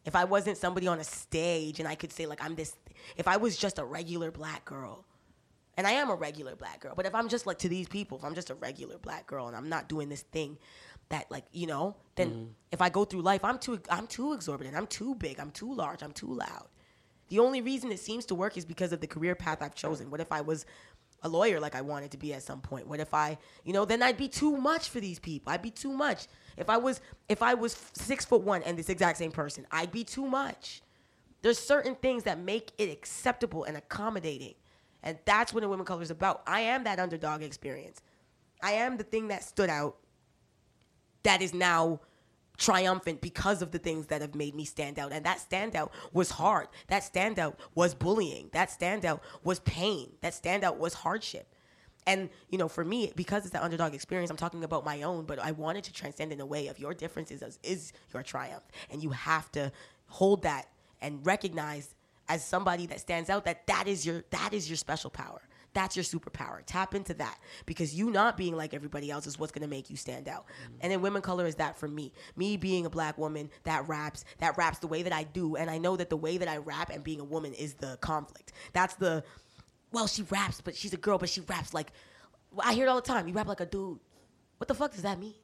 if 0.06 0.16
I 0.16 0.24
wasn't 0.24 0.56
somebody 0.56 0.86
on 0.86 1.00
a 1.00 1.04
stage 1.04 1.80
and 1.80 1.88
I 1.88 1.94
could 1.94 2.12
say 2.12 2.24
like 2.26 2.42
I'm 2.42 2.54
this 2.54 2.74
if 3.16 3.28
I 3.28 3.36
was 3.36 3.56
just 3.56 3.78
a 3.78 3.84
regular 3.84 4.30
black 4.30 4.64
girl 4.64 5.04
and 5.76 5.86
I 5.86 5.90
am 5.92 6.08
a 6.08 6.14
regular 6.14 6.56
black 6.56 6.80
girl, 6.80 6.94
but 6.96 7.04
if 7.04 7.14
I'm 7.14 7.28
just 7.28 7.46
like 7.46 7.58
to 7.58 7.68
these 7.68 7.86
people, 7.86 8.16
if 8.16 8.24
I'm 8.24 8.34
just 8.34 8.48
a 8.48 8.54
regular 8.54 8.96
black 8.96 9.26
girl 9.26 9.46
and 9.48 9.54
I'm 9.54 9.68
not 9.68 9.88
doing 9.90 10.08
this 10.08 10.22
thing 10.22 10.56
that 11.10 11.30
like, 11.30 11.44
you 11.52 11.66
know, 11.66 11.96
then 12.14 12.30
mm-hmm. 12.30 12.44
if 12.72 12.80
I 12.80 12.88
go 12.88 13.04
through 13.04 13.22
life, 13.22 13.44
I'm 13.44 13.58
too 13.58 13.80
I'm 13.90 14.06
too 14.06 14.32
exorbitant, 14.32 14.76
I'm 14.76 14.86
too 14.86 15.14
big, 15.16 15.38
I'm 15.38 15.50
too 15.50 15.74
large, 15.74 16.02
I'm 16.02 16.12
too 16.12 16.32
loud. 16.32 16.68
The 17.28 17.40
only 17.40 17.60
reason 17.60 17.90
it 17.90 17.98
seems 17.98 18.24
to 18.26 18.36
work 18.36 18.56
is 18.56 18.64
because 18.64 18.92
of 18.92 19.00
the 19.00 19.06
career 19.08 19.34
path 19.34 19.58
I've 19.60 19.74
chosen. 19.74 20.10
What 20.10 20.20
if 20.20 20.30
I 20.30 20.40
was 20.40 20.64
a 21.22 21.28
lawyer 21.28 21.60
like 21.60 21.74
I 21.74 21.80
wanted 21.80 22.10
to 22.12 22.16
be 22.16 22.32
at 22.34 22.42
some 22.42 22.60
point? 22.60 22.86
What 22.86 23.00
if 23.00 23.14
I, 23.14 23.38
you 23.64 23.72
know, 23.72 23.84
then 23.84 24.02
I'd 24.02 24.16
be 24.16 24.28
too 24.28 24.56
much 24.56 24.88
for 24.88 25.00
these 25.00 25.18
people. 25.18 25.52
I'd 25.52 25.62
be 25.62 25.70
too 25.70 25.92
much. 25.92 26.26
If 26.56 26.70
I 26.70 26.76
was 26.76 27.00
if 27.28 27.42
I 27.42 27.54
was 27.54 27.76
six 27.92 28.24
foot 28.24 28.42
one 28.42 28.62
and 28.62 28.78
this 28.78 28.88
exact 28.88 29.18
same 29.18 29.32
person, 29.32 29.66
I'd 29.70 29.92
be 29.92 30.04
too 30.04 30.26
much. 30.26 30.82
There's 31.42 31.58
certain 31.58 31.94
things 31.96 32.24
that 32.24 32.38
make 32.38 32.72
it 32.78 32.90
acceptable 32.90 33.64
and 33.64 33.76
accommodating. 33.76 34.54
And 35.02 35.18
that's 35.24 35.52
what 35.52 35.62
a 35.62 35.68
women 35.68 35.86
color 35.86 36.02
is 36.02 36.10
about. 36.10 36.42
I 36.46 36.62
am 36.62 36.84
that 36.84 36.98
underdog 36.98 37.42
experience. 37.42 38.00
I 38.62 38.72
am 38.72 38.96
the 38.96 39.04
thing 39.04 39.28
that 39.28 39.44
stood 39.44 39.70
out 39.70 39.96
that 41.22 41.42
is 41.42 41.52
now 41.52 42.00
triumphant 42.56 43.20
because 43.20 43.62
of 43.62 43.70
the 43.70 43.78
things 43.78 44.06
that 44.06 44.20
have 44.20 44.34
made 44.34 44.54
me 44.54 44.64
stand 44.64 44.98
out. 44.98 45.12
And 45.12 45.24
that 45.24 45.38
standout 45.38 45.90
was 46.12 46.30
hard. 46.30 46.68
That 46.88 47.02
standout 47.02 47.54
was 47.74 47.94
bullying. 47.94 48.50
That 48.52 48.70
standout 48.70 49.20
was 49.44 49.60
pain. 49.60 50.12
That 50.20 50.32
standout 50.32 50.78
was 50.78 50.94
hardship. 50.94 51.46
And 52.06 52.30
you 52.50 52.58
know, 52.58 52.68
for 52.68 52.84
me, 52.84 53.12
because 53.16 53.42
it's 53.42 53.52
the 53.52 53.62
underdog 53.62 53.94
experience, 53.94 54.30
I'm 54.30 54.36
talking 54.36 54.62
about 54.62 54.84
my 54.84 55.02
own, 55.02 55.24
but 55.24 55.38
I 55.38 55.50
wanted 55.50 55.84
to 55.84 55.92
transcend 55.92 56.32
in 56.32 56.40
a 56.40 56.46
way 56.46 56.68
of 56.68 56.78
your 56.78 56.94
differences 56.94 57.42
is, 57.42 57.58
is 57.62 57.92
your 58.14 58.22
triumph, 58.22 58.62
and 58.90 59.02
you 59.02 59.10
have 59.10 59.50
to 59.52 59.72
hold 60.06 60.42
that 60.42 60.68
and 61.00 61.24
recognize 61.26 61.94
as 62.28 62.44
somebody 62.44 62.86
that 62.86 63.00
stands 63.00 63.28
out 63.28 63.44
that 63.44 63.66
that 63.66 63.88
is 63.88 64.06
your 64.06 64.24
that 64.30 64.52
is 64.52 64.70
your 64.70 64.76
special 64.76 65.10
power. 65.10 65.42
That's 65.76 65.94
your 65.94 66.04
superpower. 66.04 66.62
Tap 66.64 66.94
into 66.94 67.12
that 67.14 67.38
because 67.66 67.94
you 67.94 68.10
not 68.10 68.38
being 68.38 68.56
like 68.56 68.72
everybody 68.72 69.10
else 69.10 69.26
is 69.26 69.38
what's 69.38 69.52
gonna 69.52 69.68
make 69.68 69.90
you 69.90 69.96
stand 69.96 70.26
out. 70.26 70.46
Mm-hmm. 70.46 70.76
And 70.80 70.90
then 70.90 71.02
women 71.02 71.20
color 71.20 71.44
is 71.44 71.56
that 71.56 71.76
for 71.76 71.86
me. 71.86 72.14
Me 72.34 72.56
being 72.56 72.86
a 72.86 72.90
black 72.90 73.18
woman 73.18 73.50
that 73.64 73.86
raps, 73.86 74.24
that 74.38 74.56
raps 74.56 74.78
the 74.78 74.86
way 74.86 75.02
that 75.02 75.12
I 75.12 75.24
do, 75.24 75.56
and 75.56 75.68
I 75.68 75.76
know 75.76 75.94
that 75.96 76.08
the 76.08 76.16
way 76.16 76.38
that 76.38 76.48
I 76.48 76.56
rap 76.56 76.88
and 76.88 77.04
being 77.04 77.20
a 77.20 77.24
woman 77.24 77.52
is 77.52 77.74
the 77.74 77.98
conflict. 78.00 78.52
That's 78.72 78.94
the 78.94 79.22
well, 79.92 80.06
she 80.06 80.22
raps, 80.22 80.62
but 80.62 80.74
she's 80.74 80.94
a 80.94 80.96
girl, 80.96 81.18
but 81.18 81.28
she 81.28 81.42
raps 81.42 81.74
like 81.74 81.92
I 82.58 82.72
hear 82.72 82.86
it 82.86 82.88
all 82.88 82.96
the 82.96 83.02
time. 83.02 83.28
You 83.28 83.34
rap 83.34 83.46
like 83.46 83.60
a 83.60 83.66
dude. 83.66 83.98
What 84.56 84.68
the 84.68 84.74
fuck 84.74 84.92
does 84.92 85.02
that 85.02 85.20
mean? 85.20 85.34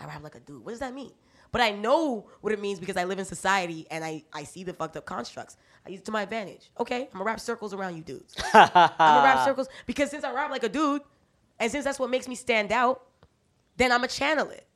I 0.00 0.06
rap 0.06 0.22
like 0.22 0.34
a 0.34 0.40
dude. 0.40 0.64
What 0.64 0.70
does 0.70 0.80
that 0.80 0.94
mean? 0.94 1.12
But 1.52 1.60
I 1.60 1.72
know 1.72 2.26
what 2.40 2.52
it 2.52 2.60
means 2.60 2.80
because 2.80 2.96
I 2.96 3.04
live 3.04 3.18
in 3.20 3.24
society 3.24 3.86
and 3.88 4.02
I, 4.02 4.24
I 4.32 4.42
see 4.42 4.64
the 4.64 4.72
fucked 4.72 4.96
up 4.96 5.04
constructs. 5.04 5.56
I 5.86 5.90
use 5.90 6.00
it 6.00 6.04
to 6.06 6.12
my 6.12 6.22
advantage. 6.22 6.70
Okay, 6.80 7.02
I'm 7.02 7.12
gonna 7.12 7.24
wrap 7.24 7.40
circles 7.40 7.74
around 7.74 7.96
you 7.96 8.02
dudes. 8.02 8.34
I'm 8.54 8.70
gonna 8.72 9.22
wrap 9.24 9.44
circles 9.44 9.68
because 9.86 10.10
since 10.10 10.24
I 10.24 10.32
rap 10.32 10.50
like 10.50 10.64
a 10.64 10.68
dude, 10.68 11.02
And 11.60 11.70
since 11.70 11.84
that's 11.84 11.98
what 11.98 12.10
makes 12.10 12.26
me 12.26 12.34
stand 12.34 12.72
out, 12.72 13.02
then 13.76 13.92
I'm 13.92 14.02
to 14.02 14.08
channel 14.08 14.48
it. 14.50 14.66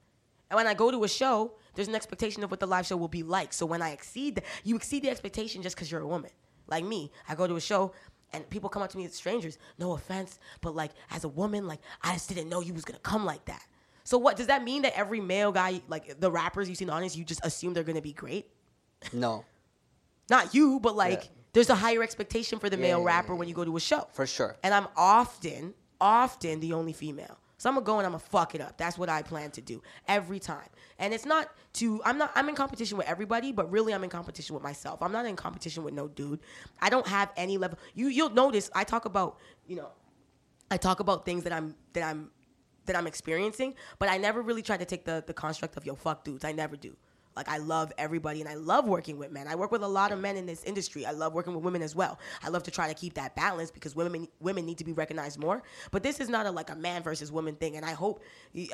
And 0.50 0.56
when 0.56 0.66
I 0.66 0.74
go 0.74 0.90
to 0.90 1.04
a 1.04 1.08
show, 1.08 1.52
there's 1.74 1.88
an 1.88 1.94
expectation 1.94 2.42
of 2.44 2.50
what 2.50 2.60
the 2.60 2.66
live 2.66 2.86
show 2.86 2.96
will 2.96 3.08
be 3.08 3.22
like. 3.22 3.52
So 3.52 3.66
when 3.66 3.82
I 3.82 3.90
exceed, 3.90 4.36
the, 4.36 4.42
you 4.64 4.76
exceed 4.76 5.02
the 5.02 5.10
expectation 5.10 5.62
just 5.62 5.76
because 5.76 5.90
you're 5.90 6.00
a 6.00 6.06
woman. 6.06 6.30
Like 6.66 6.84
me, 6.84 7.10
I 7.28 7.34
go 7.34 7.46
to 7.46 7.56
a 7.56 7.60
show 7.60 7.92
and 8.32 8.48
people 8.50 8.68
come 8.68 8.82
up 8.82 8.90
to 8.90 8.96
me 8.98 9.04
as 9.04 9.14
strangers. 9.14 9.58
No 9.78 9.92
offense, 9.92 10.38
but 10.60 10.74
like 10.74 10.90
as 11.10 11.24
a 11.24 11.28
woman, 11.28 11.66
like 11.66 11.80
I 12.02 12.12
just 12.14 12.28
didn't 12.28 12.48
know 12.48 12.60
you 12.60 12.74
was 12.74 12.84
gonna 12.84 12.98
come 13.00 13.24
like 13.24 13.44
that. 13.46 13.64
So 14.04 14.18
what 14.18 14.36
does 14.36 14.46
that 14.46 14.64
mean 14.64 14.82
that 14.82 14.96
every 14.98 15.20
male 15.20 15.52
guy, 15.52 15.80
like 15.88 16.18
the 16.20 16.30
rappers 16.30 16.68
you 16.68 16.74
see 16.74 16.84
in 16.84 16.88
the 16.88 16.94
audience, 16.94 17.16
you 17.16 17.24
just 17.24 17.44
assume 17.44 17.74
they're 17.74 17.84
gonna 17.84 18.00
be 18.02 18.12
great? 18.12 18.50
No, 19.12 19.44
Not 20.30 20.54
you, 20.54 20.80
but 20.80 20.96
like 20.96 21.24
Yeah. 21.24 21.30
there's 21.52 21.70
a 21.70 21.74
higher 21.74 22.02
expectation 22.02 22.58
for 22.58 22.68
the 22.70 22.76
male 22.76 23.00
yeah, 23.00 23.06
rapper 23.06 23.32
yeah, 23.32 23.38
when 23.38 23.48
you 23.48 23.54
go 23.54 23.64
to 23.64 23.76
a 23.76 23.80
show. 23.80 24.06
for 24.12 24.26
sure. 24.26 24.56
And 24.62 24.74
I'm 24.74 24.88
often, 24.96 25.74
often 26.00 26.60
the 26.60 26.72
only 26.72 26.92
female. 26.92 27.38
So 27.60 27.68
I'm 27.68 27.74
gonna 27.74 27.86
go 27.86 27.98
and 27.98 28.06
I'm 28.06 28.12
gonna 28.12 28.20
fuck 28.20 28.54
it 28.54 28.60
up. 28.60 28.78
That's 28.78 28.96
what 28.96 29.08
I 29.08 29.22
plan 29.22 29.50
to 29.52 29.60
do 29.60 29.82
every 30.06 30.38
time. 30.38 30.68
And 31.00 31.12
it's 31.12 31.24
not 31.26 31.48
to 31.74 32.00
I'm 32.04 32.16
not 32.16 32.30
I'm 32.36 32.48
in 32.48 32.54
competition 32.54 32.96
with 32.96 33.08
everybody, 33.08 33.50
but 33.50 33.68
really 33.70 33.92
I'm 33.92 34.04
in 34.04 34.10
competition 34.10 34.54
with 34.54 34.62
myself. 34.62 35.02
I'm 35.02 35.10
not 35.10 35.26
in 35.26 35.34
competition 35.34 35.82
with 35.82 35.92
no 35.92 36.06
dude. 36.06 36.38
I 36.80 36.88
don't 36.88 37.06
have 37.08 37.32
any 37.36 37.58
level. 37.58 37.78
You 37.94 38.06
you'll 38.08 38.30
notice 38.30 38.70
I 38.76 38.84
talk 38.84 39.06
about, 39.06 39.38
you 39.66 39.74
know, 39.74 39.88
I 40.70 40.76
talk 40.76 41.00
about 41.00 41.24
things 41.24 41.42
that 41.44 41.52
I'm 41.52 41.74
that 41.94 42.04
I'm 42.04 42.30
that 42.86 42.94
I'm 42.94 43.08
experiencing, 43.08 43.74
but 43.98 44.08
I 44.08 44.18
never 44.18 44.40
really 44.40 44.62
try 44.62 44.76
to 44.76 44.84
take 44.84 45.04
the 45.04 45.24
the 45.26 45.34
construct 45.34 45.76
of 45.76 45.84
yo 45.84 45.96
fuck 45.96 46.22
dudes. 46.22 46.44
I 46.44 46.52
never 46.52 46.76
do. 46.76 46.96
Like 47.36 47.48
I 47.48 47.58
love 47.58 47.92
everybody 47.98 48.40
and 48.40 48.48
I 48.48 48.54
love 48.54 48.86
working 48.86 49.18
with 49.18 49.30
men. 49.30 49.46
I 49.46 49.54
work 49.54 49.70
with 49.70 49.82
a 49.82 49.88
lot 49.88 50.12
of 50.12 50.20
men 50.20 50.36
in 50.36 50.46
this 50.46 50.64
industry. 50.64 51.06
I 51.06 51.12
love 51.12 51.34
working 51.34 51.54
with 51.54 51.62
women 51.62 51.82
as 51.82 51.94
well. 51.94 52.18
I 52.42 52.48
love 52.48 52.62
to 52.64 52.70
try 52.70 52.88
to 52.88 52.94
keep 52.94 53.14
that 53.14 53.36
balance 53.36 53.70
because 53.70 53.94
women 53.94 54.28
women 54.40 54.66
need 54.66 54.78
to 54.78 54.84
be 54.84 54.92
recognized 54.92 55.38
more. 55.38 55.62
But 55.90 56.02
this 56.02 56.20
is 56.20 56.28
not 56.28 56.46
a 56.46 56.50
like 56.50 56.70
a 56.70 56.76
man 56.76 57.02
versus 57.02 57.30
woman 57.30 57.54
thing. 57.54 57.76
And 57.76 57.84
I 57.84 57.92
hope 57.92 58.22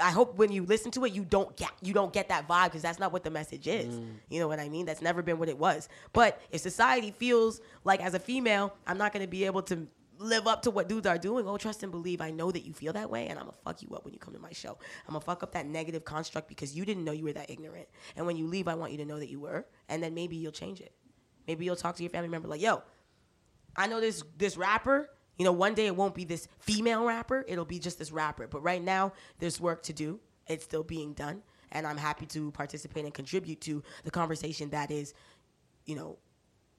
I 0.00 0.10
hope 0.10 0.36
when 0.36 0.50
you 0.50 0.64
listen 0.64 0.90
to 0.92 1.04
it 1.04 1.12
you 1.12 1.24
don't 1.24 1.54
get 1.56 1.70
you 1.82 1.92
don't 1.92 2.12
get 2.12 2.28
that 2.28 2.48
vibe 2.48 2.66
because 2.66 2.82
that's 2.82 2.98
not 2.98 3.12
what 3.12 3.24
the 3.24 3.30
message 3.30 3.68
is. 3.68 3.94
Mm. 3.94 4.14
You 4.30 4.40
know 4.40 4.48
what 4.48 4.60
I 4.60 4.68
mean? 4.68 4.86
That's 4.86 5.02
never 5.02 5.22
been 5.22 5.38
what 5.38 5.48
it 5.48 5.58
was. 5.58 5.88
But 6.12 6.40
if 6.50 6.60
society 6.60 7.10
feels 7.10 7.60
like 7.84 8.00
as 8.00 8.14
a 8.14 8.18
female, 8.18 8.74
I'm 8.86 8.98
not 8.98 9.12
going 9.12 9.24
to 9.24 9.30
be 9.30 9.44
able 9.44 9.62
to 9.62 9.86
live 10.24 10.46
up 10.46 10.62
to 10.62 10.70
what 10.70 10.88
dudes 10.88 11.06
are 11.06 11.18
doing. 11.18 11.46
Oh, 11.46 11.56
trust 11.56 11.82
and 11.82 11.92
believe. 11.92 12.20
I 12.20 12.30
know 12.30 12.50
that 12.50 12.64
you 12.64 12.72
feel 12.72 12.92
that 12.94 13.10
way, 13.10 13.28
and 13.28 13.38
I'm 13.38 13.46
gonna 13.46 13.56
fuck 13.64 13.82
you 13.82 13.90
up 13.94 14.04
when 14.04 14.12
you 14.12 14.18
come 14.18 14.34
to 14.34 14.40
my 14.40 14.52
show. 14.52 14.78
I'm 15.06 15.12
gonna 15.12 15.20
fuck 15.20 15.42
up 15.42 15.52
that 15.52 15.66
negative 15.66 16.04
construct 16.04 16.48
because 16.48 16.74
you 16.74 16.84
didn't 16.84 17.04
know 17.04 17.12
you 17.12 17.24
were 17.24 17.32
that 17.32 17.50
ignorant. 17.50 17.88
And 18.16 18.26
when 18.26 18.36
you 18.36 18.46
leave, 18.46 18.68
I 18.68 18.74
want 18.74 18.92
you 18.92 18.98
to 18.98 19.04
know 19.04 19.18
that 19.18 19.30
you 19.30 19.40
were, 19.40 19.66
and 19.88 20.02
then 20.02 20.14
maybe 20.14 20.36
you'll 20.36 20.52
change 20.52 20.80
it. 20.80 20.92
Maybe 21.46 21.64
you'll 21.64 21.76
talk 21.76 21.96
to 21.96 22.02
your 22.02 22.10
family 22.10 22.28
member 22.28 22.48
like, 22.48 22.60
"Yo, 22.60 22.82
I 23.76 23.86
know 23.86 24.00
this 24.00 24.22
this 24.36 24.56
rapper. 24.56 25.10
You 25.36 25.44
know, 25.44 25.52
one 25.52 25.74
day 25.74 25.86
it 25.86 25.96
won't 25.96 26.14
be 26.14 26.24
this 26.24 26.46
female 26.60 27.04
rapper. 27.04 27.44
It'll 27.48 27.64
be 27.64 27.78
just 27.78 27.98
this 27.98 28.12
rapper. 28.12 28.46
But 28.46 28.62
right 28.62 28.82
now, 28.82 29.12
there's 29.40 29.60
work 29.60 29.82
to 29.84 29.92
do. 29.92 30.20
It's 30.46 30.64
still 30.64 30.84
being 30.84 31.12
done, 31.12 31.42
and 31.72 31.86
I'm 31.86 31.96
happy 31.96 32.26
to 32.26 32.50
participate 32.52 33.04
and 33.04 33.12
contribute 33.12 33.60
to 33.62 33.82
the 34.04 34.10
conversation 34.10 34.70
that 34.70 34.90
is, 34.90 35.14
you 35.86 35.96
know, 35.96 36.18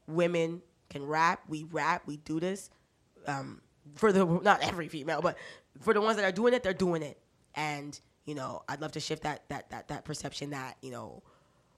women 0.08 0.62
can 0.90 1.04
rap. 1.04 1.42
We 1.48 1.64
rap. 1.64 2.04
We 2.06 2.18
do 2.18 2.40
this. 2.40 2.70
Um, 3.28 3.62
for 3.96 4.12
the 4.12 4.26
not 4.26 4.62
every 4.64 4.88
female, 4.88 5.22
but 5.22 5.38
for 5.82 5.94
the 5.94 6.02
ones 6.02 6.18
that 6.18 6.26
are 6.26 6.32
doing 6.32 6.54
it, 6.54 6.64
they're 6.64 6.74
doing 6.74 7.04
it. 7.04 7.20
And 7.56 8.00
you 8.26 8.36
know, 8.36 8.64
I'd 8.68 8.82
love 8.82 8.94
to 8.94 9.00
shift 9.00 9.24
that 9.24 9.48
that 9.50 9.70
that 9.70 9.88
that 9.90 10.06
perception 10.06 10.52
that 10.52 10.78
you 10.82 10.92
know. 10.92 11.24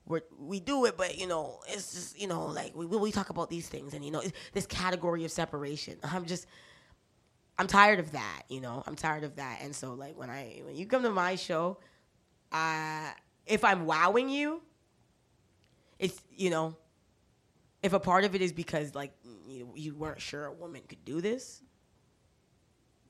We're, 0.06 0.22
we 0.40 0.58
do 0.58 0.86
it, 0.86 0.96
but 0.96 1.18
you 1.18 1.26
know, 1.26 1.60
it's 1.68 1.92
just 1.92 2.18
you 2.18 2.28
know, 2.28 2.46
like 2.46 2.74
we 2.74 2.86
we 2.86 3.12
talk 3.12 3.28
about 3.28 3.50
these 3.50 3.68
things, 3.68 3.92
and 3.92 4.02
you 4.02 4.10
know, 4.10 4.22
this 4.54 4.64
category 4.64 5.26
of 5.26 5.30
separation. 5.30 5.98
I'm 6.02 6.24
just, 6.24 6.46
I'm 7.58 7.66
tired 7.66 7.98
of 7.98 8.12
that. 8.12 8.44
You 8.48 8.62
know, 8.62 8.82
I'm 8.86 8.94
tired 8.94 9.22
of 9.22 9.36
that. 9.36 9.58
And 9.60 9.76
so, 9.76 9.92
like 9.92 10.18
when 10.18 10.30
I 10.30 10.62
when 10.64 10.76
you 10.76 10.86
come 10.86 11.02
to 11.02 11.10
my 11.10 11.34
show, 11.34 11.76
uh, 12.52 13.10
if 13.46 13.64
I'm 13.64 13.84
wowing 13.84 14.30
you, 14.30 14.62
it's 15.98 16.18
you 16.34 16.48
know, 16.48 16.74
if 17.82 17.92
a 17.92 18.00
part 18.00 18.24
of 18.24 18.34
it 18.34 18.40
is 18.40 18.52
because 18.52 18.94
like 18.94 19.12
you, 19.50 19.72
you 19.74 19.94
weren't 19.94 20.20
sure 20.20 20.46
a 20.46 20.52
woman 20.52 20.82
could 20.88 21.04
do 21.04 21.20
this? 21.20 21.62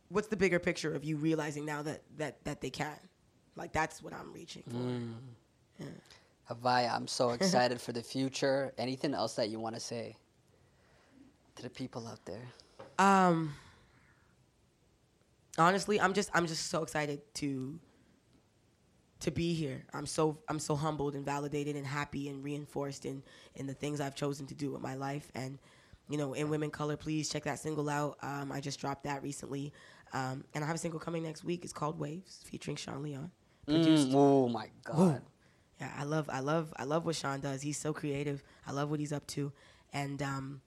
What's 0.09 0.29
the 0.29 0.37
bigger 0.37 0.59
picture 0.59 0.95
of 0.95 1.05
you 1.05 1.17
realizing 1.17 1.65
now 1.67 1.83
that 1.83 2.03
that 2.17 2.45
that 2.45 2.61
they 2.61 2.71
can? 2.71 2.97
Like 3.57 3.73
that's 3.73 4.03
what 4.03 4.13
i'm 4.15 4.33
reaching 4.33 4.63
for. 4.69 5.85
Haviah, 6.55 6.95
I'm 6.95 7.07
so 7.07 7.31
excited 7.39 7.81
for 7.81 7.93
the 7.93 8.03
future. 8.03 8.73
Anything 8.79 9.13
else 9.15 9.35
that 9.35 9.49
you 9.51 9.59
want 9.59 9.75
to 9.75 9.81
say 9.81 10.17
to 11.57 11.63
the 11.63 11.71
people 11.71 12.07
out 12.07 12.25
there? 12.25 12.43
um 13.01 13.55
honestly 15.57 16.01
i'm 16.01 16.13
just 16.15 16.31
i'm 16.35 16.47
just 16.47 16.67
so 16.69 16.83
excited 16.83 17.21
to 17.35 17.79
to 19.21 19.31
be 19.33 19.53
here. 19.53 19.85
I'm 19.93 20.07
so 20.07 20.39
i'm 20.49 20.61
so 20.61 20.77
humbled 20.77 21.15
and 21.15 21.25
validated 21.25 21.75
and 21.77 21.85
happy 21.85 22.29
and 22.29 22.43
reinforced 22.43 23.05
in 23.05 23.23
in 23.57 23.67
the 23.67 23.75
things 23.75 24.01
i've 24.01 24.15
chosen 24.15 24.47
to 24.47 24.55
do 24.55 24.71
with 24.71 24.81
my 24.81 24.95
life. 24.95 25.31
And 25.35 25.59
you 26.09 26.17
know 26.19 26.33
in 26.35 26.49
women 26.51 26.71
color 26.71 26.97
please 26.97 27.29
check 27.29 27.45
that 27.45 27.59
single 27.59 27.89
out 27.89 28.17
um, 28.23 28.51
i 28.53 28.61
just 28.61 28.81
dropped 28.81 29.05
that 29.05 29.23
recently 29.23 29.73
um, 30.13 30.45
and 30.55 30.65
i 30.65 30.67
have 30.67 30.77
a 30.77 30.79
single 30.79 30.99
coming 31.01 31.23
next 31.23 31.45
week 31.45 31.65
it's 31.65 31.73
called 31.73 31.99
waves 31.99 32.41
featuring 32.45 32.77
sean 32.77 33.03
leon 33.03 33.31
produced 33.67 34.09
Mm, 34.09 34.15
oh 34.15 34.49
my 34.49 34.69
God. 34.85 35.21
yeah, 35.79 35.93
I 35.99 36.05
love, 36.05 36.31
I 36.33 36.41
love, 36.41 36.73
I 36.77 36.85
love 36.85 37.05
what 37.05 37.15
Sean 37.17 37.41
does. 37.41 37.61
He's 37.61 37.77
so 37.77 37.93
creative. 37.93 38.43
I 38.67 38.73
love 38.73 38.89
what 38.91 38.99
he's 38.99 39.13
up 39.13 39.27
to, 39.29 39.53
and 39.93 40.23
um, 40.23 40.63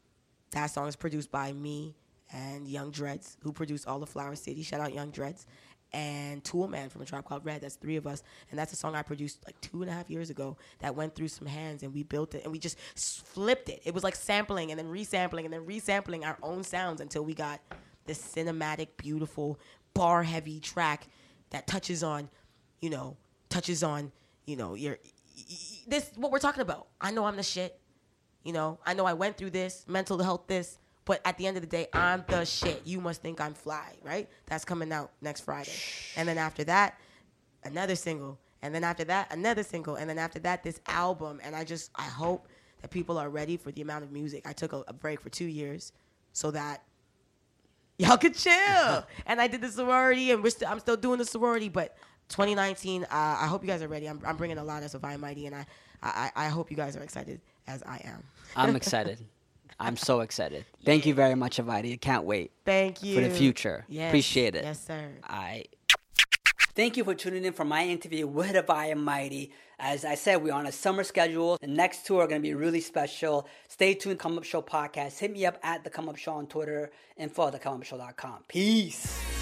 that 0.52 0.68
song 0.68 0.88
is 0.88 0.96
produced 0.96 1.32
by 1.32 1.52
me 1.52 1.96
and 2.32 2.68
Young 2.68 2.92
Dreads, 2.92 3.38
who 3.42 3.52
produced 3.52 3.88
all 3.88 4.04
of 4.04 4.10
Flower 4.10 4.36
City. 4.36 4.62
Shout 4.62 4.80
out 4.82 4.94
Young 4.94 5.10
Dreads, 5.10 5.48
and 5.94 6.44
2oolman 6.44 6.90
from 6.92 7.02
a 7.02 7.06
Tribe 7.06 7.26
Called 7.26 7.46
Red. 7.46 7.62
That's 7.62 7.76
three 7.76 7.96
of 7.96 8.08
us, 8.08 8.24
and 8.50 8.60
that's 8.60 8.74
a 8.74 8.76
song 8.76 8.96
I 8.96 9.02
produced 9.02 9.44
like 9.46 9.60
two 9.62 9.82
and 9.82 9.90
a 9.90 9.94
half 9.94 10.10
years 10.10 10.30
ago. 10.30 10.58
That 10.80 10.96
went 10.96 11.16
through 11.16 11.30
some 11.30 11.48
hands, 11.48 11.84
and 11.84 11.94
we 11.94 12.04
built 12.04 12.36
it, 12.36 12.44
and 12.44 12.52
we 12.52 12.60
just 12.60 12.78
flipped 12.96 13.70
it. 13.70 13.82
It 13.86 13.94
was 13.94 14.04
like 14.04 14.16
sampling 14.16 14.72
and 14.72 14.80
then 14.80 14.88
resampling 14.88 15.46
and 15.46 15.54
then 15.54 15.66
resampling 15.66 16.26
our 16.26 16.38
own 16.42 16.64
sounds 16.64 17.02
until 17.02 17.24
we 17.24 17.34
got 17.34 17.60
this 18.06 18.20
cinematic, 18.20 18.88
beautiful, 18.98 19.60
bar-heavy 19.94 20.60
track 20.60 21.08
that 21.52 21.68
touches 21.68 22.04
on 22.04 22.30
you 22.82 22.90
know, 22.90 23.16
touches 23.50 23.84
on, 23.84 24.12
you 24.46 24.58
know, 24.58 24.74
your 24.74 24.98
this 25.88 26.12
what 26.16 26.32
we're 26.32 26.40
talking 26.40 26.62
about. 26.62 26.88
I 27.00 27.12
know 27.12 27.26
I'm 27.26 27.38
the 27.38 27.44
shit. 27.44 27.80
You 28.44 28.54
know, 28.54 28.80
I 28.86 28.96
know 28.96 29.06
I 29.06 29.14
went 29.14 29.38
through 29.38 29.52
this, 29.52 29.86
mental 29.88 30.18
health 30.18 30.48
this, 30.48 30.80
but 31.06 31.22
at 31.26 31.38
the 31.38 31.48
end 31.48 31.58
of 31.58 31.62
the 31.62 31.68
day, 31.68 31.88
I'm 31.94 32.24
the 32.28 32.46
shit. 32.46 32.82
You 32.86 33.02
must 33.02 33.22
think 33.22 33.42
I'm 33.42 33.54
fly, 33.54 33.94
right? 34.04 34.30
That's 34.46 34.64
coming 34.64 34.92
out 34.92 35.12
next 35.22 35.42
Friday. 35.42 35.74
And 36.16 36.28
then 36.28 36.38
after 36.38 36.64
that, 36.66 37.00
another 37.64 37.96
single. 37.96 38.40
And 38.62 38.74
then 38.76 38.84
after 38.84 39.04
that, 39.06 39.34
another 39.34 39.64
single. 39.64 39.96
And 39.96 40.10
then 40.10 40.20
after 40.20 40.40
that, 40.40 40.64
this 40.64 40.80
album. 40.88 41.40
And 41.44 41.56
I 41.56 41.64
just 41.64 41.92
I 41.96 42.04
hope 42.04 42.48
that 42.82 42.92
people 42.92 43.18
are 43.18 43.30
ready 43.30 43.58
for 43.58 43.72
the 43.72 43.82
amount 43.82 44.04
of 44.04 44.12
music. 44.12 44.48
I 44.48 44.54
took 44.54 44.74
a, 44.74 44.84
a 44.88 44.94
break 44.94 45.22
for 45.22 45.30
two 45.30 45.46
years 45.46 45.92
so 46.34 46.52
that 46.52 46.84
y'all 47.98 48.18
could 48.18 48.36
chill. 48.36 49.06
and 49.26 49.42
I 49.42 49.48
did 49.48 49.62
the 49.62 49.70
sorority, 49.70 50.32
and 50.32 50.44
we're 50.44 50.50
still, 50.50 50.68
I'm 50.68 50.80
still 50.80 50.98
doing 50.98 51.18
the 51.18 51.26
sorority. 51.26 51.70
But 51.70 51.98
2019, 52.30 53.04
uh, 53.04 53.08
I 53.12 53.48
hope 53.48 53.64
you 53.64 53.68
guys 53.68 53.82
are 53.82 53.88
ready. 53.88 54.08
I'm, 54.08 54.22
I'm 54.26 54.38
bringing 54.38 54.58
a 54.58 54.64
lot 54.64 54.84
as 54.84 54.94
Haviah 54.94 55.20
Mighty, 55.20 55.48
and 55.48 55.56
I, 55.56 55.66
I, 56.04 56.32
I 56.36 56.48
hope 56.50 56.72
you 56.72 56.78
guys 56.78 56.96
are 56.96 57.04
excited 57.04 57.42
as 57.68 57.84
I 57.84 58.02
am. 58.06 58.24
I'm 58.56 58.76
excited. 58.78 59.20
I'm 59.82 59.98
so 59.98 60.22
excited. 60.22 60.66
Thank 60.86 61.06
you 61.06 61.14
very 61.14 61.36
much, 61.36 61.58
Haviah. 61.58 62.00
Can't 62.00 62.24
wait 62.24 62.52
Thank 62.66 63.04
you 63.04 63.16
for 63.16 63.22
the 63.22 63.30
future. 63.30 63.86
Yes. 63.90 64.10
Appreciate 64.10 64.56
it. 64.56 64.64
Yes, 64.64 64.86
sir. 64.86 65.10
I. 65.24 65.66
Thank 66.74 66.96
you 66.96 67.04
for 67.04 67.14
tuning 67.14 67.44
in 67.44 67.52
for 67.52 67.66
my 67.66 67.86
interview 67.86 68.26
with 68.26 68.52
Haviah 68.52 68.96
Mighty. 68.96 69.52
As 69.78 70.06
I 70.06 70.16
said, 70.16 70.44
we're 70.44 70.54
on 70.54 70.68
a 70.68 70.72
summer 70.72 71.04
schedule. 71.04 71.58
The 71.60 71.68
next 71.68 72.06
two 72.06 72.20
are 72.20 72.28
going 72.28 72.40
to 72.42 72.48
be 72.48 72.54
really 72.54 72.80
special. 72.82 73.48
Stay 73.68 73.94
tuned, 73.96 74.20
Come 74.20 74.38
Up 74.38 74.44
Show 74.44 74.62
podcast. 74.62 75.20
Hit 75.20 75.34
me 75.34 75.46
up 75.46 75.58
at 75.64 75.84
The 75.84 75.90
Come 75.90 76.08
Up 76.08 76.18
Show 76.18 76.34
on 76.34 76.48
Twitter, 76.48 76.92
info 77.18 77.48
at 77.48 77.62
thecomeupshow.com. 77.62 78.44
Peace. 78.48 79.41